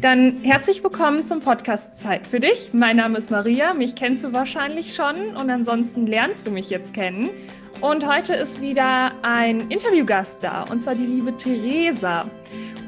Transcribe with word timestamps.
Dann 0.00 0.40
herzlich 0.40 0.82
willkommen 0.82 1.24
zum 1.24 1.40
Podcast 1.40 2.00
Zeit 2.00 2.26
für 2.26 2.40
dich. 2.40 2.70
Mein 2.72 2.96
Name 2.96 3.18
ist 3.18 3.30
Maria, 3.30 3.74
mich 3.74 3.94
kennst 3.94 4.24
du 4.24 4.32
wahrscheinlich 4.32 4.94
schon 4.94 5.36
und 5.36 5.50
ansonsten 5.50 6.06
lernst 6.06 6.46
du 6.46 6.50
mich 6.50 6.70
jetzt 6.70 6.94
kennen. 6.94 7.28
Und 7.82 8.06
heute 8.06 8.32
ist 8.32 8.62
wieder 8.62 9.12
ein 9.20 9.70
Interviewgast 9.70 10.42
da, 10.42 10.62
und 10.62 10.80
zwar 10.80 10.94
die 10.94 11.04
liebe 11.04 11.36
Theresa. 11.36 12.30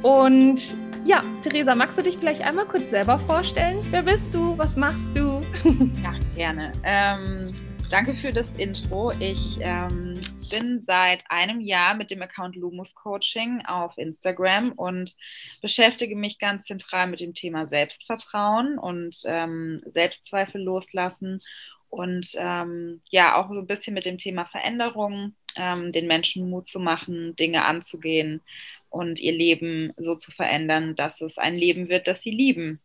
Und 0.01 0.75
ja, 1.05 1.23
Theresa, 1.43 1.75
magst 1.75 1.99
du 1.99 2.03
dich 2.03 2.17
vielleicht 2.17 2.41
einmal 2.41 2.65
kurz 2.65 2.89
selber 2.89 3.19
vorstellen? 3.19 3.77
Wer 3.91 4.05
bist 4.05 4.33
du? 4.33 4.57
Was 4.57 4.79
machst 4.79 5.15
du? 5.15 5.39
Ja, 6.03 6.15
gerne. 6.35 6.73
Ähm, 6.83 7.45
danke 7.91 8.15
für 8.15 8.33
das 8.33 8.49
Intro. 8.57 9.13
Ich 9.19 9.59
ähm, 9.61 10.12
bin 10.53 10.83
seit 10.85 11.25
einem 11.31 11.61
Jahr 11.61 11.95
mit 11.95 12.11
dem 12.11 12.21
Account 12.21 12.57
Lumus 12.57 12.95
Coaching 12.95 13.65
auf 13.65 13.97
Instagram 13.97 14.73
und 14.73 15.17
beschäftige 15.63 16.15
mich 16.15 16.39
ganz 16.39 16.67
zentral 16.67 17.07
mit 17.07 17.21
dem 17.21 17.33
Thema 17.33 17.67
Selbstvertrauen 17.67 18.79
und 18.79 19.17
ähm, 19.25 19.83
Selbstzweifel 19.87 20.63
loslassen 20.63 21.41
und 21.89 22.35
ähm, 22.37 23.01
ja, 23.09 23.37
auch 23.37 23.51
so 23.51 23.61
ein 23.61 23.67
bisschen 23.67 23.95
mit 23.95 24.05
dem 24.05 24.19
Thema 24.19 24.45
Veränderung, 24.45 25.35
ähm, 25.57 25.91
den 25.91 26.07
Menschen 26.07 26.51
Mut 26.51 26.69
zu 26.69 26.81
machen, 26.81 27.35
Dinge 27.37 27.65
anzugehen 27.65 28.43
und 28.91 29.21
ihr 29.21 29.33
Leben 29.33 29.95
so 29.97 30.17
zu 30.17 30.33
verändern, 30.33 30.97
dass 30.97 31.23
es 31.23 31.39
ein 31.39 31.57
Leben 31.57 31.89
wird, 31.89 32.07
das 32.07 32.23
sie 32.23 32.31
lieben. 32.31 32.79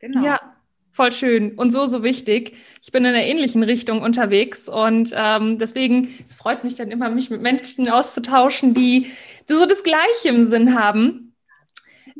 Genau. 0.00 0.24
Ja, 0.24 0.53
voll 0.94 1.10
schön 1.10 1.56
und 1.56 1.72
so, 1.72 1.86
so 1.86 2.04
wichtig. 2.04 2.56
Ich 2.80 2.92
bin 2.92 3.04
in 3.04 3.14
einer 3.14 3.24
ähnlichen 3.24 3.64
Richtung 3.64 4.00
unterwegs 4.00 4.68
und 4.68 5.10
ähm, 5.12 5.58
deswegen, 5.58 6.08
es 6.26 6.36
freut 6.36 6.62
mich 6.62 6.76
dann 6.76 6.92
immer, 6.92 7.10
mich 7.10 7.30
mit 7.30 7.42
Menschen 7.42 7.90
auszutauschen, 7.90 8.74
die 8.74 9.10
so 9.48 9.66
das 9.66 9.82
Gleiche 9.82 10.28
im 10.28 10.44
Sinn 10.44 10.78
haben. 10.78 11.34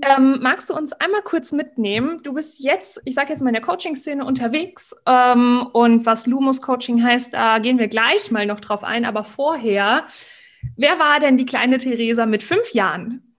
Ähm, 0.03 0.41
magst 0.43 0.69
du 0.71 0.75
uns 0.75 0.93
einmal 0.93 1.23
kurz 1.23 1.53
mitnehmen? 1.53 2.21
Du 2.25 2.33
bist 2.33 2.59
jetzt, 2.59 3.01
ich 3.05 3.15
sage 3.15 3.31
jetzt 3.31 3.43
mal 3.43 3.51
in 3.51 3.55
der 3.55 3.63
Coaching-Szene 3.63 4.25
unterwegs 4.25 4.93
ähm, 5.07 5.65
und 5.73 6.05
was 6.05 6.27
Lumos 6.27 6.61
Coaching 6.61 7.01
heißt, 7.01 7.33
da 7.33 7.61
gehen 7.61 7.79
wir 7.79 7.87
gleich 7.87 8.33
mal 8.33 8.45
noch 8.45 8.59
drauf 8.59 8.83
ein. 8.83 9.05
Aber 9.05 9.23
vorher, 9.23 10.05
wer 10.77 10.99
war 10.99 11.21
denn 11.21 11.37
die 11.37 11.47
kleine 11.47 11.79
Theresa 11.79 12.27
mit 12.27 12.43
fünf 12.43 12.73
Jahren? 12.73 13.34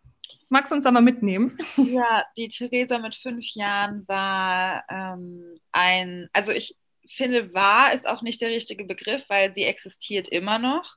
Magst 0.56 0.72
du 0.72 0.75
uns 0.75 0.86
da 0.86 0.92
mal 0.92 1.02
mitnehmen? 1.02 1.58
Ja, 1.75 2.23
die 2.38 2.48
Theresa 2.48 2.98
mit 2.98 3.14
fünf 3.14 3.45
Jahren 3.56 4.08
war 4.08 4.86
ähm, 4.88 5.59
ein, 5.73 6.30
also 6.31 6.53
ich 6.53 6.78
finde, 7.09 7.53
war 7.53 7.92
ist 7.92 8.08
auch 8.08 8.22
nicht 8.22 8.39
der 8.39 8.52
richtige 8.52 8.86
Begriff, 8.86 9.25
weil 9.28 9.53
sie 9.53 9.66
existiert 9.66 10.30
immer 10.30 10.58
noch. 10.58 10.95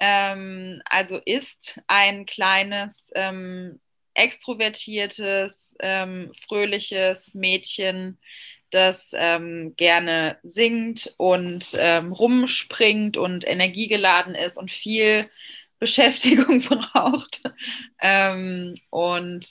Ähm, 0.00 0.82
also 0.84 1.18
ist 1.24 1.80
ein 1.86 2.26
kleines 2.26 3.10
ähm, 3.14 3.80
extrovertiertes, 4.12 5.76
ähm, 5.80 6.32
fröhliches 6.46 7.32
Mädchen, 7.32 8.18
das 8.68 9.12
ähm, 9.14 9.72
gerne 9.78 10.36
singt 10.42 11.14
und 11.16 11.74
ähm, 11.78 12.12
rumspringt 12.12 13.16
und 13.16 13.48
energiegeladen 13.48 14.34
ist 14.34 14.58
und 14.58 14.70
viel 14.70 15.30
Beschäftigung 15.80 16.60
braucht. 16.92 17.40
Ähm, 18.00 18.78
und 18.90 19.46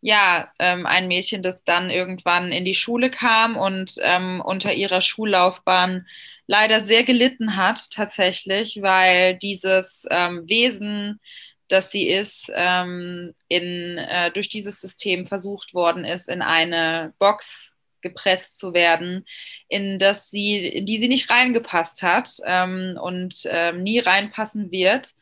ja, 0.00 0.50
ähm, 0.58 0.86
ein 0.86 1.08
Mädchen, 1.08 1.42
das 1.42 1.62
dann 1.64 1.90
irgendwann 1.90 2.50
in 2.50 2.64
die 2.64 2.74
Schule 2.74 3.10
kam 3.10 3.56
und 3.56 3.96
ähm, 4.00 4.40
unter 4.44 4.72
ihrer 4.72 5.00
Schullaufbahn 5.00 6.06
leider 6.46 6.80
sehr 6.82 7.04
gelitten 7.04 7.56
hat, 7.56 7.90
tatsächlich, 7.90 8.82
weil 8.82 9.36
dieses 9.36 10.04
Wesen, 10.04 11.20
dass 11.68 11.90
sie 11.90 12.08
ist, 12.08 12.50
ähm, 12.54 13.34
in, 13.48 13.96
äh, 13.96 14.30
durch 14.32 14.48
dieses 14.48 14.80
System 14.80 15.24
versucht 15.24 15.72
worden 15.72 16.04
ist, 16.04 16.28
in 16.28 16.42
eine 16.42 17.14
Box 17.18 17.72
gepresst 18.02 18.58
zu 18.58 18.74
werden, 18.74 19.24
in, 19.68 19.98
das 19.98 20.28
sie, 20.28 20.66
in 20.66 20.86
die 20.86 20.98
sie 20.98 21.08
nicht 21.08 21.30
reingepasst 21.30 22.02
hat 22.02 22.36
ähm, 22.44 22.98
und 23.00 23.46
ähm, 23.46 23.82
nie 23.82 24.00
reinpassen 24.00 24.70
wird. 24.70 25.14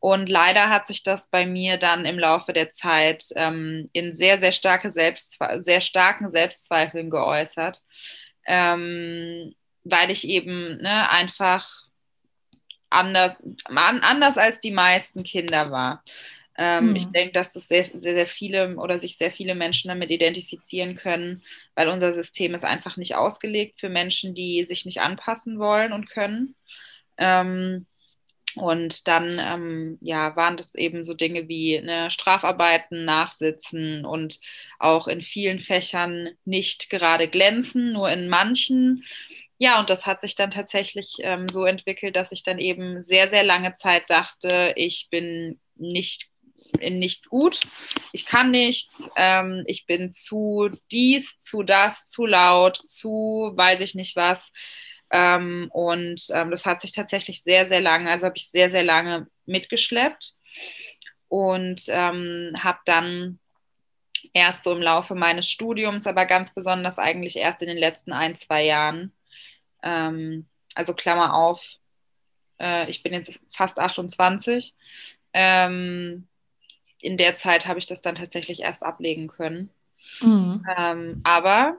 Und 0.00 0.30
leider 0.30 0.70
hat 0.70 0.86
sich 0.86 1.02
das 1.02 1.28
bei 1.28 1.46
mir 1.46 1.76
dann 1.76 2.06
im 2.06 2.18
Laufe 2.18 2.54
der 2.54 2.72
Zeit 2.72 3.26
ähm, 3.36 3.90
in 3.92 4.14
sehr, 4.14 4.40
sehr, 4.40 4.52
starke 4.52 4.90
Selbstzwe 4.90 5.62
sehr 5.62 5.82
starken 5.82 6.30
Selbstzweifeln 6.30 7.10
geäußert, 7.10 7.80
ähm, 8.46 9.54
weil 9.84 10.10
ich 10.10 10.26
eben 10.26 10.78
ne, 10.78 11.10
einfach 11.10 11.68
anders, 12.88 13.36
anders 13.66 14.38
als 14.38 14.58
die 14.60 14.72
meisten 14.72 15.22
Kinder 15.22 15.70
war. 15.70 16.02
Ähm, 16.56 16.90
mhm. 16.90 16.96
Ich 16.96 17.06
denke, 17.06 17.32
dass 17.32 17.52
das 17.52 17.68
sehr, 17.68 17.86
sehr, 17.94 18.14
sehr 18.14 18.26
viele 18.26 18.76
oder 18.76 18.98
sich 19.00 19.18
sehr 19.18 19.30
viele 19.30 19.54
Menschen 19.54 19.88
damit 19.88 20.10
identifizieren 20.10 20.94
können, 20.94 21.42
weil 21.74 21.88
unser 21.88 22.14
System 22.14 22.54
ist 22.54 22.64
einfach 22.64 22.96
nicht 22.96 23.16
ausgelegt 23.16 23.80
für 23.80 23.90
Menschen, 23.90 24.34
die 24.34 24.64
sich 24.64 24.86
nicht 24.86 25.00
anpassen 25.00 25.58
wollen 25.58 25.92
und 25.92 26.10
können. 26.10 26.54
Ähm, 27.18 27.86
und 28.56 29.08
dann 29.08 29.38
ähm, 29.38 29.98
ja, 30.00 30.36
waren 30.36 30.56
das 30.56 30.74
eben 30.74 31.04
so 31.04 31.14
Dinge 31.14 31.48
wie 31.48 31.80
ne, 31.80 32.10
Strafarbeiten, 32.10 33.04
Nachsitzen 33.04 34.04
und 34.04 34.38
auch 34.78 35.08
in 35.08 35.22
vielen 35.22 35.60
Fächern 35.60 36.30
nicht 36.44 36.90
gerade 36.90 37.28
glänzen, 37.28 37.92
nur 37.92 38.10
in 38.10 38.28
manchen. 38.28 39.04
Ja, 39.58 39.78
und 39.80 39.90
das 39.90 40.06
hat 40.06 40.22
sich 40.22 40.36
dann 40.36 40.50
tatsächlich 40.50 41.16
ähm, 41.20 41.46
so 41.48 41.64
entwickelt, 41.64 42.16
dass 42.16 42.32
ich 42.32 42.42
dann 42.42 42.58
eben 42.58 43.04
sehr, 43.04 43.28
sehr 43.28 43.44
lange 43.44 43.74
Zeit 43.76 44.08
dachte, 44.08 44.72
ich 44.76 45.08
bin 45.10 45.60
nicht 45.76 46.30
in 46.78 46.98
nichts 46.98 47.28
gut, 47.28 47.60
ich 48.12 48.26
kann 48.26 48.50
nichts, 48.50 49.10
ähm, 49.16 49.64
ich 49.66 49.86
bin 49.86 50.12
zu 50.12 50.70
dies, 50.90 51.40
zu 51.40 51.62
das, 51.62 52.06
zu 52.06 52.26
laut, 52.26 52.76
zu 52.76 53.52
weiß 53.54 53.80
ich 53.80 53.94
nicht 53.94 54.16
was. 54.16 54.52
Ähm, 55.10 55.68
und 55.72 56.26
ähm, 56.32 56.50
das 56.50 56.66
hat 56.66 56.80
sich 56.80 56.92
tatsächlich 56.92 57.42
sehr, 57.42 57.68
sehr 57.68 57.80
lange, 57.80 58.10
also 58.10 58.26
habe 58.26 58.36
ich 58.36 58.50
sehr, 58.50 58.70
sehr 58.70 58.84
lange 58.84 59.26
mitgeschleppt 59.46 60.34
und 61.28 61.82
ähm, 61.88 62.54
habe 62.58 62.78
dann 62.84 63.38
erst 64.32 64.64
so 64.64 64.72
im 64.72 64.82
Laufe 64.82 65.14
meines 65.14 65.48
Studiums, 65.50 66.06
aber 66.06 66.26
ganz 66.26 66.54
besonders 66.54 66.98
eigentlich 66.98 67.36
erst 67.36 67.62
in 67.62 67.68
den 67.68 67.78
letzten 67.78 68.12
ein, 68.12 68.36
zwei 68.36 68.64
Jahren, 68.64 69.12
ähm, 69.82 70.46
also 70.74 70.94
Klammer 70.94 71.34
auf, 71.34 71.60
äh, 72.60 72.88
ich 72.88 73.02
bin 73.02 73.12
jetzt 73.12 73.32
fast 73.52 73.78
28. 73.78 74.74
Ähm, 75.32 76.26
in 77.00 77.16
der 77.16 77.36
Zeit 77.36 77.66
habe 77.66 77.78
ich 77.78 77.86
das 77.86 78.00
dann 78.00 78.14
tatsächlich 78.14 78.60
erst 78.60 78.82
ablegen 78.82 79.28
können. 79.28 79.70
Mhm. 80.20 80.64
Ähm, 80.76 81.20
aber 81.24 81.78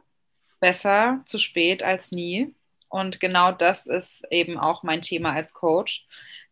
besser 0.59 1.21
zu 1.25 1.37
spät 1.37 1.83
als 1.83 2.11
nie. 2.11 2.53
Und 2.91 3.21
genau 3.21 3.53
das 3.53 3.85
ist 3.85 4.25
eben 4.31 4.57
auch 4.57 4.83
mein 4.83 5.01
Thema 5.01 5.31
als 5.31 5.53
Coach, 5.53 6.05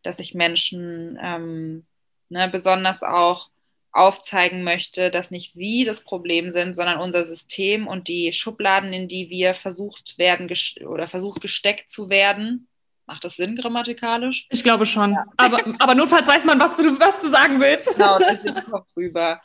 dass 0.04 0.20
ich 0.20 0.34
Menschen 0.34 1.20
ähm, 1.22 1.86
ne, 2.30 2.48
besonders 2.48 3.04
auch 3.04 3.50
aufzeigen 3.92 4.64
möchte, 4.64 5.12
dass 5.12 5.32
nicht 5.32 5.52
sie 5.52 5.84
das 5.84 6.02
Problem 6.02 6.52
sind, 6.52 6.76
sondern 6.76 7.02
unser 7.02 7.26
System 7.26 7.88
und 7.88 8.08
die 8.08 8.32
Schubladen, 8.32 8.94
in 8.94 9.10
die 9.10 9.30
wir 9.30 9.54
versucht 9.54 10.18
werden 10.18 10.50
oder 10.88 11.08
versucht 11.08 11.42
gesteckt 11.42 11.92
zu 11.92 12.10
werden. 12.10 12.70
Macht 13.06 13.26
das 13.26 13.36
Sinn 13.36 13.58
grammatikalisch? 13.58 14.48
Ich 14.50 14.64
glaube 14.64 14.86
schon. 14.86 15.14
Ja. 15.14 15.26
Aber, 15.36 15.62
aber 15.80 15.96
notfalls 15.96 16.28
weiß 16.28 16.46
man, 16.46 16.60
was 16.60 16.78
du, 16.78 16.84
was 17.00 17.22
du 17.22 17.28
sagen 17.28 17.60
willst. 17.60 17.90
Genau, 17.98 18.20
das 18.20 18.46
ist 18.46 18.72
Kopf 18.72 18.96
rüber. 18.96 19.42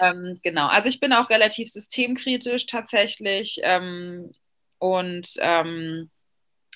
Ähm, 0.00 0.40
genau, 0.42 0.66
also 0.66 0.88
ich 0.88 0.98
bin 0.98 1.12
auch 1.12 1.30
relativ 1.30 1.70
systemkritisch 1.70 2.66
tatsächlich 2.66 3.60
ähm, 3.62 4.32
und 4.78 5.28
ähm, 5.38 6.10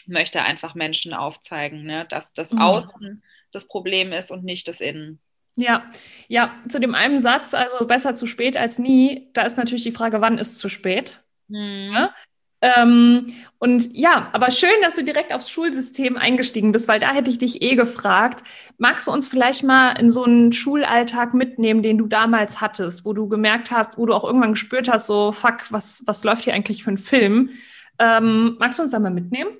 möchte 0.06 0.42
einfach 0.42 0.74
Menschen 0.74 1.14
aufzeigen, 1.14 1.84
ne, 1.84 2.06
dass 2.08 2.32
das 2.32 2.52
mhm. 2.52 2.60
Außen 2.60 3.22
das 3.52 3.66
Problem 3.66 4.12
ist 4.12 4.30
und 4.30 4.44
nicht 4.44 4.68
das 4.68 4.80
Innen. 4.80 5.20
Ja, 5.56 5.90
ja, 6.28 6.54
zu 6.68 6.78
dem 6.78 6.94
einen 6.94 7.18
Satz, 7.18 7.54
also 7.54 7.86
besser 7.86 8.14
zu 8.14 8.26
spät 8.26 8.56
als 8.56 8.78
nie, 8.78 9.30
da 9.32 9.42
ist 9.42 9.56
natürlich 9.56 9.84
die 9.84 9.92
Frage, 9.92 10.20
wann 10.20 10.38
ist 10.38 10.58
zu 10.58 10.68
spät? 10.68 11.20
Mhm. 11.48 11.92
Ja? 11.94 12.14
Ähm, 12.62 13.26
und 13.58 13.94
ja, 13.94 14.30
aber 14.32 14.50
schön, 14.50 14.70
dass 14.82 14.96
du 14.96 15.04
direkt 15.04 15.32
aufs 15.32 15.50
Schulsystem 15.50 16.16
eingestiegen 16.16 16.72
bist, 16.72 16.88
weil 16.88 17.00
da 17.00 17.12
hätte 17.12 17.30
ich 17.30 17.38
dich 17.38 17.62
eh 17.62 17.74
gefragt. 17.74 18.42
Magst 18.78 19.06
du 19.06 19.12
uns 19.12 19.28
vielleicht 19.28 19.62
mal 19.62 19.92
in 19.92 20.08
so 20.10 20.24
einen 20.24 20.52
Schulalltag 20.52 21.34
mitnehmen, 21.34 21.82
den 21.82 21.98
du 21.98 22.06
damals 22.06 22.60
hattest, 22.60 23.04
wo 23.04 23.12
du 23.12 23.28
gemerkt 23.28 23.70
hast, 23.70 23.98
wo 23.98 24.06
du 24.06 24.14
auch 24.14 24.24
irgendwann 24.24 24.54
gespürt 24.54 24.88
hast, 24.88 25.06
so, 25.06 25.32
fuck, 25.32 25.70
was, 25.70 26.02
was 26.06 26.24
läuft 26.24 26.44
hier 26.44 26.54
eigentlich 26.54 26.82
für 26.82 26.90
ein 26.90 26.98
Film? 26.98 27.50
Ähm, 27.98 28.56
magst 28.58 28.78
du 28.78 28.82
uns 28.82 28.92
da 28.92 29.00
mal 29.00 29.10
mitnehmen? 29.10 29.50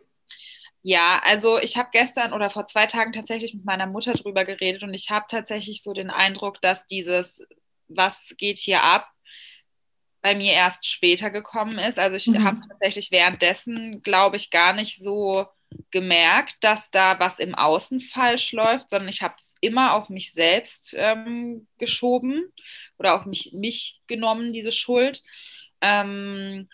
Ja, 0.89 1.21
also 1.25 1.59
ich 1.59 1.77
habe 1.77 1.89
gestern 1.91 2.33
oder 2.33 2.49
vor 2.49 2.69
zwei 2.69 2.87
Tagen 2.87 3.13
tatsächlich 3.13 3.53
mit 3.55 3.65
meiner 3.65 3.89
Mutter 3.89 4.13
drüber 4.13 4.45
geredet 4.45 4.85
und 4.85 4.95
ich 4.95 5.11
habe 5.11 5.27
tatsächlich 5.29 5.83
so 5.83 5.93
den 5.93 6.11
Eindruck, 6.11 6.63
dass 6.63 6.87
dieses, 6.87 7.43
was 7.89 8.33
geht 8.39 8.57
hier 8.57 8.85
ab, 8.85 9.11
bei 10.23 10.37
mir 10.37 10.53
erst 10.53 10.87
später 10.87 11.31
gekommen 11.31 11.77
ist. 11.81 11.99
Also 11.99 12.15
ich 12.15 12.29
mhm. 12.29 12.45
habe 12.45 12.61
tatsächlich 12.69 13.11
währenddessen, 13.11 14.01
glaube 14.05 14.37
ich, 14.37 14.53
gar 14.53 14.75
nicht 14.75 15.03
so 15.03 15.49
gemerkt, 15.91 16.55
dass 16.61 16.89
da 16.93 17.19
was 17.19 17.41
im 17.41 17.57
Außen 17.57 18.01
falsch 18.01 18.53
läuft, 18.53 18.89
sondern 18.89 19.09
ich 19.09 19.23
habe 19.23 19.35
es 19.41 19.57
immer 19.61 19.95
auf 19.95 20.09
mich 20.09 20.33
selbst 20.35 20.95
ähm, 20.97 21.67
geschoben 21.79 22.53
oder 22.97 23.17
auf 23.17 23.27
mich, 23.27 23.53
mich 23.53 24.01
genommen, 24.07 24.53
diese 24.53 24.71
Schuld. 24.71 25.21
Ähm, 25.81 26.69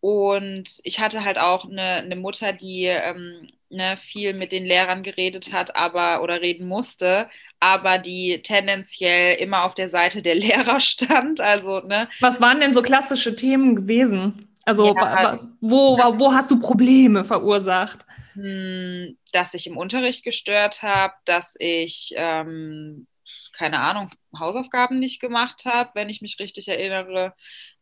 und 0.00 0.80
ich 0.82 1.00
hatte 1.00 1.24
halt 1.24 1.38
auch 1.38 1.64
eine, 1.64 1.82
eine 1.82 2.16
Mutter, 2.16 2.52
die 2.52 2.84
ähm, 2.84 3.48
ne, 3.70 3.96
viel 3.96 4.34
mit 4.34 4.52
den 4.52 4.64
Lehrern 4.64 5.02
geredet 5.02 5.52
hat, 5.52 5.76
aber 5.76 6.22
oder 6.22 6.40
reden 6.40 6.68
musste, 6.68 7.28
aber 7.60 7.98
die 7.98 8.40
tendenziell 8.42 9.36
immer 9.36 9.64
auf 9.64 9.74
der 9.74 9.88
Seite 9.88 10.22
der 10.22 10.34
Lehrer 10.36 10.80
stand. 10.80 11.40
Also, 11.40 11.80
ne? 11.80 12.08
Was 12.20 12.40
waren 12.40 12.60
denn 12.60 12.72
so 12.72 12.82
klassische 12.82 13.34
Themen 13.34 13.76
gewesen? 13.76 14.48
Also, 14.64 14.94
ja, 14.96 15.38
wo, 15.60 15.96
wo 15.96 16.32
hast 16.32 16.50
du 16.50 16.58
Probleme 16.58 17.24
verursacht? 17.24 18.04
Hm, 18.34 19.16
dass 19.32 19.54
ich 19.54 19.66
im 19.66 19.76
Unterricht 19.76 20.24
gestört 20.24 20.82
habe, 20.82 21.14
dass 21.24 21.54
ich, 21.58 22.12
ähm, 22.16 23.06
keine 23.52 23.78
Ahnung, 23.78 24.10
Hausaufgaben 24.38 24.98
nicht 24.98 25.20
gemacht 25.20 25.64
habe, 25.64 25.90
wenn 25.94 26.08
ich 26.08 26.20
mich 26.20 26.38
richtig 26.40 26.68
erinnere. 26.68 27.32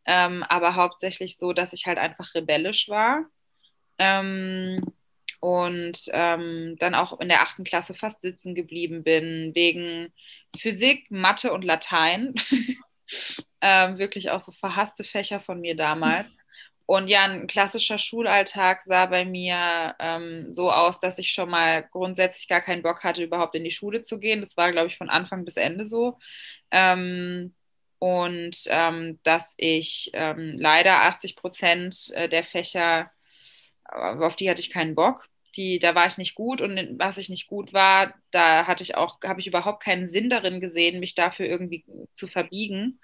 Ähm, 0.05 0.43
aber 0.43 0.75
hauptsächlich 0.75 1.37
so, 1.37 1.53
dass 1.53 1.73
ich 1.73 1.85
halt 1.85 1.97
einfach 1.97 2.35
rebellisch 2.35 2.89
war. 2.89 3.25
Ähm, 3.97 4.77
und 5.39 5.99
ähm, 6.11 6.75
dann 6.79 6.95
auch 6.95 7.19
in 7.19 7.29
der 7.29 7.41
achten 7.41 7.63
Klasse 7.63 7.93
fast 7.93 8.21
sitzen 8.21 8.55
geblieben 8.55 9.03
bin, 9.03 9.51
wegen 9.53 10.11
Physik, 10.59 11.11
Mathe 11.11 11.53
und 11.53 11.63
Latein. 11.63 12.33
ähm, 13.61 13.97
wirklich 13.97 14.31
auch 14.31 14.41
so 14.41 14.51
verhasste 14.51 15.03
Fächer 15.03 15.39
von 15.41 15.61
mir 15.61 15.75
damals. 15.75 16.27
Und 16.87 17.07
ja, 17.07 17.23
ein 17.23 17.47
klassischer 17.47 17.97
Schulalltag 17.97 18.83
sah 18.83 19.07
bei 19.07 19.25
mir 19.25 19.95
ähm, 19.99 20.53
so 20.53 20.71
aus, 20.71 20.99
dass 20.99 21.17
ich 21.17 21.31
schon 21.31 21.49
mal 21.49 21.83
grundsätzlich 21.91 22.47
gar 22.47 22.61
keinen 22.61 22.83
Bock 22.83 23.03
hatte, 23.03 23.23
überhaupt 23.23 23.55
in 23.55 23.63
die 23.63 23.71
Schule 23.71 24.03
zu 24.03 24.19
gehen. 24.19 24.41
Das 24.41 24.55
war, 24.55 24.71
glaube 24.71 24.87
ich, 24.87 24.97
von 24.97 25.09
Anfang 25.09 25.45
bis 25.45 25.57
Ende 25.57 25.87
so. 25.87 26.19
Ähm, 26.71 27.55
und 28.05 28.55
ähm, 28.67 29.19
dass 29.23 29.53
ich 29.57 30.11
ähm, 30.13 30.55
leider 30.59 31.03
80 31.03 31.35
Prozent 31.35 32.11
äh, 32.13 32.29
der 32.29 32.43
Fächer, 32.43 33.09
auf 33.85 34.35
die 34.35 34.49
hatte 34.49 34.61
ich 34.61 34.69
keinen 34.69 34.95
Bock 34.95 35.27
die, 35.55 35.79
da 35.79 35.95
war 35.95 36.05
ich 36.05 36.17
nicht 36.17 36.35
gut 36.35 36.61
und 36.61 36.99
was 36.99 37.17
ich 37.17 37.29
nicht 37.29 37.47
gut 37.47 37.73
war, 37.73 38.13
da 38.31 38.67
hatte 38.67 38.83
ich 38.83 38.95
auch, 38.95 39.19
habe 39.23 39.39
ich 39.39 39.47
überhaupt 39.47 39.83
keinen 39.83 40.07
Sinn 40.07 40.29
darin 40.29 40.59
gesehen, 40.59 40.99
mich 40.99 41.15
dafür 41.15 41.45
irgendwie 41.45 41.85
zu 42.13 42.27
verbiegen. 42.27 42.99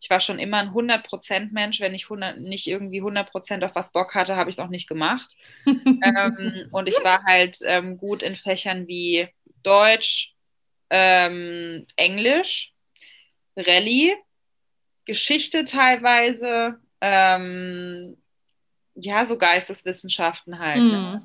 Ich 0.00 0.10
war 0.10 0.20
schon 0.20 0.38
immer 0.38 0.58
ein 0.58 0.70
100% 0.70 1.52
Mensch, 1.52 1.80
wenn 1.80 1.94
ich 1.94 2.04
100, 2.04 2.40
nicht 2.40 2.66
irgendwie 2.66 3.00
100% 3.00 3.64
auf 3.64 3.74
was 3.74 3.92
Bock 3.92 4.14
hatte, 4.14 4.36
habe 4.36 4.50
ich 4.50 4.56
es 4.56 4.60
auch 4.60 4.68
nicht 4.68 4.88
gemacht. 4.88 5.34
ähm, 5.66 6.68
und 6.70 6.88
ich 6.88 7.02
war 7.02 7.24
halt 7.24 7.58
ähm, 7.64 7.96
gut 7.96 8.22
in 8.22 8.36
Fächern 8.36 8.86
wie 8.86 9.28
Deutsch, 9.62 10.34
ähm, 10.90 11.86
Englisch, 11.96 12.72
Rallye, 13.56 14.14
Geschichte 15.04 15.64
teilweise, 15.64 16.78
ähm, 17.00 18.16
ja, 18.94 19.26
so 19.26 19.36
Geisteswissenschaften 19.36 20.58
halt. 20.58 20.82
Mm. 20.82 20.88
Ne? 20.88 21.22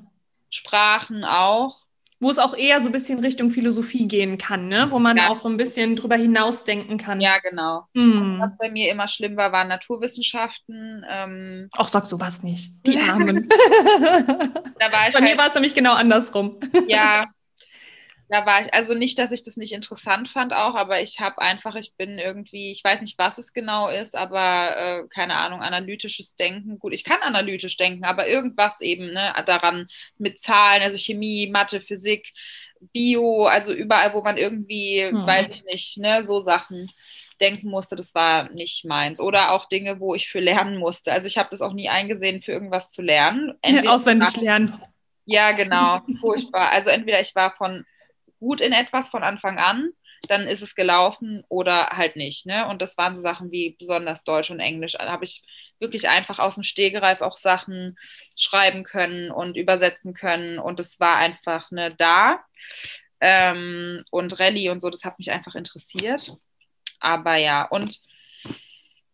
Sprachen 0.50 1.24
auch. 1.24 1.86
Wo 2.22 2.30
es 2.30 2.38
auch 2.38 2.54
eher 2.54 2.82
so 2.82 2.90
ein 2.90 2.92
bisschen 2.92 3.20
Richtung 3.20 3.50
Philosophie 3.50 4.06
gehen 4.06 4.38
kann, 4.38 4.68
ne? 4.68 4.88
wo 4.90 5.00
man 5.00 5.16
ja. 5.16 5.30
auch 5.30 5.40
so 5.40 5.48
ein 5.48 5.56
bisschen 5.56 5.96
drüber 5.96 6.18
hinausdenken 6.18 6.98
kann. 6.98 7.22
Ja, 7.22 7.40
genau. 7.40 7.86
Hm. 7.96 8.40
Was 8.42 8.58
bei 8.58 8.70
mir 8.70 8.92
immer 8.92 9.08
schlimm 9.08 9.38
war, 9.38 9.54
waren 9.54 9.70
Naturwissenschaften. 9.70 11.06
Ähm 11.10 11.70
Ach, 11.78 11.88
sag 11.88 12.08
sowas 12.08 12.44
nicht. 12.44 12.74
Die 12.86 13.00
Armen. 13.10 13.48
bei 13.48 14.90
halt, 14.92 15.22
mir 15.22 15.38
war 15.38 15.48
es 15.48 15.54
nämlich 15.54 15.74
genau 15.74 15.94
andersrum. 15.94 16.60
ja, 16.90 17.26
da 18.30 18.46
war 18.46 18.64
ich, 18.64 18.74
also 18.76 18.94
nicht, 18.94 19.18
dass 19.18 19.32
ich 19.32 19.44
das 19.44 19.58
nicht 19.58 19.74
interessant 19.74 20.30
fand 20.30 20.54
auch, 20.54 20.76
aber 20.76 21.02
ich 21.02 21.20
habe 21.20 21.42
einfach, 21.42 21.76
ich 21.76 21.96
bin 21.96 22.20
irgendwie, 22.20 22.72
ich 22.72 22.84
weiß 22.84 23.02
nicht, 23.02 23.18
was 23.18 23.40
es 23.40 23.54
genau 23.54 23.90
ist, 23.90 24.16
aber 24.16 24.78
äh, 24.78 25.08
keine 25.10 25.36
Ahnung, 25.36 25.62
analytisches 25.62 26.36
Denken. 26.36 26.78
Gut, 26.78 26.94
ich 26.94 27.04
kann 27.04 27.22
analytisch 27.24 27.76
denken, 27.76 28.06
aber 28.06 28.28
irgendwas 28.28 28.82
eben 28.82 29.14
ne, 29.14 29.34
daran 29.48 29.88
mit 30.20 30.40
Zahlen, 30.40 30.84
also 30.84 30.96
Chemie, 30.96 31.50
Mathe, 31.52 31.82
Physik, 31.82 32.32
Bio, 32.94 33.48
also 33.48 33.74
überall, 33.74 34.14
wo 34.14 34.22
man 34.22 34.38
irgendwie, 34.38 35.06
hm. 35.06 35.26
weiß 35.26 35.50
ich 35.50 35.66
nicht, 35.66 35.98
ne, 35.98 36.24
so 36.24 36.42
Sachen 36.42 36.88
denken 37.42 37.70
musste, 37.70 37.96
das 37.96 38.14
war 38.14 38.50
nicht 38.52 38.86
meins. 38.86 39.20
Oder 39.20 39.54
auch 39.54 39.68
Dinge, 39.68 40.00
wo 40.00 40.14
ich 40.14 40.30
für 40.30 40.40
lernen 40.40 40.78
musste. 40.78 41.12
Also 41.12 41.28
ich 41.28 41.40
habe 41.40 41.50
das 41.50 41.62
auch 41.62 41.74
nie 41.74 41.90
eingesehen, 41.90 42.44
für 42.44 42.52
irgendwas 42.52 42.92
zu 42.92 43.02
lernen. 43.02 43.58
Entweder 43.64 43.92
Auswendig 43.92 44.38
lernen. 44.38 44.80
Ja, 45.26 45.52
genau, 45.52 46.02
furchtbar. 46.22 46.72
Also 46.72 46.90
entweder 46.90 47.20
ich 47.20 47.36
war 47.36 47.52
von 47.56 47.86
gut 48.40 48.62
in 48.62 48.74
etwas 48.74 49.10
von 49.10 49.24
Anfang 49.24 49.60
an, 49.60 49.92
dann 50.28 50.42
ist 50.48 50.62
es 50.62 50.76
gelaufen 50.76 51.44
oder 51.48 51.88
halt 51.92 52.16
nicht. 52.16 52.46
Ne? 52.46 52.68
Und 52.68 52.82
das 52.82 52.98
waren 52.98 53.16
so 53.16 53.22
Sachen 53.22 53.52
wie 53.52 53.76
besonders 53.80 54.24
Deutsch 54.24 54.52
und 54.52 54.60
Englisch. 54.60 54.94
Da 54.94 55.10
habe 55.10 55.24
ich 55.24 55.44
wirklich 55.80 56.10
einfach 56.10 56.40
aus 56.40 56.56
dem 56.56 56.64
Stehgreif 56.64 57.22
auch 57.22 57.38
Sachen 57.38 57.98
schreiben 58.36 58.84
können 58.84 59.32
und 59.32 59.56
übersetzen 59.56 60.14
können. 60.14 60.60
Und 60.60 60.80
es 60.80 61.00
war 61.00 61.16
einfach 61.16 61.72
ne, 61.72 61.94
da. 61.96 62.44
Ähm, 63.22 64.04
und 64.12 64.40
Rallye 64.40 64.70
und 64.70 64.82
so, 64.82 64.90
das 64.90 65.04
hat 65.04 65.20
mich 65.20 65.32
einfach 65.32 65.56
interessiert. 65.56 66.36
Aber 67.00 67.36
ja, 67.36 67.64
und 67.64 68.00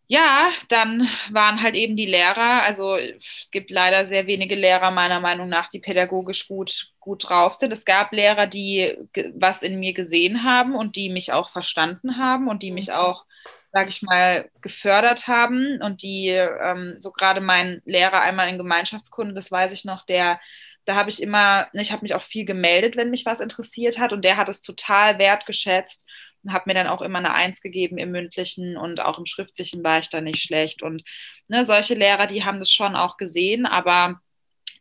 ja, 0.07 0.51
dann 0.69 1.07
waren 1.31 1.61
halt 1.61 1.75
eben 1.75 1.95
die 1.95 2.05
Lehrer, 2.05 2.61
also 2.63 2.95
es 2.95 3.49
gibt 3.51 3.71
leider 3.71 4.05
sehr 4.05 4.27
wenige 4.27 4.55
Lehrer 4.55 4.91
meiner 4.91 5.19
Meinung 5.19 5.49
nach, 5.49 5.67
die 5.69 5.79
pädagogisch 5.79 6.47
gut, 6.47 6.91
gut 6.99 7.27
drauf 7.29 7.55
sind. 7.55 7.73
Es 7.73 7.85
gab 7.85 8.11
Lehrer, 8.11 8.45
die 8.47 8.95
was 9.35 9.63
in 9.63 9.79
mir 9.79 9.93
gesehen 9.93 10.43
haben 10.43 10.75
und 10.75 10.95
die 10.95 11.09
mich 11.09 11.33
auch 11.33 11.49
verstanden 11.49 12.17
haben 12.17 12.47
und 12.47 12.61
die 12.63 12.71
mich 12.71 12.91
auch, 12.93 13.25
sage 13.71 13.89
ich 13.89 14.03
mal, 14.03 14.49
gefördert 14.61 15.27
haben 15.27 15.81
und 15.81 16.03
die, 16.03 16.27
ähm, 16.29 16.97
so 16.99 17.11
gerade 17.11 17.41
mein 17.41 17.81
Lehrer 17.85 18.21
einmal 18.21 18.49
in 18.49 18.57
Gemeinschaftskunde, 18.59 19.33
das 19.33 19.51
weiß 19.51 19.71
ich 19.71 19.85
noch, 19.85 20.05
der 20.05 20.39
da 20.85 20.95
habe 20.95 21.09
ich 21.09 21.21
immer, 21.21 21.67
ich 21.73 21.91
habe 21.91 22.03
mich 22.03 22.13
auch 22.13 22.21
viel 22.21 22.45
gemeldet, 22.45 22.95
wenn 22.95 23.09
mich 23.09 23.25
was 23.25 23.39
interessiert 23.39 23.97
hat 23.99 24.13
und 24.13 24.23
der 24.23 24.37
hat 24.37 24.49
es 24.49 24.61
total 24.61 25.17
wertgeschätzt 25.17 26.05
habe 26.49 26.65
mir 26.67 26.73
dann 26.73 26.87
auch 26.87 27.01
immer 27.01 27.19
eine 27.19 27.33
Eins 27.33 27.61
gegeben 27.61 27.97
im 27.97 28.11
mündlichen 28.11 28.77
und 28.77 28.99
auch 29.01 29.17
im 29.19 29.25
schriftlichen 29.25 29.83
war 29.83 29.99
ich 29.99 30.09
da 30.09 30.21
nicht 30.21 30.41
schlecht. 30.41 30.83
Und 30.83 31.03
ne, 31.47 31.65
solche 31.65 31.95
Lehrer, 31.95 32.27
die 32.27 32.43
haben 32.43 32.59
das 32.59 32.71
schon 32.71 32.95
auch 32.95 33.17
gesehen, 33.17 33.65
aber 33.65 34.21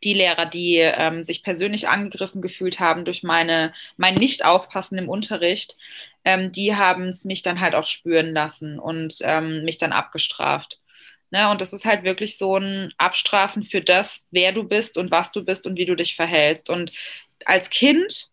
die 0.03 0.13
Lehrer, 0.13 0.45
die 0.45 0.77
ähm, 0.77 1.23
sich 1.23 1.43
persönlich 1.43 1.87
angegriffen 1.87 2.41
gefühlt 2.41 2.79
haben 2.79 3.05
durch 3.05 3.23
meine, 3.23 3.73
mein 3.97 4.15
Nicht-Aufpassen 4.15 4.97
im 4.97 5.09
Unterricht, 5.09 5.77
ähm, 6.23 6.51
die 6.51 6.75
haben 6.75 7.09
es 7.09 7.25
mich 7.25 7.41
dann 7.41 7.59
halt 7.59 7.75
auch 7.75 7.85
spüren 7.87 8.33
lassen 8.33 8.79
und 8.79 9.15
ähm, 9.21 9.63
mich 9.63 9.77
dann 9.77 9.93
abgestraft. 9.93 10.79
Ne? 11.31 11.49
Und 11.49 11.61
das 11.61 11.73
ist 11.73 11.85
halt 11.85 12.03
wirklich 12.03 12.37
so 12.37 12.57
ein 12.57 12.93
Abstrafen 12.97 13.63
für 13.63 13.81
das, 13.81 14.25
wer 14.31 14.51
du 14.51 14.63
bist 14.63 14.97
und 14.97 15.11
was 15.11 15.31
du 15.31 15.43
bist 15.45 15.65
und 15.67 15.77
wie 15.77 15.85
du 15.85 15.95
dich 15.95 16.15
verhältst. 16.15 16.69
Und 16.69 16.91
als 17.45 17.69
Kind 17.69 18.29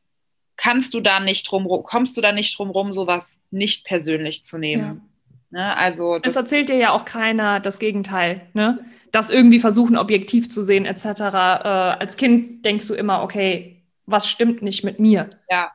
kannst 0.57 0.95
du 0.95 1.01
da 1.01 1.21
nicht 1.21 1.51
drum, 1.51 1.67
kommst 1.83 2.17
du 2.17 2.21
da 2.21 2.33
nicht 2.33 2.59
drum 2.59 2.71
rum, 2.71 2.93
sowas 2.93 3.41
nicht 3.51 3.85
persönlich 3.85 4.45
zu 4.45 4.59
nehmen. 4.59 5.03
Ja. 5.51 5.59
Ne? 5.59 5.77
Also 5.77 6.19
das, 6.19 6.35
das 6.35 6.43
erzählt 6.43 6.69
dir 6.69 6.77
ja 6.77 6.93
auch 6.93 7.05
keiner 7.05 7.61
das 7.61 7.79
Gegenteil, 7.79 8.49
ne? 8.55 8.85
Das 9.11 9.29
irgendwie 9.29 9.61
versuchen, 9.61 9.99
objektiv 9.99 10.49
zu 10.49 10.63
sehen, 10.63 10.87
etc. 10.87 11.05
Äh, 11.05 11.19
als 11.19 12.17
Kind 12.17 12.65
denkst 12.65 12.89
du 12.89 12.95
immer, 12.95 13.23
okay, 13.23 13.83
was 14.07 14.29
stimmt 14.29 14.63
nicht 14.63 14.85
mit 14.85 14.99
mir? 14.99 15.29
Ja, 15.51 15.71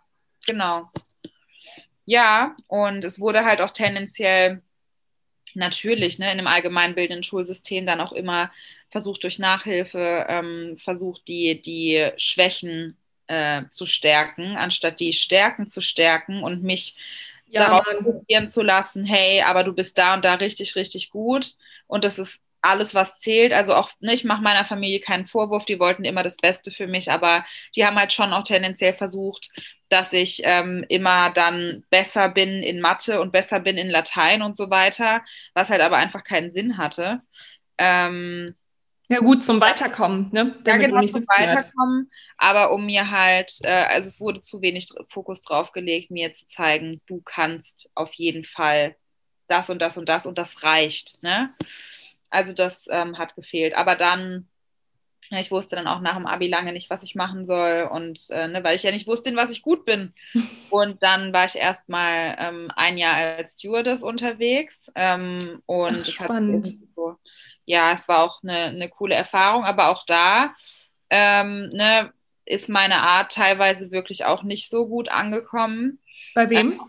genau. 0.47 0.89
Ja, 2.05 2.55
und 2.67 3.03
es 3.03 3.19
wurde 3.19 3.45
halt 3.45 3.61
auch 3.61 3.71
tendenziell 3.71 4.61
natürlich 5.53 6.17
ne, 6.17 6.25
in 6.25 6.39
einem 6.39 6.47
allgemeinbildenden 6.47 7.23
Schulsystem 7.23 7.85
dann 7.85 8.01
auch 8.01 8.13
immer 8.13 8.51
versucht 8.89 9.23
durch 9.23 9.39
Nachhilfe, 9.39 10.25
ähm, 10.29 10.77
versucht 10.77 11.27
die, 11.27 11.61
die 11.61 12.11
Schwächen 12.17 12.97
äh, 13.27 13.63
zu 13.71 13.85
stärken, 13.85 14.55
anstatt 14.57 14.99
die 14.99 15.13
Stärken 15.13 15.69
zu 15.69 15.81
stärken 15.81 16.43
und 16.43 16.63
mich 16.63 16.95
ja, 17.47 17.65
darauf 17.65 17.85
fokussieren 17.87 18.47
zu 18.49 18.61
lassen, 18.61 19.05
hey, 19.05 19.41
aber 19.41 19.63
du 19.63 19.73
bist 19.73 19.97
da 19.97 20.13
und 20.13 20.25
da 20.25 20.35
richtig, 20.35 20.75
richtig 20.75 21.09
gut 21.09 21.53
und 21.87 22.03
das 22.03 22.19
ist 22.19 22.41
alles, 22.61 22.93
was 22.93 23.17
zählt. 23.19 23.53
Also 23.53 23.75
auch, 23.75 23.91
ne, 23.99 24.13
ich 24.13 24.23
mache 24.23 24.41
meiner 24.41 24.65
Familie 24.65 24.99
keinen 24.99 25.27
Vorwurf, 25.27 25.65
die 25.65 25.79
wollten 25.79 26.03
immer 26.05 26.23
das 26.23 26.37
Beste 26.37 26.71
für 26.71 26.87
mich, 26.87 27.11
aber 27.11 27.45
die 27.75 27.85
haben 27.85 27.97
halt 27.97 28.11
schon 28.13 28.33
auch 28.33 28.43
tendenziell 28.43 28.93
versucht, 28.93 29.51
dass 29.89 30.11
ich 30.13 30.41
ähm, 30.43 30.85
immer 30.89 31.29
dann 31.31 31.85
besser 31.89 32.29
bin 32.29 32.49
in 32.63 32.81
Mathe 32.81 33.21
und 33.21 33.31
besser 33.31 33.59
bin 33.61 33.77
in 33.77 33.89
Latein 33.89 34.41
und 34.41 34.57
so 34.57 34.69
weiter, 34.69 35.21
was 35.53 35.69
halt 35.69 35.81
aber 35.81 35.97
einfach 35.97 36.23
keinen 36.23 36.51
Sinn 36.51 36.77
hatte. 36.77 37.21
Ähm, 37.77 38.55
ja, 39.09 39.19
gut, 39.19 39.43
zum 39.43 39.61
Weiterkommen, 39.61 40.29
ne? 40.33 40.55
Damit 40.63 40.91
ja, 40.91 40.99
genau, 40.99 41.05
zum 41.05 41.23
Weiterkommen. 41.27 42.11
Aber 42.37 42.73
um 42.73 42.85
mir 42.85 43.09
halt, 43.11 43.53
äh, 43.63 43.69
also 43.69 44.09
es 44.09 44.19
wurde 44.19 44.41
zu 44.41 44.61
wenig 44.61 44.89
Fokus 45.09 45.41
drauf 45.41 45.71
gelegt, 45.71 46.11
mir 46.11 46.33
zu 46.33 46.47
zeigen, 46.47 47.01
du 47.07 47.21
kannst 47.21 47.89
auf 47.95 48.13
jeden 48.13 48.43
Fall 48.43 48.95
das 49.47 49.69
und 49.69 49.81
das 49.81 49.97
und 49.97 50.09
das 50.09 50.25
und 50.25 50.37
das 50.37 50.63
reicht, 50.63 51.21
ne? 51.23 51.53
Also 52.29 52.53
das 52.53 52.85
ähm, 52.89 53.17
hat 53.17 53.35
gefehlt. 53.35 53.75
Aber 53.75 53.95
dann 53.95 54.49
Ich 55.31 55.51
wusste 55.51 55.75
dann 55.75 55.87
auch 55.87 56.01
nach 56.01 56.15
dem 56.15 56.25
Abi 56.27 56.47
lange 56.47 56.73
nicht, 56.73 56.89
was 56.89 57.03
ich 57.03 57.15
machen 57.15 57.45
soll 57.45 57.89
und 57.91 58.19
äh, 58.29 58.47
ne, 58.47 58.63
weil 58.63 58.75
ich 58.75 58.83
ja 58.83 58.91
nicht 58.91 59.07
wusste, 59.07 59.29
in 59.29 59.35
was 59.35 59.51
ich 59.51 59.61
gut 59.61 59.85
bin. 59.85 60.13
Und 60.69 61.01
dann 61.03 61.33
war 61.33 61.45
ich 61.45 61.55
erstmal 61.55 62.35
ähm, 62.39 62.71
ein 62.75 62.97
Jahr 62.97 63.15
als 63.15 63.53
Stewardess 63.53 64.03
unterwegs 64.03 64.75
ähm, 64.95 65.61
und 65.65 66.01
Ach, 66.01 66.05
spannend. 66.05 66.75
So, 66.95 67.15
ja, 67.67 67.91
es 67.91 68.07
war 68.07 68.23
auch 68.23 68.41
eine, 68.41 68.67
eine 68.67 68.89
coole 68.89 69.13
Erfahrung, 69.13 69.65
aber 69.65 69.89
auch 69.89 70.05
da 70.05 70.55
ähm, 71.09 71.69
ne, 71.73 72.11
ist 72.45 72.69
meine 72.69 73.01
Art 73.01 73.33
teilweise 73.33 73.91
wirklich 73.91 74.25
auch 74.25 74.41
nicht 74.43 74.69
so 74.69 74.87
gut 74.87 75.09
angekommen. 75.09 75.99
Bei 76.33 76.49
wem? 76.49 76.71
Ähm, 76.71 76.81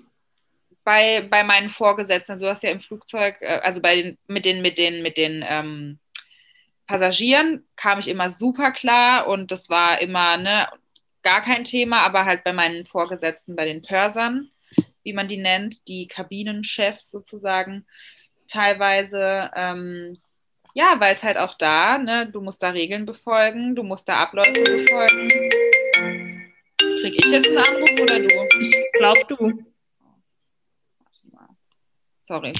bei, 0.84 1.26
bei 1.28 1.42
meinen 1.42 1.68
Vorgesetzten. 1.68 2.32
Also 2.32 2.46
du 2.46 2.50
hast 2.50 2.62
ja 2.62 2.70
im 2.70 2.80
Flugzeug, 2.80 3.36
äh, 3.40 3.60
also 3.62 3.82
bei 3.82 3.96
den, 3.96 4.18
mit 4.28 4.46
den, 4.46 4.62
mit 4.62 4.78
den, 4.78 5.02
mit 5.02 5.16
den 5.16 5.44
ähm, 5.46 5.98
Passagieren 6.86 7.66
kam 7.76 7.98
ich 7.98 8.08
immer 8.08 8.30
super 8.30 8.70
klar 8.70 9.26
und 9.26 9.50
das 9.50 9.68
war 9.68 10.00
immer 10.00 10.36
ne, 10.36 10.68
gar 11.22 11.42
kein 11.42 11.64
Thema, 11.64 12.02
aber 12.02 12.24
halt 12.24 12.44
bei 12.44 12.52
meinen 12.52 12.86
Vorgesetzten, 12.86 13.56
bei 13.56 13.64
den 13.64 13.82
Pörsern, 13.82 14.50
wie 15.02 15.12
man 15.12 15.26
die 15.26 15.36
nennt, 15.36 15.88
die 15.88 16.06
Kabinenchefs 16.06 17.10
sozusagen, 17.10 17.84
teilweise, 18.46 19.50
ähm, 19.54 20.18
ja, 20.78 21.00
weil 21.00 21.16
es 21.16 21.22
halt 21.24 21.38
auch 21.38 21.54
da, 21.54 21.98
ne, 21.98 22.30
du 22.30 22.40
musst 22.40 22.62
da 22.62 22.70
Regeln 22.70 23.04
befolgen, 23.04 23.74
du 23.74 23.82
musst 23.82 24.08
da 24.08 24.18
Abläufe 24.18 24.52
befolgen. 24.52 25.28
Krieg 26.78 27.14
ich 27.16 27.32
jetzt 27.32 27.48
einen 27.48 27.58
Anruf 27.58 27.90
oder 28.00 28.20
du? 28.20 28.28
Ich 28.60 28.92
glaube 28.92 29.20
du. 29.28 29.64
Sorry. 32.20 32.52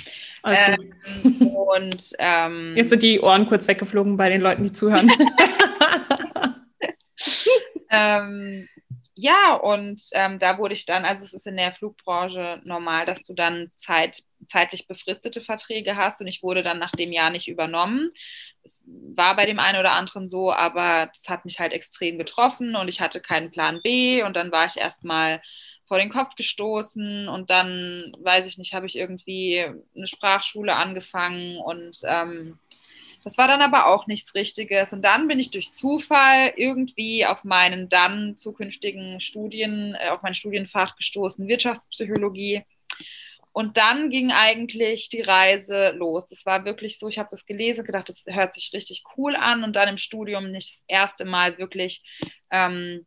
Ähm, 0.45 0.95
und 1.55 2.13
ähm, 2.19 2.73
jetzt 2.75 2.91
sind 2.91 3.05
die 3.05 3.21
Ohren 3.21 3.47
kurz 3.47 3.69
weggeflogen 3.69 4.17
bei 4.17 4.31
den 4.31 4.41
Leuten, 4.41 4.65
die 4.65 4.73
zuhören. 4.73 5.09
ähm, 7.91 8.67
ja, 9.21 9.55
und 9.57 10.01
ähm, 10.13 10.39
da 10.39 10.59
wurde 10.59 10.75
ich 10.75 10.87
dann, 10.87 11.05
also 11.05 11.25
es 11.25 11.33
ist 11.33 11.47
in 11.49 11.57
der 11.57 11.73
Flugbranche 11.73 12.63
normal, 12.65 13.05
dass 13.05 13.25
du 13.25 13.35
dann 13.35 13.73
Zeit, 13.75 14.23
zeitlich 14.47 14.87
befristete 14.87 15.41
Verträge 15.41 15.97
hast 15.97 16.21
und 16.21 16.29
ich 16.29 16.45
wurde 16.45 16.63
dann 16.63 16.79
nach 16.79 16.93
dem 16.93 17.11
Jahr 17.13 17.31
nicht 17.31 17.49
übernommen. 17.49 18.11
Es 18.63 18.85
war 18.87 19.35
bei 19.35 19.45
dem 19.45 19.59
einen 19.59 19.81
oder 19.81 19.91
anderen 19.93 20.29
so, 20.29 20.53
aber 20.53 21.11
das 21.13 21.29
hat 21.29 21.45
mich 21.45 21.59
halt 21.59 21.73
extrem 21.73 22.17
getroffen 22.17 22.77
und 22.77 22.87
ich 22.87 23.01
hatte 23.01 23.21
keinen 23.21 23.51
Plan 23.51 23.81
B 23.83 24.23
und 24.23 24.37
dann 24.37 24.53
war 24.53 24.67
ich 24.67 24.77
erstmal 24.77 25.43
vor 25.87 25.99
den 25.99 26.11
Kopf 26.11 26.37
gestoßen 26.37 27.27
und 27.29 27.51
dann, 27.51 28.13
weiß 28.21 28.47
ich 28.47 28.57
nicht, 28.57 28.73
habe 28.73 28.87
ich 28.87 28.97
irgendwie 28.97 29.67
eine 29.97 30.07
Sprachschule 30.07 30.77
angefangen 30.77 31.57
und 31.59 31.99
ähm, 32.05 32.61
das 33.29 33.37
war 33.37 33.47
dann 33.47 33.61
aber 33.61 33.89
auch 33.89 34.07
nichts 34.07 34.35
Richtiges. 34.35 34.95
Und 34.95 35.03
dann 35.03 35.29
bin 35.29 35.39
ich 35.39 35.51
durch 35.51 35.71
Zufall 35.71 36.55
irgendwie 36.57 37.27
auf 37.27 37.45
meinen 37.45 37.91
dann 37.91 38.39
zukünftigen 38.39 39.21
Studien, 39.21 39.95
äh, 40.01 40.09
auf 40.09 40.23
mein 40.23 40.35
Studienfach 40.35 40.97
gestoßen, 40.97 41.47
Wirtschaftspsychologie. 41.47 42.63
Und 43.53 43.77
dann 43.77 44.09
ging 44.09 44.33
eigentlich 44.33 45.11
die 45.11 45.21
Reise 45.21 45.91
los. 45.91 46.27
Das 46.27 46.47
war 46.47 46.65
wirklich 46.65 46.99
so, 46.99 47.07
ich 47.07 47.19
habe 47.19 47.29
das 47.31 47.45
gelesen, 47.45 47.85
gedacht, 47.85 48.09
das 48.09 48.25
hört 48.27 48.55
sich 48.55 48.71
richtig 48.73 49.05
cool 49.19 49.37
an. 49.37 49.63
Und 49.63 49.77
dann 49.77 49.91
im 49.91 49.99
Studium 49.99 50.51
nicht 50.51 50.77
das 50.77 50.85
erste 50.89 51.25
Mal 51.27 51.59
wirklich 51.59 52.03
ähm, 52.51 53.07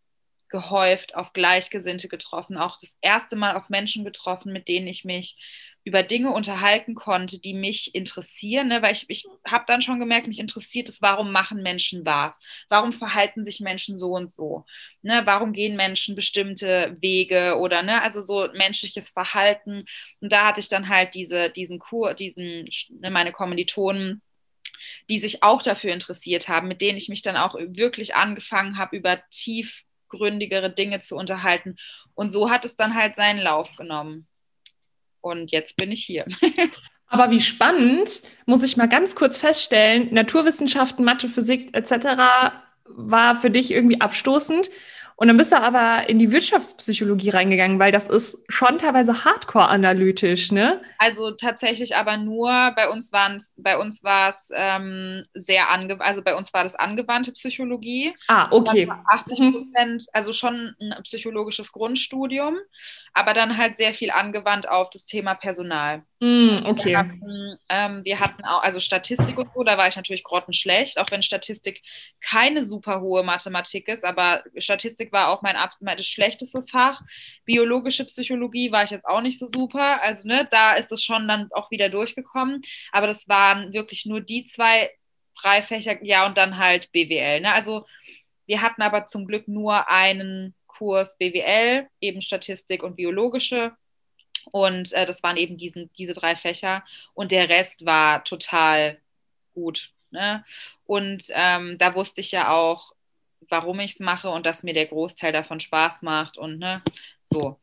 gehäuft 0.49 1.15
auf 1.15 1.33
Gleichgesinnte 1.33 2.09
getroffen, 2.09 2.57
auch 2.57 2.77
das 2.79 2.95
erste 3.01 3.35
Mal 3.35 3.55
auf 3.55 3.69
Menschen 3.69 4.05
getroffen, 4.05 4.53
mit 4.53 4.67
denen 4.67 4.85
ich 4.85 5.03
mich 5.03 5.35
über 5.83 6.03
Dinge 6.03 6.31
unterhalten 6.31 6.93
konnte, 6.93 7.39
die 7.39 7.53
mich 7.53 7.95
interessieren, 7.95 8.67
ne? 8.67 8.81
weil 8.81 8.93
ich, 8.93 9.05
ich 9.09 9.27
habe 9.45 9.65
dann 9.67 9.81
schon 9.81 9.99
gemerkt, 9.99 10.27
mich 10.27 10.39
interessiert 10.39 10.89
es, 10.89 11.01
warum 11.01 11.31
machen 11.31 11.63
Menschen 11.63 12.05
was? 12.05 12.35
Warum 12.69 12.93
verhalten 12.93 13.43
sich 13.43 13.59
Menschen 13.59 13.97
so 13.97 14.11
und 14.11 14.33
so? 14.33 14.65
Ne? 15.01 15.21
Warum 15.25 15.53
gehen 15.53 15.75
Menschen 15.75 16.15
bestimmte 16.15 16.97
Wege 16.99 17.57
oder 17.59 17.81
ne? 17.81 18.01
also 18.01 18.21
so 18.21 18.47
menschliches 18.53 19.09
Verhalten? 19.09 19.85
Und 20.19 20.31
da 20.31 20.47
hatte 20.47 20.59
ich 20.59 20.69
dann 20.69 20.89
halt 20.89 21.15
diese, 21.15 21.49
diesen 21.49 21.79
Kur, 21.79 22.13
diesen, 22.13 22.69
ne, 22.99 23.09
meine 23.09 23.31
Kommilitonen, 23.31 24.21
die 25.09 25.19
sich 25.19 25.43
auch 25.43 25.61
dafür 25.61 25.93
interessiert 25.93 26.47
haben, 26.47 26.67
mit 26.67 26.81
denen 26.81 26.97
ich 26.97 27.09
mich 27.09 27.21
dann 27.21 27.37
auch 27.37 27.55
wirklich 27.55 28.15
angefangen 28.15 28.77
habe, 28.77 28.97
über 28.97 29.21
tief 29.29 29.83
tiefgründigere 30.11 30.69
Dinge 30.69 31.01
zu 31.01 31.15
unterhalten. 31.15 31.77
Und 32.13 32.31
so 32.31 32.49
hat 32.49 32.65
es 32.65 32.75
dann 32.75 32.95
halt 32.95 33.15
seinen 33.15 33.39
Lauf 33.39 33.69
genommen. 33.75 34.27
Und 35.21 35.51
jetzt 35.51 35.77
bin 35.77 35.91
ich 35.91 36.03
hier. 36.03 36.25
Aber 37.07 37.29
wie 37.29 37.41
spannend, 37.41 38.21
muss 38.45 38.63
ich 38.63 38.77
mal 38.77 38.87
ganz 38.87 39.15
kurz 39.15 39.37
feststellen, 39.37 40.13
Naturwissenschaften, 40.13 41.03
Mathe, 41.03 41.27
Physik 41.27 41.75
etc. 41.75 42.53
war 42.85 43.35
für 43.35 43.49
dich 43.49 43.71
irgendwie 43.71 43.99
abstoßend. 43.99 44.69
Und 45.21 45.27
dann 45.27 45.37
bist 45.37 45.51
du 45.51 45.61
aber 45.61 46.09
in 46.09 46.17
die 46.17 46.31
Wirtschaftspsychologie 46.31 47.29
reingegangen, 47.29 47.77
weil 47.77 47.91
das 47.91 48.07
ist 48.07 48.43
schon 48.49 48.79
teilweise 48.79 49.23
hardcore-analytisch, 49.23 50.51
ne? 50.51 50.81
Also 50.97 51.29
tatsächlich 51.29 51.95
aber 51.95 52.17
nur, 52.17 52.49
bei 52.75 52.89
uns 52.89 53.11
waren 53.11 53.39
bei 53.55 53.77
uns 53.77 54.03
war 54.03 54.31
es 54.31 54.49
ähm, 54.51 55.23
sehr 55.35 55.69
ange 55.69 56.01
also 56.01 56.23
bei 56.23 56.35
uns 56.35 56.51
war 56.55 56.63
das 56.63 56.73
angewandte 56.73 57.33
Psychologie. 57.33 58.13
Ah, 58.27 58.47
okay. 58.49 58.89
80 59.09 59.51
Prozent, 59.51 60.05
also 60.13 60.33
schon 60.33 60.75
ein 60.81 60.95
psychologisches 61.03 61.71
Grundstudium, 61.71 62.57
aber 63.13 63.35
dann 63.35 63.57
halt 63.57 63.77
sehr 63.77 63.93
viel 63.93 64.09
angewandt 64.09 64.67
auf 64.67 64.89
das 64.89 65.05
Thema 65.05 65.35
Personal. 65.35 66.01
Mm, 66.19 66.55
okay. 66.65 66.89
Wir 66.89 66.97
hatten, 66.99 67.57
ähm, 67.67 68.01
wir 68.03 68.19
hatten, 68.19 68.45
auch, 68.45 68.61
also 68.61 68.79
Statistik 68.79 69.39
und 69.39 69.49
so, 69.55 69.63
da 69.63 69.77
war 69.77 69.87
ich 69.87 69.95
natürlich 69.95 70.23
grottenschlecht, 70.23 70.99
auch 70.99 71.07
wenn 71.09 71.23
Statistik 71.23 71.81
keine 72.21 72.63
super 72.63 73.01
hohe 73.01 73.23
Mathematik 73.23 73.87
ist, 73.87 74.03
aber 74.03 74.43
Statistik 74.57 75.10
war 75.11 75.29
auch 75.29 75.41
mein 75.41 75.55
absolutes 75.55 76.07
schlechteste 76.07 76.63
Fach. 76.69 77.01
Biologische 77.45 78.05
Psychologie 78.05 78.71
war 78.71 78.83
ich 78.83 78.91
jetzt 78.91 79.05
auch 79.05 79.21
nicht 79.21 79.39
so 79.39 79.47
super, 79.47 80.01
also 80.01 80.27
ne, 80.27 80.47
da 80.49 80.75
ist 80.75 80.91
es 80.91 81.03
schon 81.03 81.27
dann 81.27 81.49
auch 81.51 81.71
wieder 81.71 81.89
durchgekommen, 81.89 82.61
aber 82.91 83.07
das 83.07 83.27
waren 83.27 83.73
wirklich 83.73 84.05
nur 84.05 84.21
die 84.21 84.45
zwei, 84.45 84.91
drei 85.41 85.63
Fächer, 85.63 86.03
ja, 86.03 86.25
und 86.25 86.37
dann 86.37 86.57
halt 86.57 86.91
BWL, 86.91 87.41
ne, 87.41 87.53
also 87.53 87.85
wir 88.45 88.61
hatten 88.61 88.81
aber 88.81 89.05
zum 89.05 89.27
Glück 89.27 89.47
nur 89.47 89.87
einen 89.89 90.55
Kurs 90.67 91.17
BWL, 91.17 91.87
eben 92.01 92.21
Statistik 92.21 92.83
und 92.83 92.95
biologische. 92.95 93.71
Und 94.51 94.91
äh, 94.93 95.05
das 95.05 95.21
waren 95.23 95.37
eben 95.37 95.57
diesen, 95.57 95.91
diese 95.93 96.13
drei 96.13 96.35
Fächer. 96.35 96.83
Und 97.13 97.31
der 97.31 97.49
Rest 97.49 97.85
war 97.85 98.23
total 98.23 98.99
gut. 99.53 99.93
Ne? 100.09 100.43
Und 100.85 101.25
ähm, 101.29 101.77
da 101.77 101.95
wusste 101.95 102.21
ich 102.21 102.31
ja 102.31 102.51
auch, 102.51 102.93
warum 103.49 103.79
ich 103.79 103.93
es 103.93 103.99
mache 103.99 104.29
und 104.29 104.45
dass 104.45 104.63
mir 104.63 104.73
der 104.73 104.87
Großteil 104.87 105.31
davon 105.31 105.59
Spaß 105.59 106.01
macht. 106.01 106.37
Und 106.37 106.59
ne, 106.59 106.81
so. 107.29 107.59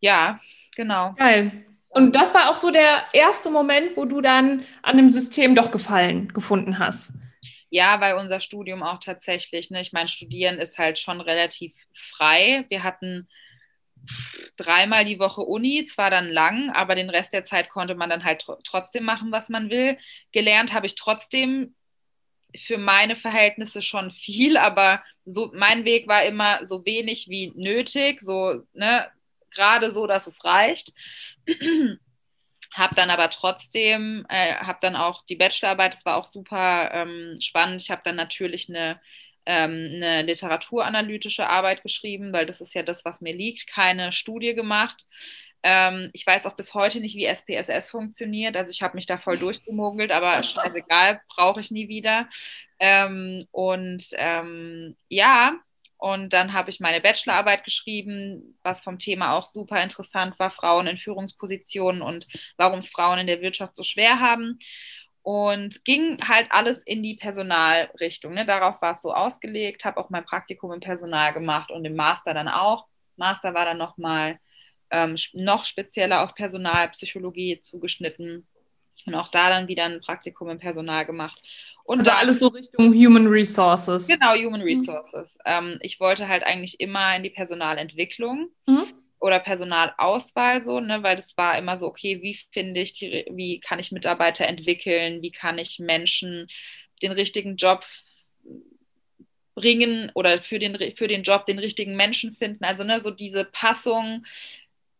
Ja, 0.00 0.40
genau. 0.76 1.14
Geil. 1.14 1.64
Und 1.88 2.16
das 2.16 2.34
war 2.34 2.50
auch 2.50 2.56
so 2.56 2.70
der 2.70 3.04
erste 3.12 3.50
Moment, 3.50 3.96
wo 3.96 4.04
du 4.04 4.20
dann 4.20 4.64
an 4.82 4.96
dem 4.96 5.10
System 5.10 5.54
doch 5.54 5.70
Gefallen 5.70 6.28
gefunden 6.32 6.78
hast. 6.78 7.12
Ja, 7.70 8.00
weil 8.00 8.14
unser 8.14 8.40
Studium 8.40 8.82
auch 8.82 8.98
tatsächlich, 9.00 9.70
ne, 9.70 9.80
ich 9.80 9.92
meine, 9.92 10.08
Studieren 10.08 10.58
ist 10.58 10.78
halt 10.78 10.98
schon 10.98 11.20
relativ 11.20 11.72
frei. 11.92 12.64
Wir 12.68 12.82
hatten 12.82 13.28
dreimal 14.56 15.04
die 15.04 15.18
Woche 15.18 15.40
Uni, 15.42 15.84
zwar 15.86 16.10
dann 16.10 16.28
lang, 16.28 16.70
aber 16.70 16.94
den 16.94 17.10
Rest 17.10 17.32
der 17.32 17.46
Zeit 17.46 17.68
konnte 17.68 17.94
man 17.94 18.10
dann 18.10 18.24
halt 18.24 18.42
tr 18.42 18.58
trotzdem 18.64 19.04
machen, 19.04 19.32
was 19.32 19.48
man 19.48 19.70
will. 19.70 19.98
Gelernt 20.32 20.72
habe 20.72 20.86
ich 20.86 20.94
trotzdem 20.94 21.74
für 22.58 22.78
meine 22.78 23.16
Verhältnisse 23.16 23.82
schon 23.82 24.10
viel, 24.10 24.56
aber 24.56 25.02
so 25.24 25.50
mein 25.54 25.84
Weg 25.84 26.08
war 26.08 26.24
immer 26.24 26.66
so 26.66 26.84
wenig 26.84 27.28
wie 27.28 27.52
nötig, 27.56 28.20
so 28.20 28.62
ne, 28.72 29.06
gerade 29.50 29.90
so, 29.90 30.06
dass 30.06 30.26
es 30.26 30.44
reicht 30.44 30.92
habe 32.74 32.94
dann 32.96 33.10
aber 33.10 33.30
trotzdem, 33.30 34.26
äh, 34.28 34.54
habe 34.56 34.78
dann 34.82 34.96
auch 34.96 35.24
die 35.26 35.36
Bachelorarbeit, 35.36 35.92
das 35.94 36.04
war 36.04 36.16
auch 36.16 36.26
super 36.26 36.90
ähm, 36.92 37.36
spannend. 37.40 37.80
Ich 37.80 37.90
habe 37.90 38.02
dann 38.04 38.16
natürlich 38.16 38.68
eine, 38.68 39.00
ähm, 39.46 39.92
eine 39.94 40.22
literaturanalytische 40.22 41.48
Arbeit 41.48 41.82
geschrieben, 41.82 42.32
weil 42.32 42.46
das 42.46 42.60
ist 42.60 42.74
ja 42.74 42.82
das, 42.82 43.04
was 43.04 43.20
mir 43.20 43.34
liegt, 43.34 43.68
keine 43.68 44.12
Studie 44.12 44.54
gemacht. 44.54 45.06
Ähm, 45.64 46.10
ich 46.12 46.26
weiß 46.26 46.44
auch 46.44 46.56
bis 46.56 46.74
heute 46.74 47.00
nicht, 47.00 47.16
wie 47.16 47.24
SPSS 47.24 47.88
funktioniert. 47.90 48.54
Also 48.56 48.70
ich 48.70 48.82
habe 48.82 48.94
mich 48.94 49.06
da 49.06 49.16
voll 49.16 49.38
durchgemogelt, 49.38 50.12
aber 50.12 50.42
scheißegal, 50.42 51.22
brauche 51.28 51.60
ich 51.60 51.70
nie 51.70 51.88
wieder. 51.88 52.28
Ähm, 52.78 53.46
und 53.50 54.08
ähm, 54.18 54.96
ja, 55.08 55.56
und 55.96 56.34
dann 56.34 56.52
habe 56.52 56.68
ich 56.68 56.80
meine 56.80 57.00
Bachelorarbeit 57.00 57.64
geschrieben, 57.64 58.58
was 58.62 58.84
vom 58.84 58.98
Thema 58.98 59.32
auch 59.32 59.46
super 59.46 59.82
interessant 59.82 60.38
war, 60.38 60.50
Frauen 60.50 60.86
in 60.86 60.98
Führungspositionen 60.98 62.02
und 62.02 62.26
warum 62.58 62.80
es 62.80 62.90
Frauen 62.90 63.20
in 63.20 63.26
der 63.26 63.40
Wirtschaft 63.40 63.74
so 63.74 63.84
schwer 63.84 64.20
haben. 64.20 64.58
Und 65.22 65.82
ging 65.86 66.18
halt 66.28 66.48
alles 66.50 66.78
in 66.82 67.02
die 67.02 67.14
Personalrichtung. 67.14 68.34
Ne? 68.34 68.44
Darauf 68.44 68.82
war 68.82 68.92
es 68.92 69.00
so 69.00 69.14
ausgelegt, 69.14 69.86
habe 69.86 69.98
auch 69.98 70.10
mein 70.10 70.26
Praktikum 70.26 70.72
im 70.72 70.80
Personal 70.80 71.32
gemacht 71.32 71.70
und 71.70 71.86
im 71.86 71.96
Master 71.96 72.34
dann 72.34 72.48
auch. 72.48 72.86
Master 73.16 73.54
war 73.54 73.64
dann 73.64 73.78
nochmal 73.78 74.38
ähm, 74.94 75.16
noch 75.32 75.64
spezieller 75.64 76.22
auf 76.22 76.34
Personalpsychologie 76.36 77.60
zugeschnitten. 77.60 78.46
Und 79.06 79.14
auch 79.16 79.28
da 79.28 79.50
dann 79.50 79.68
wieder 79.68 79.84
ein 79.84 80.00
Praktikum 80.00 80.48
im 80.48 80.60
Personal 80.60 81.04
gemacht. 81.04 81.42
Und 81.82 81.98
also 81.98 82.12
alles 82.12 82.38
so 82.38 82.48
Richtung 82.48 82.94
Human 82.94 83.26
Resources. 83.26 84.06
Genau, 84.06 84.34
Human 84.34 84.60
mhm. 84.60 84.66
Resources. 84.66 85.34
Mhm. 85.34 85.40
Ähm, 85.44 85.78
ich 85.82 85.98
wollte 85.98 86.28
halt 86.28 86.44
eigentlich 86.44 86.80
immer 86.80 87.14
in 87.16 87.24
die 87.24 87.30
Personalentwicklung 87.30 88.50
mhm. 88.66 88.86
oder 89.18 89.40
Personalauswahl 89.40 90.62
so, 90.62 90.78
ne, 90.80 91.02
weil 91.02 91.16
das 91.16 91.36
war 91.36 91.58
immer 91.58 91.76
so, 91.76 91.86
okay, 91.86 92.22
wie 92.22 92.38
finde 92.52 92.80
ich 92.80 92.94
die, 92.94 93.26
wie 93.30 93.58
kann 93.58 93.80
ich 93.80 93.92
Mitarbeiter 93.92 94.46
entwickeln, 94.46 95.22
wie 95.22 95.32
kann 95.32 95.58
ich 95.58 95.80
Menschen 95.80 96.46
den 97.02 97.12
richtigen 97.12 97.56
Job 97.56 97.84
bringen 99.54 100.10
oder 100.14 100.40
für 100.40 100.58
den, 100.58 100.76
für 100.96 101.08
den 101.08 101.22
Job 101.22 101.46
den 101.46 101.58
richtigen 101.58 101.96
Menschen 101.96 102.34
finden. 102.34 102.64
Also 102.64 102.84
ne, 102.84 103.00
so 103.00 103.10
diese 103.10 103.44
Passung 103.44 104.24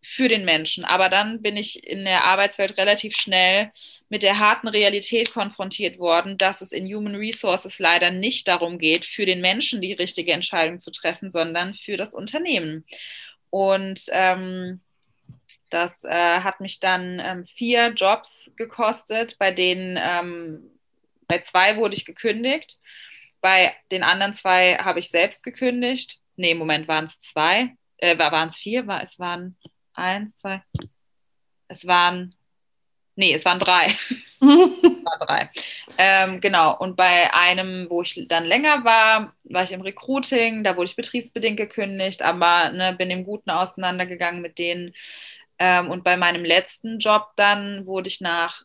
für 0.04 0.28
den 0.28 0.44
Menschen. 0.44 0.84
Aber 0.84 1.08
dann 1.08 1.40
bin 1.40 1.56
ich 1.56 1.87
in 1.87 2.04
der 2.04 2.25
Arbeitswelt 2.25 2.76
relativ 2.76 3.16
schnell 3.16 3.73
mit 4.08 4.23
der 4.23 4.38
harten 4.38 4.68
Realität 4.68 5.32
konfrontiert 5.32 5.99
worden, 5.99 6.37
dass 6.37 6.61
es 6.61 6.73
in 6.73 6.87
Human 6.87 7.14
Resources 7.14 7.78
leider 7.78 8.11
nicht 8.11 8.46
darum 8.46 8.78
geht, 8.78 9.04
für 9.04 9.26
den 9.26 9.40
Menschen 9.40 9.80
die 9.80 9.94
richtige 9.94 10.32
Entscheidung 10.32 10.78
zu 10.78 10.90
treffen, 10.90 11.32
sondern 11.32 11.75
für 11.75 11.96
das 11.96 12.14
Unternehmen. 12.14 12.84
Und 13.50 14.02
ähm, 14.12 14.80
das 15.70 16.04
äh, 16.04 16.40
hat 16.40 16.61
mich 16.61 16.80
dann 16.80 17.20
ähm, 17.20 17.46
vier 17.46 17.88
Jobs 17.94 18.50
gekostet, 18.56 19.37
bei 19.38 19.50
denen 19.50 19.99
ähm, 20.00 20.70
bei 21.26 21.38
zwei 21.40 21.76
wurde 21.76 21.94
ich 21.94 22.04
gekündigt, 22.04 22.76
bei 23.40 23.75
den 23.90 24.02
anderen 24.02 24.34
zwei 24.34 24.76
habe 24.76 25.00
ich 25.00 25.11
selbst 25.11 25.42
gekündigt. 25.42 26.20
Nee, 26.37 26.52
im 26.52 26.58
Moment 26.58 26.88
waren 26.88 27.06
es 27.06 27.32
zwei, 27.32 27.75
äh, 27.99 28.18
waren 28.18 28.50
es 28.50 28.56
vier, 28.56 28.87
war, 28.87 29.02
es 29.02 29.18
waren 29.18 29.56
eins, 29.94 30.34
zwei. 30.36 30.62
Es 31.68 31.86
waren, 31.86 32.34
nee, 33.16 33.34
es 33.34 33.44
waren 33.44 33.58
drei. 33.58 33.86
es 34.40 34.40
waren 34.40 35.20
drei. 35.20 35.50
Ähm, 35.98 36.40
genau. 36.40 36.76
Und 36.78 36.96
bei 36.96 37.32
einem, 37.32 37.88
wo 37.88 38.02
ich 38.02 38.26
dann 38.28 38.44
länger 38.44 38.84
war, 38.84 39.34
war 39.44 39.62
ich 39.62 39.72
im 39.72 39.80
Recruiting, 39.80 40.64
da 40.64 40.76
wurde 40.76 40.90
ich 40.90 40.96
betriebsbedingt 40.96 41.56
gekündigt, 41.56 42.22
aber 42.22 42.70
ne, 42.70 42.94
bin 42.94 43.10
im 43.10 43.24
Guten 43.24 43.50
auseinandergegangen 43.50 44.42
mit 44.42 44.58
denen. 44.58 44.94
Ähm, 45.58 45.90
und 45.90 46.04
bei 46.04 46.16
meinem 46.16 46.44
letzten 46.44 46.98
Job 46.98 47.30
dann 47.36 47.86
wurde 47.86 48.08
ich 48.08 48.20
nach 48.20 48.64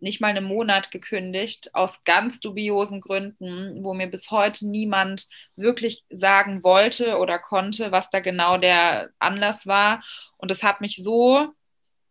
nicht 0.00 0.20
mal 0.20 0.28
einen 0.28 0.44
Monat 0.44 0.90
gekündigt, 0.90 1.74
aus 1.74 2.04
ganz 2.04 2.40
dubiosen 2.40 3.00
Gründen, 3.00 3.82
wo 3.82 3.94
mir 3.94 4.06
bis 4.06 4.30
heute 4.30 4.68
niemand 4.68 5.26
wirklich 5.56 6.04
sagen 6.10 6.62
wollte 6.62 7.18
oder 7.18 7.38
konnte, 7.38 7.92
was 7.92 8.10
da 8.10 8.20
genau 8.20 8.58
der 8.58 9.10
Anlass 9.18 9.66
war. 9.66 10.02
Und 10.36 10.50
es 10.50 10.62
hat 10.62 10.80
mich 10.80 10.96
so 10.96 11.48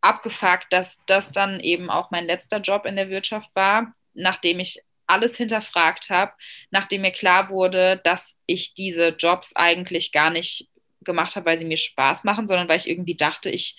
abgefuckt, 0.02 0.68
dass 0.72 1.00
das 1.08 1.32
dann 1.32 1.60
eben 1.60 1.90
auch 1.90 2.12
mein 2.12 2.26
letzter 2.26 2.58
Job 2.58 2.86
in 2.86 2.96
der 2.96 3.10
Wirtschaft 3.10 3.50
war, 3.56 3.94
nachdem 4.14 4.60
ich 4.60 4.82
alles 5.08 5.38
hinterfragt 5.38 6.10
habe, 6.10 6.34
nachdem 6.72 7.02
mir 7.02 7.12
klar 7.12 7.50
wurde, 7.50 8.02
dass 8.04 8.36
ich 8.46 8.74
diese 8.74 9.10
Jobs 9.10 9.56
eigentlich 9.56 10.12
gar 10.12 10.30
nicht 10.30 10.70
gemacht 11.02 11.36
habe, 11.36 11.46
weil 11.46 11.60
sie 11.60 11.66
mir 11.66 11.78
Spaß 11.78 12.24
machen, 12.24 12.48
sondern 12.48 12.68
weil 12.68 12.78
ich 12.78 12.90
irgendwie 12.90 13.16
dachte, 13.16 13.50
ich 13.50 13.78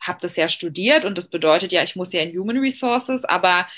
habe 0.00 0.18
das 0.22 0.36
ja 0.36 0.48
studiert 0.48 1.04
und 1.04 1.18
das 1.18 1.28
bedeutet 1.28 1.72
ja, 1.72 1.82
ich 1.82 1.96
muss 1.96 2.12
ja 2.12 2.22
in 2.22 2.36
Human 2.38 2.58
Resources, 2.58 3.24
aber 3.24 3.68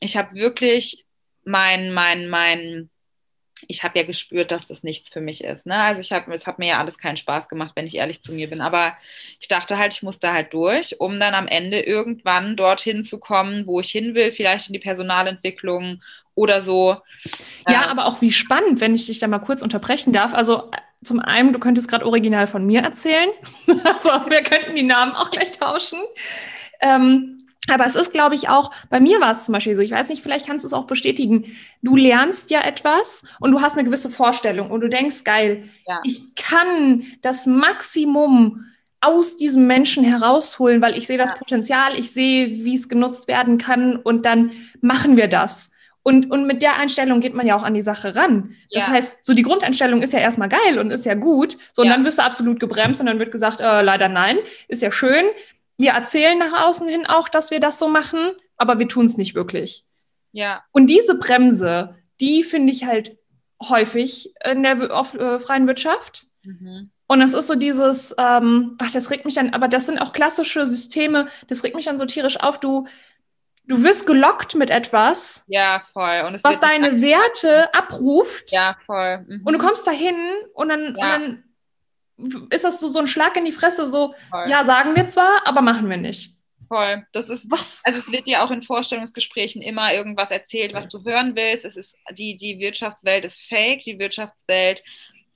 ich 0.00 0.16
habe 0.16 0.34
wirklich 0.34 1.04
mein, 1.44 1.92
mein, 1.92 2.28
mein, 2.28 2.90
ich 3.66 3.82
habe 3.82 3.98
ja 3.98 4.04
gespürt, 4.04 4.52
dass 4.52 4.66
das 4.66 4.82
nichts 4.82 5.10
für 5.10 5.20
mich 5.20 5.42
ist. 5.42 5.66
Ne? 5.66 5.76
Also 5.76 6.00
ich 6.00 6.12
habe, 6.12 6.32
es 6.34 6.46
hat 6.46 6.58
mir 6.58 6.68
ja 6.68 6.78
alles 6.78 6.98
keinen 6.98 7.16
Spaß 7.16 7.48
gemacht, 7.48 7.72
wenn 7.74 7.86
ich 7.86 7.96
ehrlich 7.96 8.22
zu 8.22 8.32
mir 8.32 8.48
bin. 8.48 8.60
Aber 8.60 8.96
ich 9.40 9.48
dachte 9.48 9.78
halt, 9.78 9.92
ich 9.94 10.02
muss 10.02 10.20
da 10.20 10.32
halt 10.32 10.52
durch, 10.52 11.00
um 11.00 11.18
dann 11.18 11.34
am 11.34 11.48
Ende 11.48 11.80
irgendwann 11.80 12.56
dorthin 12.56 13.04
zu 13.04 13.18
kommen, 13.18 13.66
wo 13.66 13.80
ich 13.80 13.90
hin 13.90 14.14
will, 14.14 14.30
vielleicht 14.30 14.68
in 14.68 14.74
die 14.74 14.78
Personalentwicklung 14.78 16.02
oder 16.34 16.60
so. 16.60 16.98
Ja, 17.66 17.86
äh, 17.86 17.88
aber 17.88 18.06
auch 18.06 18.20
wie 18.20 18.30
spannend, 18.30 18.80
wenn 18.80 18.94
ich 18.94 19.06
dich 19.06 19.18
da 19.18 19.26
mal 19.26 19.40
kurz 19.40 19.62
unterbrechen 19.62 20.12
darf. 20.12 20.34
Also 20.34 20.70
zum 21.04 21.20
einen, 21.20 21.52
du 21.52 21.58
könntest 21.58 21.88
gerade 21.88 22.06
original 22.06 22.46
von 22.46 22.66
mir 22.66 22.82
erzählen. 22.82 23.30
also 23.66 24.08
wir 24.28 24.42
könnten 24.42 24.74
die 24.74 24.82
Namen 24.82 25.12
auch 25.12 25.30
gleich 25.30 25.52
tauschen. 25.52 25.98
Ähm, 26.80 27.38
aber 27.70 27.86
es 27.86 27.94
ist, 27.94 28.12
glaube 28.12 28.34
ich, 28.34 28.48
auch, 28.48 28.70
bei 28.88 28.98
mir 28.98 29.20
war 29.20 29.30
es 29.30 29.44
zum 29.44 29.52
Beispiel 29.52 29.74
so, 29.74 29.82
ich 29.82 29.90
weiß 29.90 30.08
nicht, 30.08 30.22
vielleicht 30.22 30.46
kannst 30.46 30.64
du 30.64 30.66
es 30.66 30.72
auch 30.72 30.86
bestätigen. 30.86 31.44
Du 31.82 31.96
lernst 31.96 32.50
ja 32.50 32.62
etwas 32.62 33.24
und 33.40 33.52
du 33.52 33.60
hast 33.60 33.74
eine 33.74 33.84
gewisse 33.84 34.10
Vorstellung 34.10 34.70
und 34.70 34.80
du 34.80 34.88
denkst, 34.88 35.24
geil, 35.24 35.68
ja. 35.86 36.00
ich 36.04 36.34
kann 36.34 37.04
das 37.20 37.46
Maximum 37.46 38.64
aus 39.00 39.36
diesem 39.36 39.66
Menschen 39.66 40.02
herausholen, 40.02 40.82
weil 40.82 40.96
ich 40.96 41.06
sehe 41.06 41.18
das 41.18 41.30
ja. 41.30 41.36
Potenzial, 41.36 41.96
ich 41.96 42.10
sehe, 42.10 42.48
wie 42.48 42.74
es 42.74 42.88
genutzt 42.88 43.28
werden 43.28 43.58
kann 43.58 43.96
und 43.96 44.26
dann 44.26 44.50
machen 44.80 45.16
wir 45.16 45.28
das. 45.28 45.70
Und, 46.02 46.30
und 46.30 46.46
mit 46.46 46.62
der 46.62 46.76
Einstellung 46.76 47.20
geht 47.20 47.34
man 47.34 47.46
ja 47.46 47.54
auch 47.56 47.62
an 47.62 47.74
die 47.74 47.82
Sache 47.82 48.16
ran. 48.16 48.54
Das 48.70 48.86
ja. 48.86 48.92
heißt, 48.92 49.18
so 49.22 49.34
die 49.34 49.42
Grundeinstellung 49.42 50.00
ist 50.00 50.12
ja 50.12 50.20
erstmal 50.20 50.48
geil 50.48 50.78
und 50.78 50.90
ist 50.90 51.04
ja 51.04 51.14
gut. 51.14 51.58
So, 51.72 51.82
und 51.82 51.88
ja. 51.88 51.94
dann 51.94 52.04
wirst 52.04 52.18
du 52.18 52.22
absolut 52.22 52.60
gebremst 52.60 53.00
und 53.00 53.06
dann 53.06 53.18
wird 53.18 53.30
gesagt, 53.30 53.60
äh, 53.60 53.82
leider 53.82 54.08
nein, 54.08 54.38
ist 54.68 54.82
ja 54.82 54.90
schön. 54.90 55.26
Wir 55.76 55.90
erzählen 55.90 56.38
nach 56.38 56.66
außen 56.66 56.88
hin 56.88 57.06
auch, 57.06 57.28
dass 57.28 57.50
wir 57.50 57.60
das 57.60 57.78
so 57.78 57.88
machen, 57.88 58.32
aber 58.56 58.78
wir 58.78 58.88
tun 58.88 59.06
es 59.06 59.16
nicht 59.16 59.34
wirklich. 59.34 59.84
Ja. 60.32 60.64
Und 60.72 60.86
diese 60.86 61.18
Bremse, 61.18 61.96
die 62.20 62.42
finde 62.42 62.72
ich 62.72 62.84
halt 62.84 63.16
häufig 63.62 64.32
in 64.44 64.62
der 64.62 64.96
auf, 64.96 65.14
äh, 65.14 65.38
freien 65.38 65.66
Wirtschaft. 65.66 66.26
Mhm. 66.42 66.90
Und 67.06 67.20
das 67.20 67.32
ist 67.32 67.46
so 67.46 67.54
dieses, 67.54 68.14
ähm, 68.18 68.76
ach, 68.78 68.92
das 68.92 69.10
regt 69.10 69.24
mich 69.24 69.34
dann, 69.34 69.54
aber 69.54 69.66
das 69.66 69.86
sind 69.86 69.98
auch 69.98 70.12
klassische 70.12 70.66
Systeme, 70.66 71.26
das 71.48 71.64
regt 71.64 71.74
mich 71.74 71.86
dann 71.86 71.96
so 71.96 72.04
tierisch 72.04 72.38
auf. 72.38 72.60
Du, 72.60 72.86
du 73.68 73.82
wirst 73.84 74.06
gelockt 74.06 74.54
mit 74.54 74.70
etwas. 74.70 75.44
Ja, 75.46 75.84
voll. 75.92 76.24
Und 76.26 76.42
was 76.42 76.58
deine 76.58 77.00
Werte 77.00 77.72
abruft. 77.74 78.50
Ja, 78.50 78.76
voll. 78.86 79.24
Mhm. 79.28 79.42
Und 79.44 79.52
du 79.52 79.58
kommst 79.58 79.86
dahin 79.86 80.16
und 80.54 80.68
dann, 80.70 80.96
ja. 80.96 81.14
und 81.16 81.44
dann 82.18 82.48
ist 82.50 82.64
das 82.64 82.80
so, 82.80 82.88
so 82.88 82.98
ein 82.98 83.06
Schlag 83.06 83.36
in 83.36 83.44
die 83.44 83.52
Fresse, 83.52 83.86
so, 83.86 84.14
voll. 84.30 84.48
ja, 84.48 84.64
sagen 84.64 84.96
wir 84.96 85.06
zwar, 85.06 85.46
aber 85.46 85.60
machen 85.60 85.88
wir 85.88 85.98
nicht. 85.98 86.32
Voll. 86.66 87.06
Das 87.12 87.30
ist, 87.30 87.50
was? 87.50 87.82
Also 87.84 88.00
es 88.00 88.12
wird 88.12 88.26
dir 88.26 88.42
auch 88.42 88.50
in 88.50 88.62
Vorstellungsgesprächen 88.62 89.62
immer 89.62 89.94
irgendwas 89.94 90.30
erzählt, 90.30 90.74
was 90.74 90.88
du 90.88 91.02
hören 91.04 91.34
willst. 91.34 91.64
Es 91.64 91.76
ist, 91.76 91.96
die, 92.12 92.36
die 92.36 92.58
Wirtschaftswelt 92.58 93.24
ist 93.24 93.40
fake, 93.40 93.84
die 93.84 93.98
Wirtschaftswelt 93.98 94.82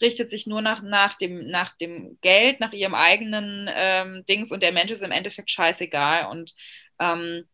richtet 0.02 0.30
sich 0.30 0.46
nur 0.46 0.60
nach, 0.60 0.82
nach, 0.82 1.16
dem, 1.16 1.46
nach 1.46 1.76
dem 1.76 2.18
Geld, 2.20 2.60
nach 2.60 2.72
ihrem 2.72 2.94
eigenen 2.94 3.70
ähm, 3.72 4.24
Dings 4.28 4.50
und 4.50 4.62
der 4.62 4.72
Mensch 4.72 4.90
ist 4.90 5.02
im 5.02 5.12
Endeffekt 5.12 5.50
scheißegal. 5.50 6.26
Und 6.26 6.54
ähm, 6.98 7.44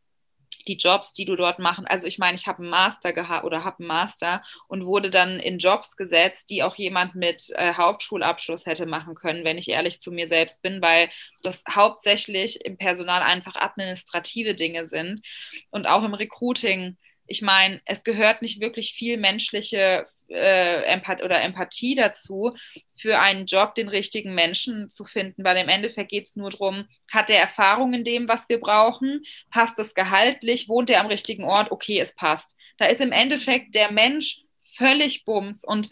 die 0.68 0.76
Jobs, 0.76 1.12
die 1.12 1.24
du 1.24 1.34
dort 1.34 1.58
machen. 1.58 1.86
Also 1.86 2.06
ich 2.06 2.18
meine, 2.18 2.36
ich 2.36 2.46
habe 2.46 2.60
einen 2.62 2.70
Master 2.70 3.12
gehabt 3.12 3.44
oder 3.44 3.64
habe 3.64 3.80
einen 3.80 3.88
Master 3.88 4.42
und 4.68 4.84
wurde 4.86 5.10
dann 5.10 5.40
in 5.40 5.58
Jobs 5.58 5.96
gesetzt, 5.96 6.50
die 6.50 6.62
auch 6.62 6.76
jemand 6.76 7.14
mit 7.14 7.50
äh, 7.56 7.74
Hauptschulabschluss 7.74 8.66
hätte 8.66 8.86
machen 8.86 9.14
können, 9.14 9.44
wenn 9.44 9.58
ich 9.58 9.68
ehrlich 9.68 10.00
zu 10.00 10.12
mir 10.12 10.28
selbst 10.28 10.60
bin, 10.62 10.80
weil 10.82 11.10
das 11.42 11.62
hauptsächlich 11.68 12.64
im 12.64 12.76
Personal 12.76 13.22
einfach 13.22 13.56
administrative 13.56 14.54
Dinge 14.54 14.86
sind 14.86 15.22
und 15.70 15.86
auch 15.86 16.04
im 16.04 16.14
Recruiting 16.14 16.96
ich 17.28 17.42
meine, 17.42 17.80
es 17.84 18.02
gehört 18.04 18.42
nicht 18.42 18.60
wirklich 18.60 18.94
viel 18.94 19.18
menschliche 19.18 20.06
äh, 20.28 20.82
Empath 20.84 21.22
oder 21.22 21.40
Empathie 21.40 21.94
dazu, 21.94 22.56
für 22.96 23.20
einen 23.20 23.46
Job 23.46 23.74
den 23.74 23.88
richtigen 23.88 24.34
Menschen 24.34 24.88
zu 24.88 25.04
finden, 25.04 25.44
weil 25.44 25.56
im 25.58 25.68
Endeffekt 25.68 26.10
geht 26.10 26.26
es 26.26 26.36
nur 26.36 26.50
darum, 26.50 26.88
hat 27.10 27.30
er 27.30 27.38
Erfahrung 27.38 27.92
in 27.92 28.02
dem, 28.02 28.28
was 28.28 28.48
wir 28.48 28.58
brauchen, 28.58 29.24
passt 29.50 29.78
es 29.78 29.94
gehaltlich, 29.94 30.68
wohnt 30.68 30.90
er 30.90 31.00
am 31.00 31.06
richtigen 31.06 31.44
Ort, 31.44 31.70
okay, 31.70 32.00
es 32.00 32.14
passt. 32.14 32.56
Da 32.78 32.86
ist 32.86 33.00
im 33.00 33.12
Endeffekt 33.12 33.74
der 33.74 33.92
Mensch 33.92 34.42
völlig 34.74 35.24
bums 35.24 35.64
und 35.64 35.90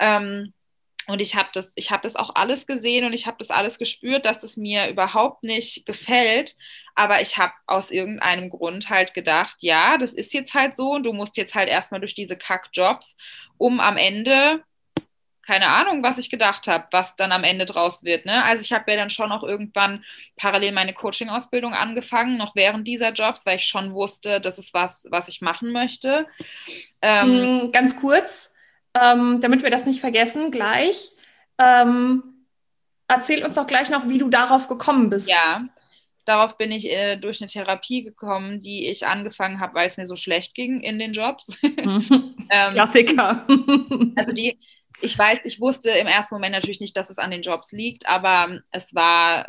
ähm, 0.00 0.52
und 1.06 1.20
ich 1.20 1.34
habe 1.36 1.50
das, 1.52 1.72
ich 1.74 1.90
habe 1.90 2.02
das 2.02 2.16
auch 2.16 2.34
alles 2.34 2.66
gesehen 2.66 3.04
und 3.04 3.12
ich 3.12 3.26
habe 3.26 3.36
das 3.38 3.50
alles 3.50 3.78
gespürt, 3.78 4.24
dass 4.24 4.40
das 4.40 4.56
mir 4.56 4.88
überhaupt 4.88 5.42
nicht 5.42 5.84
gefällt. 5.86 6.56
Aber 6.94 7.20
ich 7.20 7.36
habe 7.36 7.52
aus 7.66 7.90
irgendeinem 7.90 8.48
Grund 8.48 8.88
halt 8.88 9.14
gedacht, 9.14 9.56
ja, 9.60 9.98
das 9.98 10.14
ist 10.14 10.32
jetzt 10.32 10.54
halt 10.54 10.76
so 10.76 10.92
und 10.92 11.04
du 11.04 11.12
musst 11.12 11.36
jetzt 11.36 11.54
halt 11.54 11.68
erstmal 11.68 12.00
durch 12.00 12.14
diese 12.14 12.36
Kackjobs, 12.36 13.16
um 13.58 13.80
am 13.80 13.96
Ende, 13.96 14.62
keine 15.42 15.68
Ahnung, 15.68 16.02
was 16.02 16.16
ich 16.16 16.30
gedacht 16.30 16.68
habe, 16.68 16.86
was 16.90 17.16
dann 17.16 17.32
am 17.32 17.44
Ende 17.44 17.66
draus 17.66 18.02
wird. 18.04 18.24
Ne? 18.24 18.42
Also 18.44 18.62
ich 18.62 18.72
habe 18.72 18.90
ja 18.90 18.96
dann 18.96 19.10
schon 19.10 19.30
auch 19.32 19.42
irgendwann 19.42 20.04
parallel 20.36 20.72
meine 20.72 20.94
Coaching-Ausbildung 20.94 21.74
angefangen, 21.74 22.38
noch 22.38 22.54
während 22.56 22.88
dieser 22.88 23.12
Jobs, 23.12 23.44
weil 23.44 23.56
ich 23.56 23.66
schon 23.66 23.92
wusste, 23.92 24.40
das 24.40 24.58
ist 24.58 24.72
was, 24.72 25.04
was 25.10 25.28
ich 25.28 25.42
machen 25.42 25.70
möchte. 25.72 26.26
Ähm, 27.02 27.60
hm, 27.60 27.72
Ganz 27.72 28.00
kurz, 28.00 28.53
ähm, 29.00 29.40
damit 29.40 29.62
wir 29.62 29.70
das 29.70 29.86
nicht 29.86 30.00
vergessen, 30.00 30.50
gleich. 30.50 31.10
Ähm, 31.58 32.22
erzähl 33.08 33.44
uns 33.44 33.54
doch 33.54 33.66
gleich 33.66 33.90
noch, 33.90 34.08
wie 34.08 34.18
du 34.18 34.28
darauf 34.28 34.68
gekommen 34.68 35.10
bist. 35.10 35.30
Ja, 35.30 35.64
darauf 36.24 36.56
bin 36.56 36.72
ich 36.72 36.90
äh, 36.90 37.16
durch 37.16 37.40
eine 37.40 37.50
Therapie 37.50 38.02
gekommen, 38.02 38.60
die 38.60 38.88
ich 38.88 39.06
angefangen 39.06 39.60
habe, 39.60 39.74
weil 39.74 39.88
es 39.88 39.96
mir 39.96 40.06
so 40.06 40.16
schlecht 40.16 40.54
ging 40.54 40.80
in 40.80 40.98
den 40.98 41.12
Jobs. 41.12 41.58
ähm, 41.62 42.32
Klassiker. 42.48 43.44
also 44.16 44.32
die, 44.32 44.58
ich 45.00 45.18
weiß, 45.18 45.40
ich 45.44 45.60
wusste 45.60 45.90
im 45.90 46.06
ersten 46.06 46.34
Moment 46.34 46.52
natürlich 46.52 46.80
nicht, 46.80 46.96
dass 46.96 47.10
es 47.10 47.18
an 47.18 47.30
den 47.30 47.42
Jobs 47.42 47.72
liegt, 47.72 48.08
aber 48.08 48.60
es 48.70 48.94
war 48.94 49.46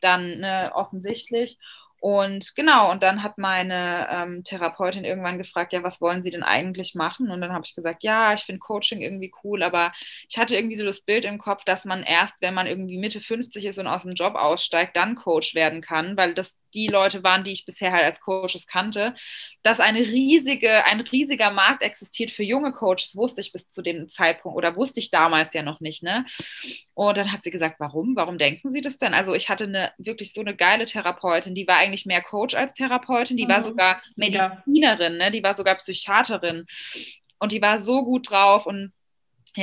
dann 0.00 0.38
ne, 0.40 0.72
offensichtlich. 0.74 1.58
Und 2.08 2.54
genau, 2.54 2.92
und 2.92 3.02
dann 3.02 3.24
hat 3.24 3.36
meine 3.36 4.06
ähm, 4.08 4.44
Therapeutin 4.44 5.04
irgendwann 5.04 5.38
gefragt, 5.38 5.72
ja, 5.72 5.82
was 5.82 6.00
wollen 6.00 6.22
Sie 6.22 6.30
denn 6.30 6.44
eigentlich 6.44 6.94
machen? 6.94 7.32
Und 7.32 7.40
dann 7.40 7.52
habe 7.52 7.64
ich 7.66 7.74
gesagt, 7.74 8.04
ja, 8.04 8.32
ich 8.32 8.42
finde 8.42 8.60
Coaching 8.60 9.00
irgendwie 9.00 9.32
cool, 9.42 9.64
aber 9.64 9.92
ich 10.28 10.38
hatte 10.38 10.54
irgendwie 10.54 10.76
so 10.76 10.84
das 10.84 11.00
Bild 11.00 11.24
im 11.24 11.38
Kopf, 11.38 11.64
dass 11.64 11.84
man 11.84 12.04
erst, 12.04 12.40
wenn 12.40 12.54
man 12.54 12.68
irgendwie 12.68 12.96
Mitte 12.98 13.20
50 13.20 13.64
ist 13.64 13.80
und 13.80 13.88
aus 13.88 14.02
dem 14.02 14.14
Job 14.14 14.36
aussteigt, 14.36 14.96
dann 14.96 15.16
Coach 15.16 15.56
werden 15.56 15.80
kann, 15.80 16.16
weil 16.16 16.32
das 16.34 16.54
die 16.74 16.88
Leute 16.88 17.22
waren, 17.22 17.44
die 17.44 17.52
ich 17.52 17.66
bisher 17.66 17.92
halt 17.92 18.04
als 18.04 18.20
Coaches 18.20 18.66
kannte, 18.66 19.14
dass 19.62 19.80
eine 19.80 20.00
riesige, 20.00 20.84
ein 20.84 21.00
riesiger 21.00 21.50
Markt 21.50 21.82
existiert 21.82 22.30
für 22.30 22.42
junge 22.42 22.72
Coaches, 22.72 23.16
wusste 23.16 23.40
ich 23.40 23.52
bis 23.52 23.70
zu 23.70 23.82
dem 23.82 24.08
Zeitpunkt 24.08 24.56
oder 24.56 24.76
wusste 24.76 25.00
ich 25.00 25.10
damals 25.10 25.54
ja 25.54 25.62
noch 25.62 25.80
nicht, 25.80 26.02
ne? 26.02 26.26
Und 26.94 27.16
dann 27.16 27.32
hat 27.32 27.44
sie 27.44 27.50
gesagt, 27.50 27.76
warum? 27.78 28.16
Warum 28.16 28.38
denken 28.38 28.70
Sie 28.70 28.80
das 28.80 28.98
denn? 28.98 29.14
Also 29.14 29.34
ich 29.34 29.48
hatte 29.48 29.64
eine 29.64 29.92
wirklich 29.98 30.32
so 30.32 30.40
eine 30.40 30.56
geile 30.56 30.84
Therapeutin, 30.84 31.54
die 31.54 31.66
war 31.66 31.76
eigentlich 31.76 32.06
mehr 32.06 32.22
Coach 32.22 32.54
als 32.54 32.74
Therapeutin, 32.74 33.36
die 33.36 33.44
mhm. 33.46 33.50
war 33.50 33.62
sogar 33.62 34.02
Medizinerin, 34.16 35.16
ne? 35.18 35.30
Die 35.30 35.42
war 35.42 35.54
sogar 35.54 35.76
Psychiaterin 35.76 36.66
und 37.38 37.52
die 37.52 37.62
war 37.62 37.80
so 37.80 38.04
gut 38.04 38.30
drauf 38.30 38.66
und 38.66 38.92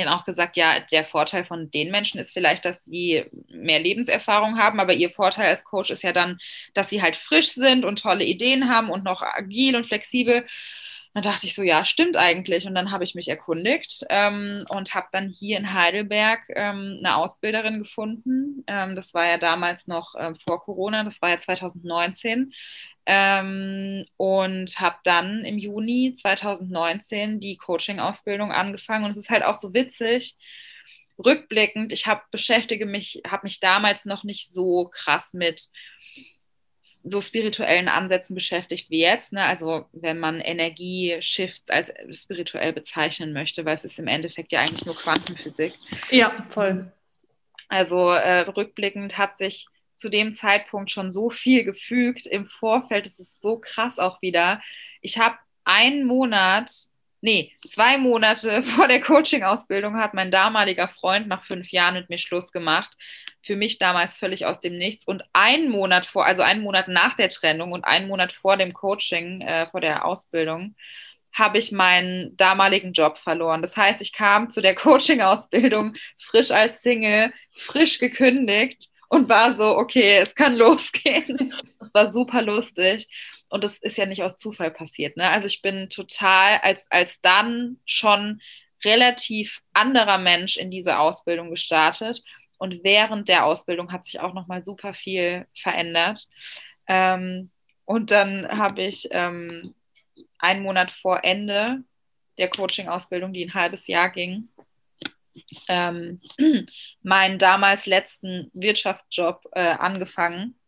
dann 0.02 0.12
auch 0.12 0.24
gesagt, 0.24 0.56
ja, 0.56 0.80
der 0.80 1.04
Vorteil 1.04 1.44
von 1.44 1.70
den 1.70 1.90
Menschen 1.90 2.20
ist 2.20 2.32
vielleicht, 2.32 2.64
dass 2.64 2.84
sie 2.84 3.24
mehr 3.48 3.78
Lebenserfahrung 3.80 4.58
haben, 4.58 4.80
aber 4.80 4.92
ihr 4.94 5.10
Vorteil 5.10 5.48
als 5.48 5.64
Coach 5.64 5.90
ist 5.90 6.02
ja 6.02 6.12
dann, 6.12 6.38
dass 6.74 6.90
sie 6.90 7.02
halt 7.02 7.16
frisch 7.16 7.52
sind 7.52 7.84
und 7.84 8.00
tolle 8.02 8.24
Ideen 8.24 8.68
haben 8.68 8.90
und 8.90 9.04
noch 9.04 9.22
agil 9.22 9.76
und 9.76 9.86
flexibel. 9.86 10.46
Dann 11.14 11.22
dachte 11.22 11.46
ich 11.46 11.54
so, 11.54 11.62
ja, 11.62 11.84
stimmt 11.84 12.16
eigentlich. 12.16 12.66
Und 12.66 12.74
dann 12.74 12.90
habe 12.90 13.04
ich 13.04 13.14
mich 13.14 13.28
erkundigt 13.28 14.04
ähm, 14.10 14.64
und 14.70 14.94
habe 14.94 15.06
dann 15.12 15.30
hier 15.30 15.58
in 15.58 15.72
Heidelberg 15.72 16.42
ähm, 16.50 16.96
eine 16.98 17.16
Ausbilderin 17.16 17.78
gefunden. 17.78 18.64
Ähm, 18.66 18.96
das 18.96 19.14
war 19.14 19.24
ja 19.24 19.38
damals 19.38 19.86
noch 19.86 20.16
äh, 20.16 20.32
vor 20.46 20.60
Corona, 20.60 21.04
das 21.04 21.22
war 21.22 21.30
ja 21.30 21.38
2019. 21.40 22.52
Ähm, 23.06 24.04
und 24.16 24.80
habe 24.80 24.96
dann 25.04 25.44
im 25.44 25.58
Juni 25.58 26.14
2019 26.16 27.38
die 27.38 27.56
Coaching-Ausbildung 27.58 28.50
angefangen. 28.50 29.04
Und 29.04 29.12
es 29.12 29.16
ist 29.16 29.30
halt 29.30 29.44
auch 29.44 29.56
so 29.56 29.72
witzig, 29.72 30.36
rückblickend, 31.24 31.92
ich 31.92 32.06
habe 32.06 32.22
beschäftige 32.30 32.86
mich, 32.86 33.22
habe 33.28 33.44
mich 33.44 33.60
damals 33.60 34.04
noch 34.04 34.24
nicht 34.24 34.52
so 34.52 34.88
krass 34.92 35.32
mit 35.32 35.62
so 37.04 37.20
spirituellen 37.20 37.88
Ansätzen 37.88 38.34
beschäftigt 38.34 38.90
wie 38.90 39.00
jetzt. 39.00 39.32
Ne? 39.32 39.44
Also 39.44 39.86
wenn 39.92 40.18
man 40.18 40.40
Energie-Shift 40.40 41.70
als 41.70 41.92
spirituell 42.12 42.72
bezeichnen 42.72 43.32
möchte, 43.32 43.64
weil 43.64 43.76
es 43.76 43.84
ist 43.84 43.98
im 43.98 44.08
Endeffekt 44.08 44.52
ja 44.52 44.60
eigentlich 44.60 44.86
nur 44.86 44.96
Quantenphysik. 44.96 45.74
Ja, 46.10 46.34
voll. 46.48 46.90
Also 47.68 48.10
äh, 48.10 48.40
rückblickend 48.40 49.18
hat 49.18 49.38
sich 49.38 49.66
zu 49.96 50.08
dem 50.08 50.34
Zeitpunkt 50.34 50.90
schon 50.90 51.12
so 51.12 51.30
viel 51.30 51.64
gefügt. 51.64 52.26
Im 52.26 52.46
Vorfeld 52.46 53.06
ist 53.06 53.20
es 53.20 53.38
so 53.40 53.58
krass 53.58 53.98
auch 53.98 54.22
wieder. 54.22 54.60
Ich 55.00 55.18
habe 55.18 55.36
einen 55.64 56.04
Monat, 56.04 56.70
nee, 57.24 57.52
zwei 57.66 57.96
Monate 57.96 58.62
vor 58.76 58.86
der 58.86 59.00
Coaching-Ausbildung 59.00 59.96
hat 59.96 60.14
mein 60.14 60.30
damaliger 60.30 60.88
Freund 60.88 61.26
nach 61.26 61.42
fünf 61.42 61.70
Jahren 61.70 61.94
mit 61.94 62.10
mir 62.10 62.18
Schluss 62.18 62.52
gemacht. 62.52 62.92
Für 63.42 63.56
mich 63.56 63.78
damals 63.78 64.16
völlig 64.16 64.46
aus 64.46 64.60
dem 64.60 64.76
Nichts. 64.76 65.06
Und 65.06 65.24
einen 65.32 65.70
Monat 65.70 66.06
vor, 66.06 66.26
also 66.26 66.42
einen 66.42 66.62
Monat 66.62 66.88
nach 66.88 67.16
der 67.16 67.30
Trennung 67.30 67.72
und 67.72 67.84
einen 67.84 68.08
Monat 68.08 68.32
vor 68.32 68.56
dem 68.56 68.72
Coaching, 68.72 69.40
äh, 69.40 69.66
vor 69.70 69.80
der 69.80 70.04
Ausbildung, 70.04 70.76
habe 71.32 71.58
ich 71.58 71.72
meinen 71.72 72.36
damaligen 72.36 72.92
Job 72.92 73.18
verloren. 73.18 73.62
Das 73.62 73.76
heißt, 73.76 74.00
ich 74.00 74.12
kam 74.12 74.50
zu 74.50 74.60
der 74.60 74.74
Coaching-Ausbildung 74.86 75.94
frisch 76.18 76.50
als 76.50 76.82
Single, 76.82 77.32
frisch 77.56 77.98
gekündigt 77.98 78.88
und 79.08 79.28
war 79.28 79.54
so, 79.54 79.76
okay, 79.78 80.18
es 80.18 80.34
kann 80.34 80.56
losgehen. 80.58 81.52
Das 81.78 81.92
war 81.94 82.06
super 82.06 82.42
lustig. 82.42 83.08
Und 83.50 83.64
das 83.64 83.78
ist 83.78 83.96
ja 83.98 84.06
nicht 84.06 84.22
aus 84.22 84.36
Zufall 84.36 84.70
passiert. 84.70 85.16
Ne? 85.16 85.28
Also 85.28 85.46
ich 85.46 85.62
bin 85.62 85.88
total 85.88 86.58
als, 86.62 86.90
als 86.90 87.20
dann 87.20 87.78
schon 87.86 88.40
relativ 88.84 89.60
anderer 89.72 90.18
Mensch 90.18 90.56
in 90.56 90.70
diese 90.70 90.98
Ausbildung 90.98 91.50
gestartet. 91.50 92.22
Und 92.58 92.84
während 92.84 93.28
der 93.28 93.44
Ausbildung 93.44 93.92
hat 93.92 94.06
sich 94.06 94.20
auch 94.20 94.34
nochmal 94.34 94.62
super 94.64 94.94
viel 94.94 95.46
verändert. 95.54 96.26
Ähm, 96.86 97.50
und 97.84 98.10
dann 98.10 98.48
habe 98.48 98.82
ich 98.82 99.08
ähm, 99.10 99.74
einen 100.38 100.62
Monat 100.62 100.90
vor 100.90 101.24
Ende 101.24 101.84
der 102.38 102.48
Coaching-Ausbildung, 102.48 103.32
die 103.32 103.44
ein 103.44 103.54
halbes 103.54 103.86
Jahr 103.86 104.10
ging, 104.10 104.48
ähm, 105.68 106.20
meinen 107.02 107.38
damals 107.38 107.86
letzten 107.86 108.50
Wirtschaftsjob 108.54 109.46
äh, 109.52 109.70
angefangen, 109.70 110.58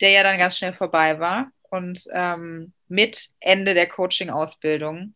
der 0.00 0.10
ja 0.10 0.22
dann 0.22 0.38
ganz 0.38 0.58
schnell 0.58 0.72
vorbei 0.74 1.18
war. 1.18 1.50
Und 1.74 2.04
ähm, 2.12 2.72
mit 2.86 3.30
Ende 3.40 3.74
der 3.74 3.88
Coaching-Ausbildung 3.88 5.14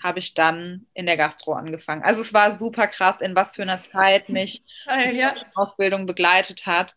habe 0.00 0.20
ich 0.20 0.34
dann 0.34 0.86
in 0.94 1.06
der 1.06 1.16
Gastro 1.16 1.54
angefangen. 1.54 2.04
Also 2.04 2.20
es 2.20 2.32
war 2.32 2.56
super 2.56 2.86
krass, 2.86 3.20
in 3.20 3.34
was 3.34 3.56
für 3.56 3.62
einer 3.62 3.82
Zeit 3.82 4.28
mich 4.28 4.62
die 5.10 5.16
ja. 5.16 5.32
Ausbildung 5.56 6.06
begleitet 6.06 6.64
hat. 6.64 6.94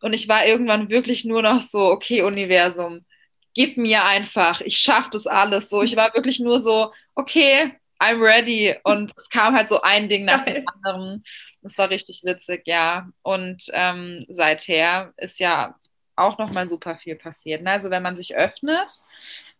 Und 0.00 0.12
ich 0.12 0.28
war 0.28 0.46
irgendwann 0.46 0.90
wirklich 0.90 1.24
nur 1.24 1.42
noch 1.42 1.60
so, 1.60 1.90
okay, 1.90 2.22
Universum, 2.22 3.04
gib 3.52 3.78
mir 3.78 4.04
einfach, 4.04 4.60
ich 4.60 4.76
schaffe 4.76 5.10
das 5.12 5.26
alles. 5.26 5.68
So, 5.68 5.82
ich 5.82 5.96
war 5.96 6.14
wirklich 6.14 6.38
nur 6.38 6.60
so, 6.60 6.92
okay, 7.16 7.72
I'm 7.98 8.22
ready. 8.22 8.76
Und 8.84 9.12
es 9.16 9.28
kam 9.28 9.56
halt 9.56 9.70
so 9.70 9.80
ein 9.80 10.08
Ding 10.08 10.24
nach 10.24 10.44
Geil. 10.44 10.54
dem 10.54 10.68
anderen. 10.68 11.24
Das 11.62 11.76
war 11.78 11.90
richtig 11.90 12.22
witzig, 12.22 12.62
ja. 12.66 13.08
Und 13.22 13.64
ähm, 13.72 14.24
seither 14.28 15.12
ist 15.16 15.40
ja 15.40 15.74
auch 16.22 16.38
nochmal 16.38 16.66
super 16.66 16.96
viel 16.96 17.16
passiert. 17.16 17.62
Ne? 17.62 17.70
Also 17.70 17.90
wenn 17.90 18.02
man 18.02 18.16
sich 18.16 18.36
öffnet 18.36 18.90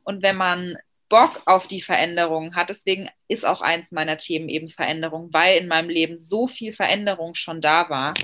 und 0.04 0.22
wenn 0.22 0.36
man 0.36 0.76
Bock 1.08 1.42
auf 1.44 1.66
die 1.66 1.82
Veränderung 1.82 2.54
hat, 2.54 2.70
deswegen 2.70 3.10
ist 3.28 3.44
auch 3.44 3.60
eins 3.60 3.92
meiner 3.92 4.16
Themen 4.16 4.48
eben 4.48 4.68
Veränderung, 4.68 5.28
weil 5.32 5.58
in 5.58 5.68
meinem 5.68 5.90
Leben 5.90 6.18
so 6.18 6.48
viel 6.48 6.72
Veränderung 6.72 7.34
schon 7.34 7.60
da 7.60 7.90
war. 7.90 8.14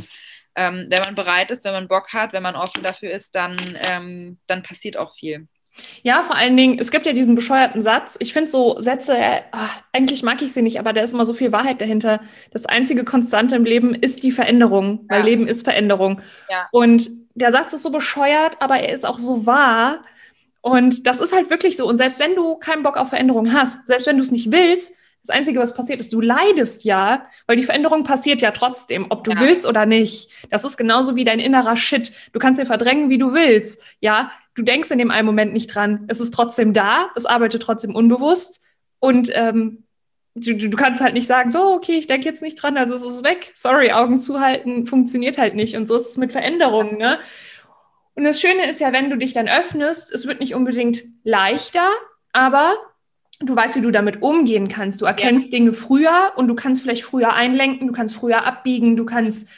Ähm, 0.54 0.86
wenn 0.88 1.02
man 1.02 1.14
bereit 1.14 1.50
ist, 1.50 1.64
wenn 1.64 1.74
man 1.74 1.88
Bock 1.88 2.12
hat, 2.14 2.32
wenn 2.32 2.42
man 2.42 2.56
offen 2.56 2.82
dafür 2.82 3.10
ist, 3.10 3.34
dann, 3.34 3.78
ähm, 3.90 4.38
dann 4.46 4.62
passiert 4.62 4.96
auch 4.96 5.14
viel. 5.14 5.46
Ja, 6.02 6.22
vor 6.22 6.36
allen 6.36 6.56
Dingen, 6.56 6.78
es 6.78 6.90
gibt 6.90 7.06
ja 7.06 7.12
diesen 7.12 7.34
bescheuerten 7.34 7.80
Satz. 7.80 8.16
Ich 8.20 8.32
finde 8.32 8.50
so 8.50 8.80
Sätze, 8.80 9.16
ach, 9.52 9.82
eigentlich 9.92 10.22
mag 10.22 10.42
ich 10.42 10.52
sie 10.52 10.62
nicht, 10.62 10.78
aber 10.78 10.92
da 10.92 11.02
ist 11.02 11.12
immer 11.12 11.26
so 11.26 11.34
viel 11.34 11.52
Wahrheit 11.52 11.80
dahinter. 11.80 12.20
Das 12.50 12.66
einzige 12.66 13.04
Konstante 13.04 13.56
im 13.56 13.64
Leben 13.64 13.94
ist 13.94 14.22
die 14.22 14.32
Veränderung, 14.32 15.04
weil 15.08 15.22
Leben 15.22 15.46
ist 15.46 15.64
Veränderung. 15.64 16.20
Ja. 16.50 16.68
Und 16.72 17.08
der 17.38 17.52
Satz 17.52 17.72
ist 17.72 17.82
so 17.82 17.90
bescheuert, 17.90 18.56
aber 18.60 18.78
er 18.80 18.94
ist 18.94 19.06
auch 19.06 19.18
so 19.18 19.46
wahr. 19.46 20.04
Und 20.60 21.06
das 21.06 21.20
ist 21.20 21.32
halt 21.32 21.50
wirklich 21.50 21.76
so. 21.76 21.86
Und 21.86 21.96
selbst 21.96 22.18
wenn 22.18 22.34
du 22.34 22.56
keinen 22.56 22.82
Bock 22.82 22.96
auf 22.96 23.10
Veränderung 23.10 23.52
hast, 23.52 23.86
selbst 23.86 24.06
wenn 24.06 24.16
du 24.16 24.22
es 24.22 24.30
nicht 24.30 24.52
willst, 24.52 24.92
das 25.22 25.36
Einzige, 25.36 25.60
was 25.60 25.74
passiert 25.74 26.00
ist, 26.00 26.12
du 26.12 26.20
leidest 26.20 26.84
ja, 26.84 27.26
weil 27.46 27.56
die 27.56 27.64
Veränderung 27.64 28.04
passiert 28.04 28.40
ja 28.40 28.50
trotzdem, 28.50 29.06
ob 29.10 29.24
du 29.24 29.32
ja. 29.32 29.40
willst 29.40 29.66
oder 29.66 29.84
nicht. 29.84 30.30
Das 30.50 30.64
ist 30.64 30.76
genauso 30.76 31.16
wie 31.16 31.24
dein 31.24 31.40
innerer 31.40 31.76
Shit. 31.76 32.12
Du 32.32 32.38
kannst 32.38 32.58
ihn 32.60 32.66
verdrängen, 32.66 33.10
wie 33.10 33.18
du 33.18 33.34
willst. 33.34 33.82
Ja, 34.00 34.30
du 34.54 34.62
denkst 34.62 34.90
in 34.90 34.98
dem 34.98 35.10
einen 35.10 35.26
Moment 35.26 35.52
nicht 35.52 35.74
dran. 35.74 36.04
Es 36.08 36.20
ist 36.20 36.32
trotzdem 36.32 36.72
da, 36.72 37.10
es 37.14 37.26
arbeitet 37.26 37.62
trotzdem 37.62 37.94
unbewusst 37.94 38.60
und 39.00 39.30
ähm, 39.34 39.84
du, 40.40 40.68
du 40.68 40.76
kannst 40.76 41.00
halt 41.00 41.14
nicht 41.14 41.26
sagen, 41.26 41.50
so, 41.50 41.74
okay, 41.74 41.92
ich 41.92 42.06
denke 42.06 42.26
jetzt 42.26 42.42
nicht 42.42 42.62
dran, 42.62 42.76
also 42.76 42.94
es 42.94 43.04
ist 43.04 43.24
weg. 43.24 43.50
Sorry, 43.54 43.92
Augen 43.92 44.20
zuhalten 44.20 44.86
funktioniert 44.86 45.38
halt 45.38 45.54
nicht. 45.54 45.76
Und 45.76 45.86
so 45.86 45.96
ist 45.96 46.06
es 46.06 46.16
mit 46.16 46.32
Veränderungen. 46.32 46.98
Ne? 46.98 47.18
Und 48.14 48.24
das 48.24 48.40
Schöne 48.40 48.68
ist 48.68 48.80
ja, 48.80 48.92
wenn 48.92 49.10
du 49.10 49.16
dich 49.16 49.32
dann 49.32 49.48
öffnest, 49.48 50.12
es 50.12 50.26
wird 50.26 50.40
nicht 50.40 50.54
unbedingt 50.54 51.04
leichter, 51.22 51.88
aber 52.32 52.74
du 53.40 53.54
weißt, 53.54 53.76
wie 53.76 53.80
du 53.80 53.90
damit 53.90 54.22
umgehen 54.22 54.68
kannst. 54.68 55.00
Du 55.00 55.06
erkennst 55.06 55.46
ja. 55.46 55.58
Dinge 55.58 55.72
früher 55.72 56.32
und 56.36 56.48
du 56.48 56.54
kannst 56.54 56.82
vielleicht 56.82 57.04
früher 57.04 57.34
einlenken, 57.34 57.86
du 57.86 57.92
kannst 57.92 58.16
früher 58.16 58.44
abbiegen, 58.44 58.96
du 58.96 59.04
kannst 59.04 59.48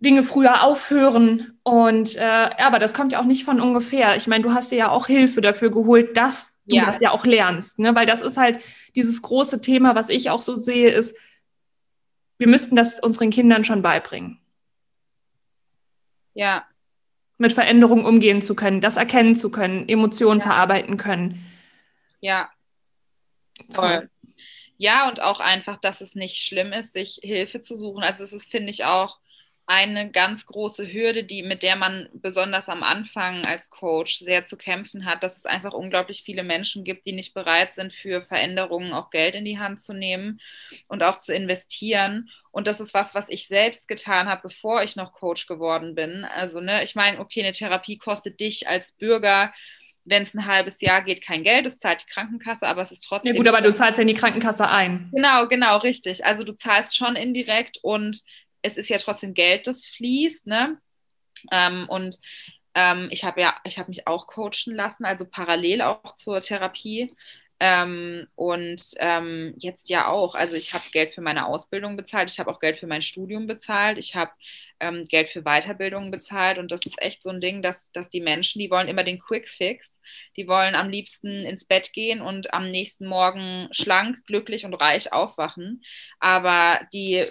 Dinge 0.00 0.22
früher 0.22 0.64
aufhören. 0.64 1.58
Und 1.62 2.16
äh, 2.16 2.50
aber 2.58 2.78
das 2.78 2.94
kommt 2.94 3.12
ja 3.12 3.20
auch 3.20 3.24
nicht 3.24 3.44
von 3.44 3.60
ungefähr. 3.60 4.16
Ich 4.16 4.26
meine, 4.26 4.42
du 4.42 4.52
hast 4.54 4.72
dir 4.72 4.76
ja 4.78 4.90
auch 4.90 5.06
Hilfe 5.06 5.40
dafür 5.40 5.70
geholt, 5.70 6.16
dass 6.16 6.58
du 6.70 6.76
ja. 6.76 6.86
das 6.86 7.00
ja 7.00 7.10
auch 7.10 7.24
lernst. 7.24 7.78
Ne? 7.78 7.94
Weil 7.94 8.06
das 8.06 8.22
ist 8.22 8.36
halt 8.36 8.58
dieses 8.96 9.22
große 9.22 9.60
Thema, 9.60 9.94
was 9.94 10.08
ich 10.08 10.30
auch 10.30 10.40
so 10.40 10.54
sehe, 10.54 10.90
ist, 10.90 11.16
wir 12.38 12.48
müssten 12.48 12.74
das 12.74 13.00
unseren 13.00 13.30
Kindern 13.30 13.64
schon 13.64 13.82
beibringen. 13.82 14.40
Ja. 16.34 16.66
Mit 17.38 17.52
Veränderungen 17.52 18.04
umgehen 18.04 18.40
zu 18.40 18.54
können, 18.54 18.80
das 18.80 18.96
erkennen 18.96 19.34
zu 19.34 19.50
können, 19.50 19.88
Emotionen 19.88 20.40
ja. 20.40 20.46
verarbeiten 20.46 20.96
können. 20.96 21.44
Ja. 22.20 22.50
Toll. 23.74 24.08
Ja, 24.78 25.08
und 25.10 25.20
auch 25.20 25.40
einfach, 25.40 25.78
dass 25.78 26.00
es 26.00 26.14
nicht 26.14 26.42
schlimm 26.42 26.72
ist, 26.72 26.94
sich 26.94 27.20
Hilfe 27.22 27.60
zu 27.60 27.76
suchen. 27.76 28.02
Also 28.02 28.24
es 28.24 28.32
ist, 28.32 28.50
finde 28.50 28.70
ich, 28.70 28.84
auch 28.86 29.18
eine 29.70 30.10
ganz 30.10 30.46
große 30.46 30.92
Hürde, 30.92 31.22
die, 31.22 31.44
mit 31.44 31.62
der 31.62 31.76
man 31.76 32.08
besonders 32.12 32.68
am 32.68 32.82
Anfang 32.82 33.46
als 33.46 33.70
Coach 33.70 34.18
sehr 34.18 34.44
zu 34.44 34.56
kämpfen 34.56 35.04
hat, 35.04 35.22
dass 35.22 35.36
es 35.36 35.44
einfach 35.44 35.74
unglaublich 35.74 36.24
viele 36.24 36.42
Menschen 36.42 36.82
gibt, 36.82 37.06
die 37.06 37.12
nicht 37.12 37.34
bereit 37.34 37.76
sind, 37.76 37.92
für 37.92 38.22
Veränderungen 38.22 38.92
auch 38.92 39.10
Geld 39.10 39.36
in 39.36 39.44
die 39.44 39.60
Hand 39.60 39.84
zu 39.84 39.92
nehmen 39.92 40.40
und 40.88 41.04
auch 41.04 41.18
zu 41.18 41.32
investieren. 41.32 42.30
Und 42.50 42.66
das 42.66 42.80
ist 42.80 42.94
was, 42.94 43.14
was 43.14 43.26
ich 43.28 43.46
selbst 43.46 43.86
getan 43.86 44.26
habe, 44.28 44.42
bevor 44.42 44.82
ich 44.82 44.96
noch 44.96 45.12
Coach 45.12 45.46
geworden 45.46 45.94
bin. 45.94 46.24
Also, 46.24 46.60
ne, 46.60 46.82
ich 46.82 46.96
meine, 46.96 47.20
okay, 47.20 47.40
eine 47.40 47.52
Therapie 47.52 47.96
kostet 47.96 48.40
dich 48.40 48.66
als 48.66 48.90
Bürger 48.94 49.54
wenn 50.06 50.22
es 50.22 50.34
ein 50.34 50.46
halbes 50.46 50.80
Jahr 50.80 51.02
geht, 51.02 51.22
kein 51.22 51.44
Geld, 51.44 51.66
das 51.66 51.78
zahlt 51.78 52.00
die 52.00 52.10
Krankenkasse, 52.10 52.66
aber 52.66 52.82
es 52.82 52.90
ist 52.90 53.02
trotzdem. 53.02 53.34
Ja, 53.34 53.38
gut, 53.38 53.46
aber 53.46 53.60
du 53.60 53.70
zahlst 53.70 53.98
ja 53.98 54.02
in 54.02 54.08
die 54.08 54.14
Krankenkasse 54.14 54.66
ein. 54.66 55.10
Genau, 55.12 55.46
genau, 55.46 55.76
richtig. 55.76 56.24
Also 56.24 56.42
du 56.42 56.56
zahlst 56.56 56.96
schon 56.96 57.16
indirekt 57.16 57.78
und 57.82 58.16
es 58.62 58.76
ist 58.76 58.88
ja 58.90 58.98
trotzdem 58.98 59.34
Geld, 59.34 59.66
das 59.66 59.86
fließt, 59.86 60.46
ne? 60.46 60.78
Ähm, 61.50 61.86
und 61.88 62.18
ähm, 62.74 63.08
ich 63.10 63.24
habe 63.24 63.40
ja, 63.40 63.56
ich 63.64 63.78
habe 63.78 63.90
mich 63.90 64.06
auch 64.06 64.26
coachen 64.26 64.74
lassen, 64.74 65.04
also 65.04 65.24
parallel 65.26 65.82
auch 65.82 66.16
zur 66.16 66.40
Therapie. 66.40 67.14
Ähm, 67.60 68.26
und 68.36 68.82
ähm, 68.98 69.54
jetzt 69.58 69.90
ja 69.90 70.08
auch. 70.08 70.34
Also 70.34 70.54
ich 70.56 70.72
habe 70.72 70.84
Geld 70.92 71.14
für 71.14 71.20
meine 71.20 71.46
Ausbildung 71.46 71.96
bezahlt, 71.96 72.30
ich 72.30 72.38
habe 72.40 72.50
auch 72.50 72.58
Geld 72.58 72.78
für 72.78 72.86
mein 72.86 73.02
Studium 73.02 73.46
bezahlt, 73.46 73.98
ich 73.98 74.14
habe 74.14 74.32
ähm, 74.80 75.04
Geld 75.04 75.28
für 75.28 75.42
Weiterbildung 75.42 76.10
bezahlt. 76.10 76.58
Und 76.58 76.72
das 76.72 76.86
ist 76.86 77.00
echt 77.02 77.22
so 77.22 77.28
ein 77.28 77.40
Ding, 77.40 77.62
dass, 77.62 77.76
dass 77.92 78.08
die 78.08 78.20
Menschen, 78.20 78.60
die 78.60 78.70
wollen 78.70 78.88
immer 78.88 79.04
den 79.04 79.20
Quick 79.20 79.48
Fix. 79.48 79.86
Die 80.36 80.48
wollen 80.48 80.74
am 80.74 80.88
liebsten 80.90 81.44
ins 81.44 81.64
Bett 81.64 81.92
gehen 81.92 82.20
und 82.20 82.52
am 82.54 82.70
nächsten 82.70 83.06
Morgen 83.06 83.68
schlank, 83.72 84.24
glücklich 84.26 84.64
und 84.64 84.74
reich 84.74 85.12
aufwachen. 85.12 85.84
Aber 86.18 86.80
die 86.92 87.26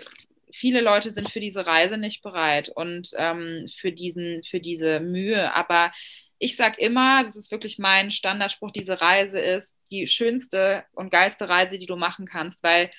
viele 0.52 0.82
Leute 0.82 1.12
sind 1.12 1.30
für 1.30 1.40
diese 1.40 1.66
Reise 1.66 1.98
nicht 1.98 2.22
bereit 2.22 2.70
und 2.70 3.10
ähm, 3.18 3.68
für, 3.78 3.92
diesen, 3.92 4.44
für 4.44 4.60
diese 4.60 5.00
Mühe. 5.00 5.54
Aber 5.54 5.92
ich 6.40 6.56
sage 6.56 6.82
immer, 6.82 7.24
das 7.24 7.36
ist 7.36 7.52
wirklich 7.52 7.78
mein 7.80 8.12
Standardspruch, 8.12 8.72
diese 8.72 9.02
Reise 9.02 9.40
ist 9.40 9.76
die 9.92 10.08
schönste 10.08 10.86
und 10.94 11.12
geilste 11.12 11.50
Reise, 11.50 11.78
die 11.78 11.86
du 11.86 11.96
machen 11.96 12.26
kannst, 12.26 12.64
weil 12.64 12.90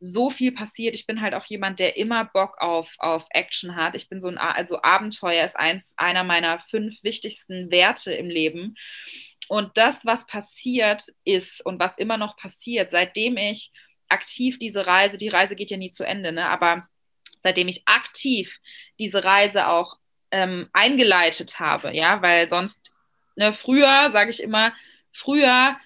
so 0.00 0.30
viel 0.30 0.52
passiert. 0.52 0.94
Ich 0.94 1.06
bin 1.06 1.20
halt 1.20 1.34
auch 1.34 1.46
jemand, 1.46 1.80
der 1.80 1.96
immer 1.96 2.24
Bock 2.26 2.58
auf, 2.58 2.92
auf 2.98 3.24
Action 3.30 3.74
hat. 3.76 3.94
Ich 3.94 4.08
bin 4.08 4.20
so 4.20 4.28
ein, 4.28 4.38
also 4.38 4.82
Abenteuer 4.82 5.44
ist 5.44 5.56
eins, 5.56 5.94
einer 5.96 6.24
meiner 6.24 6.60
fünf 6.60 7.02
wichtigsten 7.02 7.70
Werte 7.70 8.12
im 8.12 8.28
Leben. 8.28 8.74
Und 9.48 9.76
das, 9.76 10.04
was 10.04 10.26
passiert 10.26 11.04
ist 11.24 11.64
und 11.64 11.78
was 11.80 11.96
immer 11.98 12.16
noch 12.16 12.36
passiert, 12.36 12.90
seitdem 12.90 13.36
ich 13.36 13.72
aktiv 14.08 14.58
diese 14.58 14.86
Reise, 14.86 15.18
die 15.18 15.28
Reise 15.28 15.56
geht 15.56 15.70
ja 15.70 15.76
nie 15.76 15.90
zu 15.90 16.06
Ende, 16.06 16.32
ne? 16.32 16.48
aber 16.48 16.86
seitdem 17.44 17.68
ich 17.68 17.82
aktiv 17.86 18.58
diese 18.98 19.22
Reise 19.22 19.68
auch 19.68 19.98
ähm, 20.32 20.68
eingeleitet 20.72 21.60
habe, 21.60 21.94
ja, 21.94 22.20
weil 22.20 22.48
sonst, 22.48 22.90
ne, 23.36 23.52
früher, 23.52 24.10
sage 24.10 24.30
ich 24.30 24.42
immer, 24.42 24.72
früher 25.12 25.76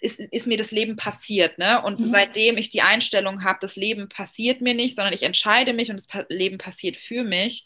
ist, 0.00 0.18
ist, 0.18 0.46
mir 0.46 0.58
das 0.58 0.72
Leben 0.72 0.96
passiert, 0.96 1.56
ne? 1.56 1.80
Und 1.82 2.00
mhm. 2.00 2.10
seitdem 2.10 2.58
ich 2.58 2.70
die 2.70 2.82
Einstellung 2.82 3.44
habe, 3.44 3.58
das 3.60 3.76
Leben 3.76 4.08
passiert 4.08 4.60
mir 4.60 4.74
nicht, 4.74 4.96
sondern 4.96 5.14
ich 5.14 5.22
entscheide 5.22 5.72
mich 5.72 5.90
und 5.90 5.96
das 5.96 6.06
pa 6.06 6.24
Leben 6.28 6.58
passiert 6.58 6.96
für 6.96 7.22
mich, 7.22 7.64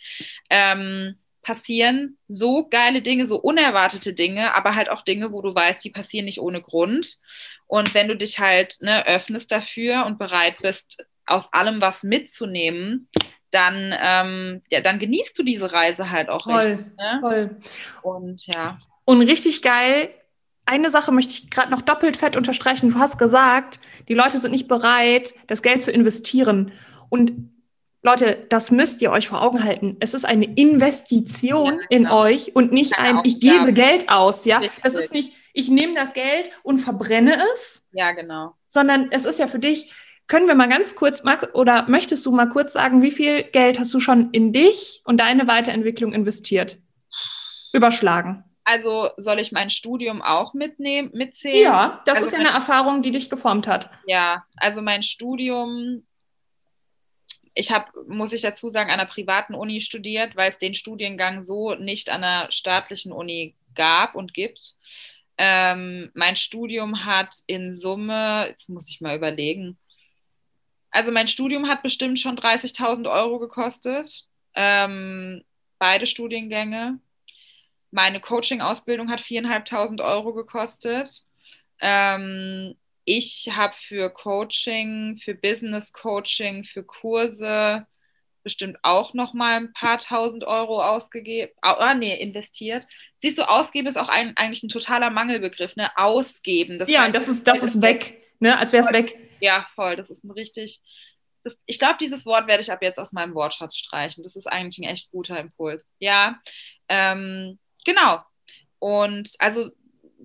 ähm, 0.51 1.17
passieren 1.43 2.19
so 2.29 2.69
geile 2.69 3.03
Dinge, 3.03 3.27
so 3.27 3.37
unerwartete 3.37 4.15
Dinge, 4.15 4.55
aber 4.55 4.75
halt 4.77 4.91
auch 4.91 5.03
Dinge, 5.03 5.33
wo 5.33 5.43
du 5.43 5.55
weißt, 5.55 5.83
die 5.85 5.91
passieren 5.91 6.27
nicht 6.27 6.41
ohne 6.41 6.61
Grund. 6.61 7.19
Und 7.67 7.95
wenn 7.95 8.09
du 8.09 8.17
dich 8.17 8.39
halt 8.39 8.77
ne, 8.81 9.07
öffnest 9.07 9.51
dafür 9.51 10.05
und 10.07 10.19
bereit 10.19 10.59
bist, 10.61 11.05
aus 11.33 11.45
allem 11.53 11.81
was 11.81 12.03
mitzunehmen, 12.03 13.09
dann, 13.51 13.95
ähm, 14.01 14.63
ja, 14.71 14.81
dann 14.81 14.99
genießt 14.99 15.39
du 15.39 15.43
diese 15.43 15.73
Reise 15.73 16.11
halt 16.11 16.31
auch 16.31 16.45
voll, 16.45 16.61
richtig. 16.61 16.87
Ne? 16.99 17.19
Voll. 17.21 17.57
Und 18.03 18.47
ja. 18.47 18.79
Und 19.05 19.21
richtig 19.23 19.63
geil, 19.63 20.11
eine 20.65 20.91
Sache 20.91 21.13
möchte 21.13 21.33
ich 21.33 21.51
gerade 21.51 21.71
noch 21.71 21.83
doppelt 21.83 22.17
fett 22.17 22.37
unterstreichen. 22.37 22.93
Du 22.93 22.99
hast 22.99 23.19
gesagt, 23.19 23.81
die 24.09 24.15
Leute 24.15 24.39
sind 24.39 24.53
nicht 24.53 24.69
bereit, 24.69 25.35
das 25.47 25.63
Geld 25.63 25.83
zu 25.83 25.91
investieren. 25.91 26.73
Und 27.11 27.33
Leute, 28.03 28.47
das 28.49 28.71
müsst 28.71 29.01
ihr 29.03 29.11
euch 29.11 29.29
vor 29.29 29.43
Augen 29.43 29.63
halten. 29.63 29.97
Es 30.01 30.15
ist 30.15 30.25
eine 30.25 30.45
Investition 30.45 31.75
ja, 31.75 31.87
in 31.89 32.03
genau. 32.05 32.23
euch 32.23 32.55
und 32.55 32.73
nicht 32.73 32.99
ein, 32.99 33.21
ich 33.25 33.39
gebe. 33.41 33.73
Geld 33.73 34.09
aus. 34.09 34.45
Ja, 34.45 34.59
Richtig. 34.59 34.83
das 34.83 34.95
ist 34.95 35.13
nicht, 35.13 35.33
ich 35.53 35.69
nehme 35.69 35.95
das 35.95 36.13
Geld 36.13 36.47
und 36.63 36.79
verbrenne 36.79 37.39
es. 37.53 37.87
Ja, 37.93 38.13
genau. 38.13 38.55
Sondern 38.69 39.09
es 39.13 39.25
ist 39.25 39.39
ja 39.39 39.47
für 39.47 39.61
dich, 39.61 39.93
können 40.27 40.47
wir 40.47 40.55
mal 40.55 40.69
ganz 40.69 40.97
kurz, 40.97 41.25
Max, 41.25 41.53
oder 41.55 41.89
möchtest 41.89 42.25
du 42.25 42.33
mal 42.33 42.49
kurz 42.49 42.73
sagen, 42.73 43.03
wie 43.03 43.11
viel 43.11 43.43
Geld 43.43 43.79
hast 43.79 43.93
du 43.93 44.01
schon 44.01 44.31
in 44.31 44.53
dich 44.53 45.03
und 45.05 45.19
deine 45.19 45.47
Weiterentwicklung 45.47 46.13
investiert? 46.13 46.79
Überschlagen. 47.73 48.45
Also 48.65 49.11
soll 49.17 49.41
ich 49.41 49.51
mein 49.51 49.71
Studium 49.71 50.23
auch 50.23 50.55
mitnehmen, 50.55 51.11
mitzählen? 51.13 51.63
Ja, 51.63 52.03
das 52.07 52.19
also 52.19 52.27
ist 52.27 52.33
ja 52.33 52.39
eine 52.39 52.51
Erfahrung, 52.51 53.03
die 53.03 53.11
dich 53.11 53.29
geformt 53.29 53.67
hat. 53.67 53.91
Ja, 54.07 54.45
also 54.57 54.83
mein 54.83 55.03
Studium, 55.03 56.07
ich 57.55 57.73
habe, 57.73 57.87
muss 58.07 58.33
ich 58.33 58.43
dazu 58.43 58.69
sagen, 58.69 58.91
an 58.91 59.01
einer 59.01 59.09
privaten 59.09 59.55
Uni 59.55 59.81
studiert, 59.81 60.37
weil 60.37 60.53
es 60.53 60.59
den 60.59 60.75
Studiengang 60.75 61.43
so 61.43 61.75
nicht 61.75 62.09
an 62.09 62.23
einer 62.23 62.53
staatlichen 62.53 63.13
Uni 63.13 63.57
gab 63.75 64.15
und 64.15 64.33
gibt. 64.33 64.75
Ähm, 65.39 66.11
mein 66.15 66.37
Studium 66.37 67.05
hat 67.05 67.35
in 67.47 67.75
Summe, 67.75 68.47
jetzt 68.49 68.69
muss 68.69 68.89
ich 68.89 69.01
mal 69.01 69.17
überlegen, 69.17 69.77
also 70.93 71.11
mein 71.11 71.27
Studium 71.27 71.69
hat 71.69 71.83
bestimmt 71.83 72.19
schon 72.21 72.37
30.000 72.37 73.11
Euro 73.11 73.39
gekostet. 73.39 74.27
Ähm, 74.55 75.43
beide 75.79 76.07
Studiengänge. 76.07 77.01
Meine 77.91 78.21
Coaching-Ausbildung 78.21 79.11
hat 79.11 79.21
4.500 79.21 80.05
Euro 80.05 80.35
gekostet. 80.35 81.23
Ähm, 81.81 82.77
ich 83.05 83.51
habe 83.53 83.75
für 83.77 84.11
Coaching, 84.11 85.19
für 85.23 85.35
Business 85.35 85.93
Coaching, 85.93 86.65
für 86.65 86.85
Kurse 86.85 87.87
bestimmt 88.43 88.79
auch 88.83 89.15
noch 89.15 89.35
mal 89.35 89.57
ein 89.57 89.73
paar 89.73 89.99
tausend 89.99 90.45
Euro 90.45 90.83
ausgegeben, 90.83 91.53
ah, 91.63 91.95
nee, 91.95 92.15
investiert. 92.15 92.87
Siehst 93.19 93.39
du, 93.39 93.49
ausgeben 93.49 93.87
ist 93.87 93.97
auch 93.97 94.09
ein, 94.09 94.37
eigentlich 94.37 94.63
ein 94.63 94.69
totaler 94.69 95.11
Mangelbegriff, 95.11 95.77
ne? 95.77 95.91
Ausgeben. 95.97 96.79
Das 96.79 96.89
ja, 96.89 97.03
heißt, 97.03 97.15
das 97.15 97.29
ist, 97.29 97.47
das 97.47 97.63
ist 97.63 97.81
weg, 97.83 98.21
ne? 98.43 98.59
Als 98.59 98.73
wäre 98.73 98.85
es 98.85 98.93
weg. 98.93 99.17
Ja, 99.41 99.67
voll. 99.75 99.97
Das 99.97 100.11
ist 100.11 100.25
ein 100.25 100.31
richtig. 100.31 100.83
Das, 101.45 101.55
ich 101.67 101.79
glaube, 101.79 101.97
dieses 102.01 102.27
Wort 102.27 102.47
werde 102.47 102.63
ich 102.63 102.71
ab 102.71 102.83
jetzt 102.83 102.99
aus 102.99 103.13
meinem 103.13 103.35
Wortschatz 103.35 103.77
streichen. 103.77 104.23
Das 104.23 104.37
ist 104.37 104.47
eigentlich 104.47 104.79
ein 104.85 104.91
echt 104.91 105.11
guter 105.11 105.39
Impuls. 105.39 105.95
Ja, 105.99 106.41
ähm, 106.89 107.59
genau. 107.85 108.21
Und 108.79 109.31
also 109.39 109.71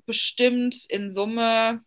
bestimmt 0.05 0.85
in 0.89 1.11
Summe, 1.11 1.81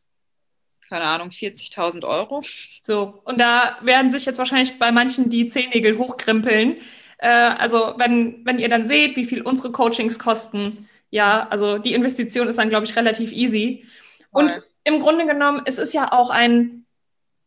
keine 0.89 1.05
Ahnung, 1.05 1.31
40.000 1.31 2.05
Euro. 2.05 2.43
So, 2.81 3.23
und 3.25 3.39
da 3.39 3.79
werden 3.83 4.11
sich 4.11 4.25
jetzt 4.27 4.39
wahrscheinlich 4.39 4.79
bei 4.79 4.91
manchen 4.91 5.31
die 5.31 5.47
Zehennägel 5.47 5.99
hochkrimpeln. 5.99 6.77
Äh, 7.19 7.29
also, 7.29 7.95
wenn, 7.99 8.45
wenn 8.45 8.59
ihr 8.59 8.69
dann 8.69 8.85
seht, 8.85 9.17
wie 9.17 9.25
viel 9.25 9.43
unsere 9.43 9.71
Coachings 9.71 10.19
kosten, 10.19 10.89
ja, 11.11 11.49
also 11.49 11.79
die 11.79 11.95
Investition 11.95 12.49
ist 12.49 12.59
dann, 12.59 12.69
glaube 12.71 12.87
ich, 12.87 12.97
relativ 12.97 13.33
easy. 13.33 13.85
Voll. 14.33 14.45
Und 14.45 14.70
im 14.85 15.01
Grunde 15.01 15.27
genommen, 15.27 15.63
es 15.67 15.79
ist 15.79 15.95
ja 15.95 16.13
auch 16.13 16.31
ein 16.31 16.81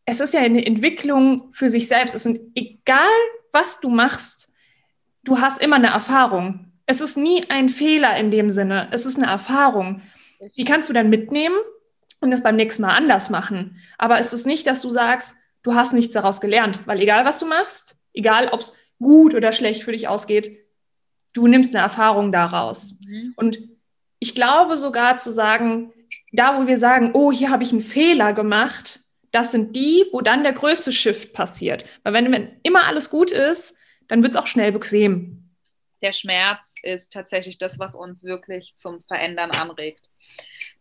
es 0.06 0.20
ist 0.20 0.34
ja 0.34 0.42
eine 0.42 0.66
Entwicklung 0.66 1.54
für 1.54 1.70
sich 1.70 1.88
selbst. 1.88 2.16
Es 2.16 2.26
ist 2.26 2.40
egal, 2.56 3.08
was 3.52 3.80
du 3.80 3.90
machst, 3.90 4.52
du 5.24 5.40
hast 5.40 5.62
immer 5.62 5.78
eine 5.78 5.88
Erfahrung. 5.88 6.72
Es 6.86 7.00
ist 7.00 7.16
nie 7.16 7.50
ein 7.50 7.70
Fehler 7.70 8.18
in 8.18 8.30
dem 8.30 8.50
Sinne. 8.50 8.90
Es 8.92 9.06
ist 9.06 9.18
eine 9.18 9.32
Erfahrung. 9.32 10.02
Die 10.58 10.66
kannst 10.66 10.90
du 10.90 10.94
dann 10.94 11.10
mitnehmen 11.10 11.56
und 12.20 12.34
es 12.34 12.44
beim 12.44 12.58
nächsten 12.58 12.82
Mal 12.82 12.96
anders 12.96 13.30
machen. 13.30 13.78
Aber 13.98 14.20
es 14.20 14.34
ist 14.34 14.46
nicht, 14.46 14.68
dass 14.68 14.82
du 14.82 14.90
sagst, 14.90 15.36
du 15.62 15.76
hast 15.76 15.94
nichts 15.94 16.14
daraus 16.14 16.42
gelernt, 16.42 16.82
weil 16.86 17.00
egal, 17.00 17.24
was 17.24 17.40
du 17.40 17.46
machst, 17.46 17.98
egal, 18.14 18.50
ob 18.50 18.60
es 18.60 18.74
gut 19.00 19.34
oder 19.34 19.54
schlecht 19.54 19.84
für 19.84 19.94
dich 19.94 20.10
ausgeht, 20.10 20.60
du 21.34 21.48
nimmst 21.48 21.74
eine 21.74 21.84
Erfahrung 21.84 22.34
daraus. 22.34 22.96
Mhm. 23.06 23.34
Und 23.38 23.60
ich 24.20 24.36
glaube 24.36 24.76
sogar 24.76 25.18
zu 25.18 25.32
sagen, 25.32 25.94
da 26.34 26.60
wo 26.60 26.68
wir 26.68 26.78
sagen, 26.78 27.12
oh, 27.14 27.32
hier 27.32 27.52
habe 27.52 27.64
ich 27.64 27.72
einen 27.72 27.82
Fehler 27.82 28.34
gemacht, 28.34 29.00
das 29.32 29.52
sind 29.52 29.76
die, 29.76 30.06
wo 30.12 30.22
dann 30.22 30.44
der 30.44 30.54
größte 30.54 30.92
Shift 30.92 31.34
passiert. 31.34 31.86
Weil 32.04 32.14
wenn, 32.14 32.32
wenn 32.32 32.60
immer 32.64 32.86
alles 32.86 33.10
gut 33.10 33.32
ist, 33.32 33.76
dann 34.08 34.22
wird 34.22 34.34
es 34.34 34.40
auch 34.40 34.48
schnell 34.48 34.72
bequem. 34.72 35.50
Der 36.02 36.12
Schmerz 36.12 36.60
ist 36.84 37.14
tatsächlich 37.14 37.58
das, 37.58 37.80
was 37.80 37.96
uns 37.96 38.24
wirklich 38.24 38.76
zum 38.78 39.04
Verändern 39.06 39.52
anregt. 39.52 40.10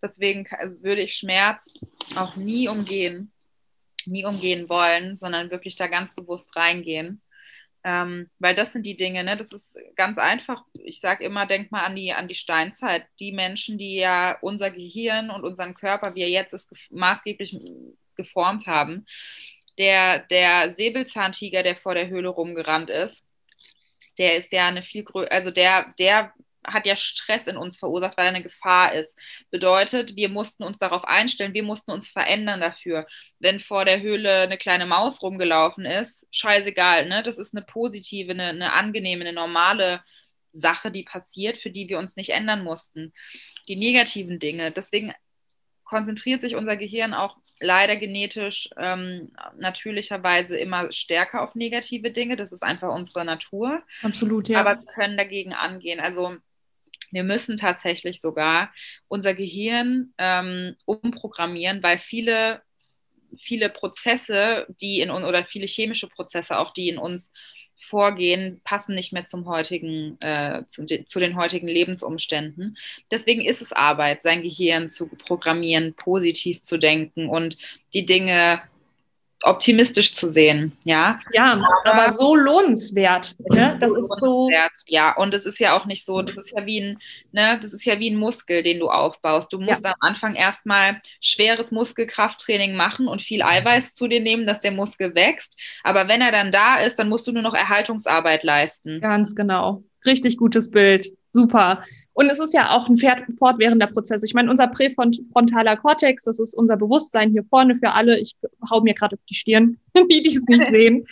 Deswegen 0.02 0.46
also 0.58 0.82
würde 0.82 1.02
ich 1.02 1.14
Schmerz 1.14 1.72
auch 2.16 2.36
nie 2.36 2.68
umgehen, 2.68 3.32
nie 4.04 4.24
umgehen 4.24 4.68
wollen, 4.68 5.16
sondern 5.16 5.50
wirklich 5.50 5.76
da 5.76 5.86
ganz 5.86 6.14
bewusst 6.14 6.56
reingehen. 6.56 7.22
Ähm, 7.84 8.30
weil 8.38 8.54
das 8.54 8.72
sind 8.72 8.86
die 8.86 8.94
Dinge, 8.94 9.24
ne? 9.24 9.36
das 9.36 9.52
ist 9.52 9.76
ganz 9.96 10.16
einfach. 10.18 10.64
Ich 10.74 11.00
sage 11.00 11.24
immer, 11.24 11.46
denk 11.46 11.72
mal 11.72 11.84
an 11.84 11.96
die, 11.96 12.12
an 12.12 12.28
die 12.28 12.36
Steinzeit. 12.36 13.06
Die 13.18 13.32
Menschen, 13.32 13.76
die 13.76 13.96
ja 13.96 14.38
unser 14.40 14.70
Gehirn 14.70 15.30
und 15.30 15.42
unseren 15.44 15.74
Körper, 15.74 16.14
wie 16.14 16.22
er 16.22 16.28
jetzt 16.28 16.52
ist, 16.52 16.70
maßgeblich 16.90 17.56
geformt 18.14 18.66
haben. 18.66 19.06
Der, 19.78 20.20
der 20.20 20.74
Säbelzahntiger, 20.74 21.62
der 21.62 21.76
vor 21.76 21.94
der 21.94 22.08
Höhle 22.08 22.28
rumgerannt 22.28 22.90
ist, 22.90 23.24
der 24.18 24.36
ist 24.36 24.52
ja 24.52 24.68
eine 24.68 24.82
viel 24.82 25.04
größere, 25.04 25.32
also 25.32 25.50
der, 25.50 25.94
der 25.98 26.32
hat 26.64 26.86
ja 26.86 26.96
Stress 26.96 27.46
in 27.46 27.56
uns 27.56 27.78
verursacht, 27.78 28.16
weil 28.16 28.26
er 28.26 28.30
eine 28.30 28.42
Gefahr 28.42 28.92
ist. 28.92 29.18
Bedeutet, 29.50 30.16
wir 30.16 30.28
mussten 30.28 30.62
uns 30.62 30.78
darauf 30.78 31.04
einstellen, 31.04 31.54
wir 31.54 31.62
mussten 31.62 31.90
uns 31.90 32.08
verändern 32.08 32.60
dafür. 32.60 33.06
Wenn 33.38 33.60
vor 33.60 33.84
der 33.84 34.00
Höhle 34.00 34.42
eine 34.42 34.58
kleine 34.58 34.86
Maus 34.86 35.22
rumgelaufen 35.22 35.84
ist, 35.84 36.26
scheißegal, 36.30 37.08
ne? 37.08 37.22
Das 37.22 37.38
ist 37.38 37.54
eine 37.54 37.62
positive, 37.62 38.32
eine, 38.32 38.48
eine 38.48 38.72
angenehme, 38.72 39.22
eine 39.22 39.32
normale 39.32 40.02
Sache, 40.52 40.90
die 40.90 41.02
passiert, 41.02 41.58
für 41.58 41.70
die 41.70 41.88
wir 41.88 41.98
uns 41.98 42.16
nicht 42.16 42.30
ändern 42.30 42.62
mussten. 42.62 43.12
Die 43.68 43.76
negativen 43.76 44.38
Dinge. 44.38 44.70
Deswegen 44.70 45.12
konzentriert 45.84 46.42
sich 46.42 46.56
unser 46.56 46.76
Gehirn 46.76 47.14
auch 47.14 47.36
leider 47.62 47.96
genetisch 47.96 48.68
ähm, 48.76 49.32
natürlicherweise 49.56 50.56
immer 50.56 50.92
stärker 50.92 51.42
auf 51.42 51.54
negative 51.54 52.10
Dinge. 52.10 52.36
Das 52.36 52.52
ist 52.52 52.62
einfach 52.62 52.92
unsere 52.92 53.24
Natur. 53.24 53.82
Absolut, 54.02 54.48
ja. 54.48 54.60
Aber 54.60 54.80
wir 54.80 54.86
können 54.86 55.16
dagegen 55.16 55.52
angehen. 55.52 56.00
Also 56.00 56.36
wir 57.12 57.22
müssen 57.22 57.56
tatsächlich 57.56 58.20
sogar 58.20 58.72
unser 59.08 59.34
Gehirn 59.34 60.12
ähm, 60.18 60.76
umprogrammieren, 60.84 61.82
weil 61.82 61.98
viele, 61.98 62.62
viele 63.38 63.68
Prozesse, 63.68 64.66
die 64.80 65.00
in 65.00 65.10
uns 65.10 65.24
oder 65.26 65.44
viele 65.44 65.66
chemische 65.66 66.08
Prozesse 66.08 66.58
auch, 66.58 66.72
die 66.72 66.88
in 66.88 66.98
uns 66.98 67.30
vorgehen, 67.84 68.60
passen 68.64 68.94
nicht 68.94 69.12
mehr 69.12 69.26
zum 69.26 69.46
heutigen, 69.46 70.20
äh, 70.20 70.62
zu, 70.68 70.86
zu, 70.86 71.20
den 71.20 71.36
heutigen 71.36 71.68
Lebensumständen. 71.68 72.78
Deswegen 73.10 73.44
ist 73.44 73.60
es 73.60 73.72
Arbeit, 73.72 74.22
sein 74.22 74.42
Gehirn 74.42 74.88
zu 74.88 75.08
programmieren, 75.08 75.94
positiv 75.94 76.62
zu 76.62 76.78
denken 76.78 77.28
und 77.28 77.58
die 77.92 78.06
Dinge 78.06 78.62
optimistisch 79.42 80.14
zu 80.14 80.32
sehen, 80.32 80.72
ja. 80.84 81.20
Ja, 81.32 81.60
aber, 81.84 81.92
aber 81.92 82.12
so 82.12 82.34
lohnenswert. 82.34 83.34
Ne? 83.50 83.76
Das 83.80 83.94
ist 83.94 84.20
so. 84.20 84.50
Ja, 84.86 85.16
und 85.16 85.34
es 85.34 85.46
ist 85.46 85.58
ja 85.58 85.76
auch 85.76 85.86
nicht 85.86 86.04
so, 86.04 86.22
das 86.22 86.36
ist 86.38 86.52
ja 86.56 86.64
wie 86.66 86.80
ein, 86.80 86.98
ne, 87.32 87.58
das 87.60 87.72
ist 87.72 87.84
ja 87.84 87.98
wie 87.98 88.10
ein 88.10 88.16
Muskel, 88.16 88.62
den 88.62 88.78
du 88.78 88.88
aufbaust. 88.88 89.52
Du 89.52 89.58
musst 89.58 89.84
ja. 89.84 89.90
am 89.90 89.96
Anfang 90.00 90.34
erstmal 90.34 91.00
schweres 91.20 91.72
Muskelkrafttraining 91.72 92.74
machen 92.74 93.08
und 93.08 93.22
viel 93.22 93.42
Eiweiß 93.42 93.94
zu 93.94 94.08
dir 94.08 94.20
nehmen, 94.20 94.46
dass 94.46 94.60
der 94.60 94.72
Muskel 94.72 95.14
wächst. 95.14 95.58
Aber 95.82 96.08
wenn 96.08 96.20
er 96.20 96.32
dann 96.32 96.52
da 96.52 96.78
ist, 96.78 96.98
dann 96.98 97.08
musst 97.08 97.26
du 97.26 97.32
nur 97.32 97.42
noch 97.42 97.54
Erhaltungsarbeit 97.54 98.44
leisten. 98.44 99.00
Ganz 99.00 99.34
genau. 99.34 99.82
Richtig 100.04 100.36
gutes 100.36 100.70
Bild. 100.70 101.06
Super. 101.32 101.82
Und 102.12 102.28
es 102.28 102.38
ist 102.38 102.52
ja 102.52 102.76
auch 102.76 102.88
ein 102.88 102.98
fortwährender 103.38 103.86
Prozess. 103.86 104.22
Ich 104.22 104.34
meine, 104.34 104.50
unser 104.50 104.68
präfrontaler 104.68 105.78
Kortex, 105.78 106.24
das 106.24 106.38
ist 106.38 106.54
unser 106.54 106.76
Bewusstsein 106.76 107.30
hier 107.30 107.44
vorne 107.44 107.76
für 107.76 107.92
alle. 107.92 108.20
Ich 108.20 108.36
hau 108.70 108.82
mir 108.82 108.92
gerade 108.92 109.16
auf 109.16 109.22
die 109.28 109.34
Stirn, 109.34 109.78
die 110.10 110.20
dies 110.20 110.44
nicht 110.46 110.66
sehen. 110.70 111.06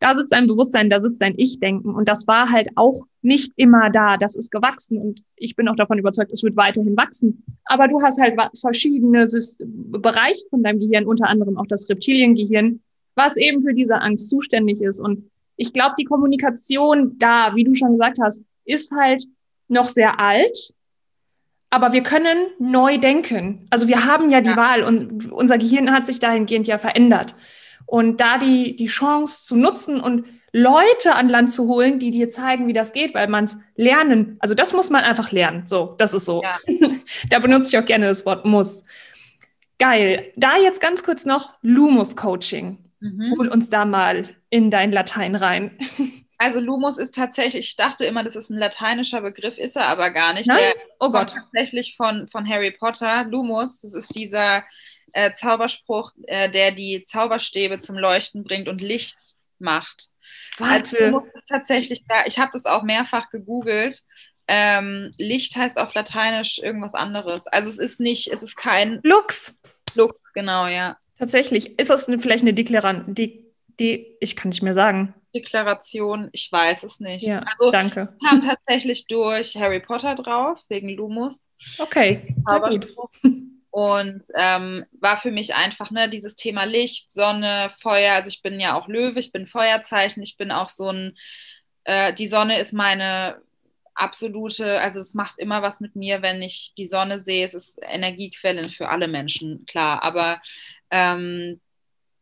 Da 0.00 0.14
sitzt 0.14 0.32
ein 0.32 0.48
Bewusstsein, 0.48 0.90
da 0.90 1.00
sitzt 1.00 1.22
ein 1.22 1.34
Ich-Denken. 1.36 1.94
Und 1.94 2.08
das 2.08 2.26
war 2.26 2.50
halt 2.50 2.68
auch 2.74 3.04
nicht 3.22 3.52
immer 3.54 3.90
da. 3.90 4.16
Das 4.16 4.34
ist 4.34 4.50
gewachsen. 4.50 4.98
Und 4.98 5.22
ich 5.36 5.54
bin 5.54 5.68
auch 5.68 5.76
davon 5.76 5.98
überzeugt, 5.98 6.32
es 6.32 6.42
wird 6.42 6.56
weiterhin 6.56 6.96
wachsen. 6.96 7.44
Aber 7.64 7.86
du 7.86 8.02
hast 8.02 8.20
halt 8.20 8.34
verschiedene 8.60 9.26
Bereiche 9.60 10.44
von 10.50 10.64
deinem 10.64 10.80
Gehirn, 10.80 11.06
unter 11.06 11.28
anderem 11.28 11.56
auch 11.56 11.66
das 11.68 11.88
Reptiliengehirn, 11.88 12.80
was 13.14 13.36
eben 13.36 13.62
für 13.62 13.72
diese 13.72 14.00
Angst 14.00 14.28
zuständig 14.28 14.82
ist. 14.82 14.98
Und 14.98 15.30
ich 15.56 15.72
glaube, 15.72 15.94
die 15.96 16.04
Kommunikation 16.04 17.16
da, 17.18 17.54
wie 17.54 17.64
du 17.64 17.72
schon 17.72 17.92
gesagt 17.92 18.18
hast, 18.20 18.42
ist 18.64 18.90
halt 18.90 19.24
noch 19.74 19.90
sehr 19.90 20.18
alt, 20.18 20.72
aber 21.70 21.92
wir 21.92 22.02
können 22.02 22.38
neu 22.58 22.98
denken. 22.98 23.66
Also 23.68 23.88
wir 23.88 24.06
haben 24.06 24.30
ja 24.30 24.40
die 24.40 24.50
ja. 24.50 24.56
Wahl 24.56 24.84
und 24.84 25.32
unser 25.32 25.58
Gehirn 25.58 25.92
hat 25.92 26.06
sich 26.06 26.20
dahingehend 26.20 26.66
ja 26.66 26.78
verändert. 26.78 27.34
Und 27.86 28.20
da 28.20 28.38
die, 28.38 28.76
die 28.76 28.86
Chance 28.86 29.44
zu 29.44 29.56
nutzen 29.56 30.00
und 30.00 30.24
Leute 30.52 31.16
an 31.16 31.28
Land 31.28 31.50
zu 31.50 31.66
holen, 31.66 31.98
die 31.98 32.12
dir 32.12 32.28
zeigen, 32.28 32.68
wie 32.68 32.72
das 32.72 32.92
geht, 32.92 33.12
weil 33.12 33.26
man 33.26 33.44
es 33.44 33.58
lernen, 33.74 34.36
also 34.38 34.54
das 34.54 34.72
muss 34.72 34.88
man 34.88 35.02
einfach 35.02 35.32
lernen. 35.32 35.66
So, 35.66 35.96
das 35.98 36.14
ist 36.14 36.26
so. 36.26 36.42
Ja. 36.42 36.52
da 37.28 37.40
benutze 37.40 37.68
ich 37.68 37.78
auch 37.78 37.84
gerne 37.84 38.06
das 38.06 38.24
Wort 38.24 38.44
muss. 38.44 38.84
Geil. 39.80 40.32
Da 40.36 40.56
jetzt 40.56 40.80
ganz 40.80 41.02
kurz 41.02 41.24
noch 41.24 41.54
Lumus 41.60 42.14
Coaching. 42.14 42.78
Mhm. 43.00 43.34
Hol 43.36 43.48
uns 43.48 43.68
da 43.68 43.84
mal 43.84 44.28
in 44.48 44.70
dein 44.70 44.92
Latein 44.92 45.34
rein. 45.34 45.72
Also 46.38 46.60
Lumos 46.60 46.98
ist 46.98 47.14
tatsächlich, 47.14 47.68
ich 47.68 47.76
dachte 47.76 48.04
immer, 48.04 48.24
das 48.24 48.36
ist 48.36 48.50
ein 48.50 48.58
lateinischer 48.58 49.20
Begriff, 49.20 49.56
ist 49.58 49.76
er 49.76 49.86
aber 49.86 50.10
gar 50.10 50.34
nicht. 50.34 50.46
Nein? 50.46 50.58
Der 50.58 50.74
oh 51.00 51.10
Gott. 51.10 51.32
Tatsächlich 51.34 51.96
von, 51.96 52.28
von 52.28 52.48
Harry 52.48 52.70
Potter. 52.70 53.24
Lumos, 53.24 53.78
das 53.78 53.94
ist 53.94 54.14
dieser 54.14 54.64
äh, 55.12 55.32
Zauberspruch, 55.34 56.12
äh, 56.26 56.50
der 56.50 56.72
die 56.72 57.04
Zauberstäbe 57.04 57.78
zum 57.78 57.96
Leuchten 57.96 58.44
bringt 58.44 58.68
und 58.68 58.80
Licht 58.80 59.16
macht. 59.58 60.08
Warte. 60.58 60.96
Also 60.96 61.04
Lumos 61.04 61.28
ist 61.34 61.48
tatsächlich 61.48 62.04
da. 62.08 62.26
Ich 62.26 62.38
habe 62.38 62.50
das 62.52 62.64
auch 62.64 62.82
mehrfach 62.82 63.30
gegoogelt. 63.30 64.00
Ähm, 64.46 65.12
Licht 65.16 65.56
heißt 65.56 65.78
auf 65.78 65.94
Lateinisch 65.94 66.58
irgendwas 66.58 66.94
anderes. 66.94 67.46
Also 67.46 67.70
es 67.70 67.78
ist 67.78 68.00
nicht, 68.00 68.28
es 68.28 68.42
ist 68.42 68.56
kein 68.56 69.00
Lux. 69.02 69.58
Lux, 69.94 70.16
genau, 70.34 70.66
ja. 70.66 70.98
Tatsächlich. 71.18 71.78
Ist 71.78 71.90
das 71.90 72.06
vielleicht 72.18 72.42
eine 72.42 72.54
Deklaration? 72.54 73.14
Die, 73.14 73.43
die, 73.80 74.16
ich 74.20 74.36
kann 74.36 74.50
nicht 74.50 74.62
mehr 74.62 74.74
sagen. 74.74 75.14
Deklaration, 75.34 76.28
ich 76.32 76.50
weiß 76.50 76.84
es 76.84 77.00
nicht. 77.00 77.26
Ja, 77.26 77.40
also, 77.40 77.72
danke. 77.72 78.16
kam 78.24 78.42
tatsächlich 78.42 79.06
durch 79.06 79.56
Harry 79.56 79.80
Potter 79.80 80.14
drauf, 80.14 80.60
wegen 80.68 80.90
Lumus. 80.90 81.34
Okay, 81.78 82.34
sehr 82.46 82.60
gut. 82.60 82.94
Und 83.70 84.24
ähm, 84.36 84.84
war 85.00 85.16
für 85.16 85.32
mich 85.32 85.56
einfach 85.56 85.90
ne, 85.90 86.08
dieses 86.08 86.36
Thema 86.36 86.62
Licht, 86.62 87.12
Sonne, 87.12 87.72
Feuer. 87.80 88.14
Also 88.14 88.28
ich 88.28 88.40
bin 88.40 88.60
ja 88.60 88.78
auch 88.78 88.86
Löwe, 88.86 89.18
ich 89.18 89.32
bin 89.32 89.48
Feuerzeichen, 89.48 90.22
ich 90.22 90.36
bin 90.36 90.52
auch 90.52 90.68
so 90.68 90.90
ein, 90.90 91.16
äh, 91.82 92.14
die 92.14 92.28
Sonne 92.28 92.60
ist 92.60 92.72
meine 92.72 93.42
absolute, 93.94 94.80
also 94.80 95.00
es 95.00 95.14
macht 95.14 95.40
immer 95.40 95.62
was 95.62 95.80
mit 95.80 95.96
mir, 95.96 96.22
wenn 96.22 96.40
ich 96.40 96.74
die 96.76 96.86
Sonne 96.86 97.18
sehe. 97.18 97.44
Es 97.44 97.54
ist 97.54 97.76
Energiequelle 97.82 98.68
für 98.68 98.90
alle 98.90 99.08
Menschen, 99.08 99.66
klar. 99.66 100.04
Aber 100.04 100.40
ähm, 100.90 101.60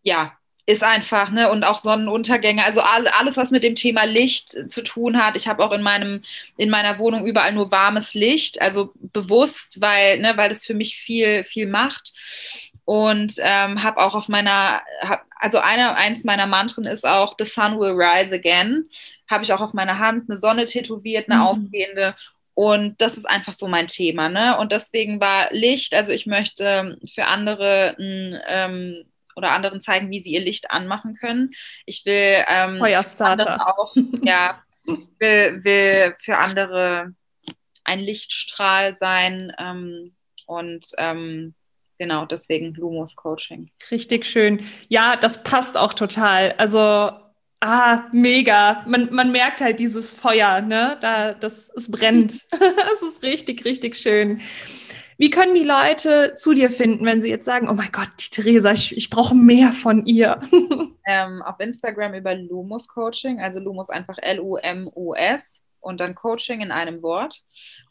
ja, 0.02 0.32
ist 0.64 0.84
einfach, 0.84 1.30
ne, 1.30 1.50
und 1.50 1.64
auch 1.64 1.80
Sonnenuntergänge, 1.80 2.64
also 2.64 2.82
all, 2.82 3.08
alles, 3.08 3.36
was 3.36 3.50
mit 3.50 3.64
dem 3.64 3.74
Thema 3.74 4.04
Licht 4.04 4.56
zu 4.70 4.82
tun 4.82 5.22
hat. 5.22 5.36
Ich 5.36 5.48
habe 5.48 5.64
auch 5.64 5.72
in 5.72 5.82
meinem, 5.82 6.22
in 6.56 6.70
meiner 6.70 6.98
Wohnung 6.98 7.26
überall 7.26 7.52
nur 7.52 7.70
warmes 7.72 8.14
Licht, 8.14 8.60
also 8.62 8.92
bewusst, 8.94 9.80
weil, 9.80 10.20
ne, 10.20 10.36
weil 10.36 10.48
das 10.48 10.64
für 10.64 10.74
mich 10.74 10.96
viel, 10.96 11.42
viel 11.42 11.66
macht. 11.66 12.12
Und 12.84 13.34
ähm, 13.38 13.82
habe 13.82 14.00
auch 14.00 14.14
auf 14.14 14.28
meiner, 14.28 14.82
hab, 15.00 15.24
also 15.38 15.58
eine, 15.58 15.94
eins 15.96 16.24
meiner 16.24 16.46
Mantren 16.46 16.84
ist 16.84 17.06
auch 17.06 17.34
The 17.38 17.44
Sun 17.44 17.78
will 17.78 17.92
rise 17.92 18.34
again. 18.34 18.88
Habe 19.28 19.44
ich 19.44 19.52
auch 19.52 19.60
auf 19.60 19.72
meiner 19.72 19.98
Hand 19.98 20.28
eine 20.28 20.38
Sonne 20.38 20.64
tätowiert, 20.64 21.28
eine 21.28 21.40
mhm. 21.40 21.46
aufgehende. 21.46 22.14
Und 22.54 23.00
das 23.00 23.16
ist 23.16 23.24
einfach 23.24 23.52
so 23.52 23.66
mein 23.66 23.86
Thema, 23.86 24.28
ne? 24.28 24.58
Und 24.58 24.72
deswegen 24.72 25.20
war 25.20 25.48
Licht, 25.52 25.94
also 25.94 26.12
ich 26.12 26.26
möchte 26.26 26.98
für 27.14 27.26
andere 27.26 27.96
ein 27.98 28.38
ähm, 28.46 29.04
oder 29.36 29.52
anderen 29.52 29.82
zeigen, 29.82 30.10
wie 30.10 30.20
sie 30.20 30.32
ihr 30.32 30.40
Licht 30.40 30.70
anmachen 30.70 31.14
können. 31.14 31.50
Ich 31.86 32.04
will 32.04 32.44
ähm, 32.48 32.78
Feuerstarter 32.78 33.66
auch, 33.66 33.94
ja, 34.22 34.62
will, 35.18 35.64
will 35.64 36.14
für 36.22 36.38
andere 36.38 37.14
ein 37.84 38.00
Lichtstrahl 38.00 38.96
sein 38.98 39.52
ähm, 39.58 40.14
und 40.46 40.86
ähm, 40.98 41.54
genau 41.98 42.26
deswegen 42.26 42.74
Lumos 42.74 43.16
Coaching. 43.16 43.70
Richtig 43.90 44.26
schön. 44.26 44.64
Ja, 44.88 45.16
das 45.16 45.42
passt 45.42 45.76
auch 45.76 45.94
total. 45.94 46.54
Also 46.58 47.12
Ah, 47.64 48.08
mega. 48.10 48.82
Man, 48.88 49.14
man 49.14 49.30
merkt 49.30 49.60
halt 49.60 49.78
dieses 49.78 50.10
Feuer, 50.10 50.60
ne? 50.60 50.98
Da, 51.00 51.32
das, 51.32 51.70
es 51.76 51.88
brennt. 51.88 52.40
Es 52.92 53.02
ist 53.02 53.22
richtig, 53.22 53.64
richtig 53.64 53.96
schön. 53.96 54.40
Wie 55.18 55.30
können 55.30 55.54
die 55.54 55.64
Leute 55.64 56.34
zu 56.34 56.54
dir 56.54 56.70
finden, 56.70 57.04
wenn 57.04 57.22
sie 57.22 57.28
jetzt 57.28 57.44
sagen, 57.44 57.68
oh 57.68 57.74
mein 57.74 57.92
Gott, 57.92 58.08
die 58.18 58.30
Theresa, 58.30 58.72
ich, 58.72 58.96
ich 58.96 59.10
brauche 59.10 59.34
mehr 59.34 59.72
von 59.72 60.06
ihr? 60.06 60.40
Ähm, 61.04 61.42
auf 61.42 61.58
Instagram 61.58 62.14
über 62.14 62.32
Lumus 62.32 62.86
Coaching, 62.86 63.40
also 63.40 63.58
Lumus 63.58 63.88
einfach 63.88 64.18
L-U-M-U-S 64.18 65.60
und 65.80 65.98
dann 65.98 66.14
Coaching 66.14 66.60
in 66.60 66.70
einem 66.70 67.02
Wort. 67.02 67.42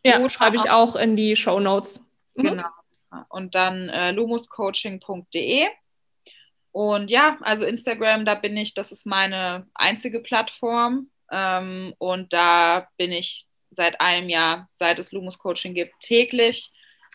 Ja, 0.05 0.19
Oder 0.19 0.29
schreibe 0.29 0.55
ich 0.55 0.69
auch 0.69 0.95
in 0.95 1.17
die 1.17 1.35
Show 1.35 1.59
Notes. 1.59 1.99
Mhm. 2.35 2.43
Genau. 2.43 2.67
Und 3.27 3.53
dann 3.53 3.89
äh, 3.89 4.11
lumuscoaching.de. 4.11 5.67
Und 6.71 7.11
ja, 7.11 7.37
also 7.41 7.65
Instagram, 7.65 8.25
da 8.25 8.35
bin 8.35 8.55
ich, 8.55 8.73
das 8.73 8.93
ist 8.93 9.05
meine 9.05 9.67
einzige 9.73 10.21
Plattform. 10.21 11.09
Ähm, 11.29 11.93
und 11.97 12.31
da 12.31 12.87
bin 12.95 13.11
ich 13.11 13.45
seit 13.71 13.99
einem 13.99 14.29
Jahr, 14.29 14.69
seit 14.71 14.99
es 14.99 15.11
Lumus 15.11 15.37
Coaching 15.37 15.73
gibt, 15.73 15.99
täglich 15.99 16.71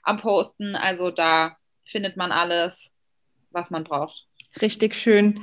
am 0.06 0.18
Posten. 0.18 0.76
Also 0.76 1.10
da 1.10 1.56
findet 1.84 2.16
man 2.16 2.32
alles, 2.32 2.74
was 3.50 3.70
man 3.70 3.84
braucht. 3.84 4.26
Richtig 4.60 4.94
schön. 4.94 5.42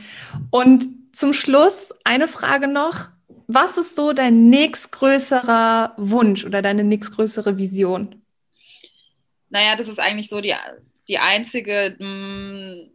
Und 0.49 0.85
zum 1.13 1.33
Schluss 1.33 1.93
eine 2.03 2.27
Frage 2.27 2.67
noch. 2.67 3.09
Was 3.47 3.77
ist 3.77 3.95
so 3.95 4.13
dein 4.13 4.49
nächstgrößerer 4.49 5.93
Wunsch 5.97 6.45
oder 6.45 6.61
deine 6.61 6.83
nächstgrößere 6.83 7.57
Vision? 7.57 8.21
Naja, 9.49 9.75
das 9.75 9.87
ist 9.87 9.99
eigentlich 9.99 10.29
so 10.29 10.41
die, 10.41 10.55
die 11.07 11.19
einzige 11.19 11.95
mh, 11.99 12.07
mm, 12.07 12.89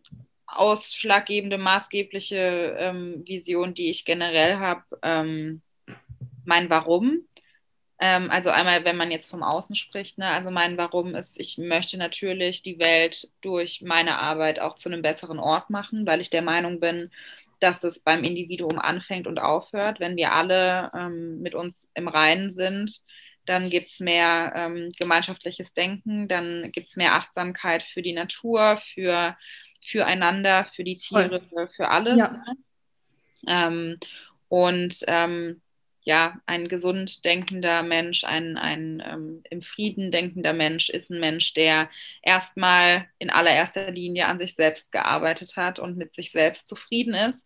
ausschlaggebende, 0.46 1.58
maßgebliche 1.58 2.76
ähm, 2.78 3.22
Vision, 3.26 3.74
die 3.74 3.90
ich 3.90 4.04
generell 4.04 4.56
habe. 4.56 4.82
Ähm, 5.02 5.62
mein 6.44 6.70
Warum. 6.70 7.20
Ähm, 8.00 8.30
also 8.30 8.50
einmal, 8.50 8.84
wenn 8.84 8.96
man 8.96 9.10
jetzt 9.10 9.28
vom 9.28 9.42
Außen 9.42 9.74
spricht, 9.74 10.18
ne, 10.18 10.28
also 10.28 10.50
mein 10.50 10.78
Warum 10.78 11.14
ist, 11.14 11.38
ich 11.40 11.58
möchte 11.58 11.98
natürlich 11.98 12.62
die 12.62 12.78
Welt 12.78 13.28
durch 13.40 13.82
meine 13.82 14.18
Arbeit 14.18 14.60
auch 14.60 14.76
zu 14.76 14.88
einem 14.88 15.02
besseren 15.02 15.40
Ort 15.40 15.70
machen, 15.70 16.06
weil 16.06 16.20
ich 16.20 16.30
der 16.30 16.42
Meinung 16.42 16.78
bin, 16.78 17.10
dass 17.60 17.82
es 17.82 18.00
beim 18.00 18.22
Individuum 18.22 18.78
anfängt 18.78 19.26
und 19.26 19.38
aufhört. 19.40 19.98
Wenn 19.98 20.16
wir 20.16 20.32
alle 20.32 20.92
ähm, 20.94 21.40
mit 21.40 21.56
uns 21.56 21.88
im 21.94 22.06
Reinen 22.06 22.52
sind, 22.52 23.02
dann 23.46 23.70
gibt 23.70 23.90
es 23.90 23.98
mehr 23.98 24.52
ähm, 24.54 24.92
gemeinschaftliches 24.96 25.72
Denken, 25.72 26.28
dann 26.28 26.70
gibt 26.70 26.90
es 26.90 26.96
mehr 26.96 27.14
Achtsamkeit 27.14 27.82
für 27.82 28.02
die 28.02 28.12
Natur, 28.12 28.76
für 28.76 29.36
füreinander, 29.80 30.66
für 30.66 30.84
die 30.84 30.96
Tiere, 30.96 31.40
Voll. 31.40 31.68
für 31.68 31.88
alles. 31.88 32.18
Ja. 32.18 32.30
Ne? 32.30 32.56
Ähm, 33.46 33.98
und 34.48 34.96
ähm, 35.06 35.62
ja, 36.08 36.40
ein 36.46 36.68
gesund 36.68 37.26
denkender 37.26 37.82
Mensch, 37.82 38.24
ein, 38.24 38.56
ein 38.56 39.02
ähm, 39.06 39.42
im 39.50 39.60
Frieden 39.60 40.10
denkender 40.10 40.54
Mensch 40.54 40.88
ist 40.88 41.10
ein 41.10 41.20
Mensch, 41.20 41.52
der 41.52 41.90
erstmal 42.22 43.06
in 43.18 43.28
allererster 43.28 43.90
Linie 43.90 44.24
an 44.24 44.38
sich 44.38 44.54
selbst 44.54 44.90
gearbeitet 44.90 45.58
hat 45.58 45.78
und 45.78 45.98
mit 45.98 46.14
sich 46.14 46.30
selbst 46.30 46.66
zufrieden 46.66 47.12
ist. 47.12 47.38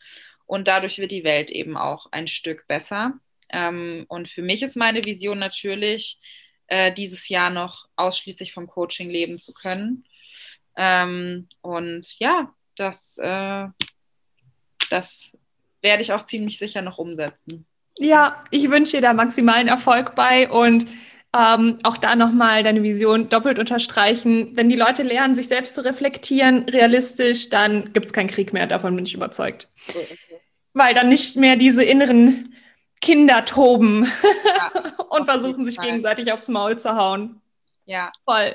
Und 0.46 0.68
dadurch 0.68 0.98
wird 0.98 1.10
die 1.10 1.24
Welt 1.24 1.50
eben 1.50 1.76
auch 1.76 2.06
ein 2.12 2.28
Stück 2.28 2.68
besser. 2.68 3.14
Ähm, 3.48 4.04
und 4.06 4.28
für 4.28 4.42
mich 4.42 4.62
ist 4.62 4.76
meine 4.76 5.04
Vision 5.04 5.40
natürlich, 5.40 6.20
äh, 6.68 6.92
dieses 6.92 7.28
Jahr 7.28 7.50
noch 7.50 7.88
ausschließlich 7.96 8.52
vom 8.52 8.68
Coaching 8.68 9.10
leben 9.10 9.38
zu 9.38 9.52
können. 9.52 10.04
Ähm, 10.76 11.48
und 11.62 12.16
ja, 12.20 12.54
das, 12.76 13.18
äh, 13.18 13.66
das 14.88 15.32
werde 15.80 16.02
ich 16.02 16.12
auch 16.12 16.26
ziemlich 16.26 16.58
sicher 16.58 16.80
noch 16.80 16.98
umsetzen. 16.98 17.66
Ja, 17.98 18.42
ich 18.50 18.70
wünsche 18.70 18.92
dir 18.92 19.02
da 19.02 19.12
maximalen 19.12 19.68
Erfolg 19.68 20.14
bei 20.14 20.50
und 20.50 20.86
ähm, 21.34 21.78
auch 21.82 21.96
da 21.96 22.14
nochmal 22.14 22.62
deine 22.62 22.82
Vision 22.82 23.28
doppelt 23.28 23.58
unterstreichen. 23.58 24.54
Wenn 24.54 24.68
die 24.68 24.76
Leute 24.76 25.02
lernen, 25.02 25.34
sich 25.34 25.48
selbst 25.48 25.74
zu 25.74 25.84
reflektieren, 25.84 26.68
realistisch, 26.68 27.48
dann 27.48 27.92
gibt 27.92 28.06
es 28.06 28.12
keinen 28.12 28.28
Krieg 28.28 28.52
mehr. 28.52 28.66
Davon 28.66 28.94
bin 28.94 29.06
ich 29.06 29.14
überzeugt. 29.14 29.68
Okay. 29.88 30.06
Weil 30.74 30.94
dann 30.94 31.08
nicht 31.08 31.36
mehr 31.36 31.56
diese 31.56 31.84
inneren 31.84 32.54
Kinder 33.00 33.44
toben 33.44 34.04
ja, 34.56 34.72
und 35.08 35.24
versuchen, 35.24 35.64
sich 35.64 35.78
gegenseitig 35.78 36.32
aufs 36.32 36.48
Maul 36.48 36.78
zu 36.78 36.96
hauen. 36.96 37.40
Ja. 37.86 38.12
Voll. 38.24 38.54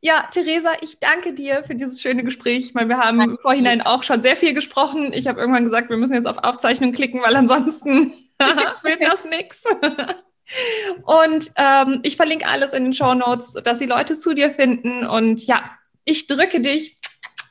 Ja, 0.00 0.28
Theresa, 0.30 0.72
ich 0.82 1.00
danke 1.00 1.32
dir 1.32 1.64
für 1.64 1.74
dieses 1.74 2.00
schöne 2.00 2.22
Gespräch. 2.22 2.66
Ich 2.66 2.74
meine, 2.74 2.88
wir 2.88 2.98
haben 2.98 3.20
im 3.20 3.38
Vorhinein 3.38 3.82
auch 3.82 4.02
schon 4.02 4.22
sehr 4.22 4.36
viel 4.36 4.54
gesprochen. 4.54 5.12
Ich 5.12 5.26
habe 5.26 5.40
irgendwann 5.40 5.64
gesagt, 5.64 5.90
wir 5.90 5.96
müssen 5.96 6.14
jetzt 6.14 6.28
auf 6.28 6.38
Aufzeichnung 6.38 6.92
klicken, 6.92 7.22
weil 7.22 7.34
ansonsten 7.34 8.12
wird 8.82 9.02
das 9.02 9.24
nichts. 9.24 9.64
Und 11.04 11.50
ähm, 11.56 12.00
ich 12.02 12.16
verlinke 12.16 12.46
alles 12.46 12.72
in 12.72 12.84
den 12.84 12.94
Show 12.94 13.14
Notes, 13.14 13.54
dass 13.64 13.78
die 13.78 13.86
Leute 13.86 14.16
zu 14.16 14.34
dir 14.34 14.54
finden. 14.54 15.06
Und 15.06 15.44
ja, 15.46 15.72
ich 16.04 16.26
drücke 16.26 16.60
dich. 16.60 16.98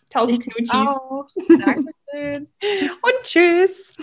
Tausend 0.09 0.43
Knutschis. 0.43 0.69
Dankeschön. 1.59 2.47
Und 3.01 3.23
tschüss. 3.23 3.93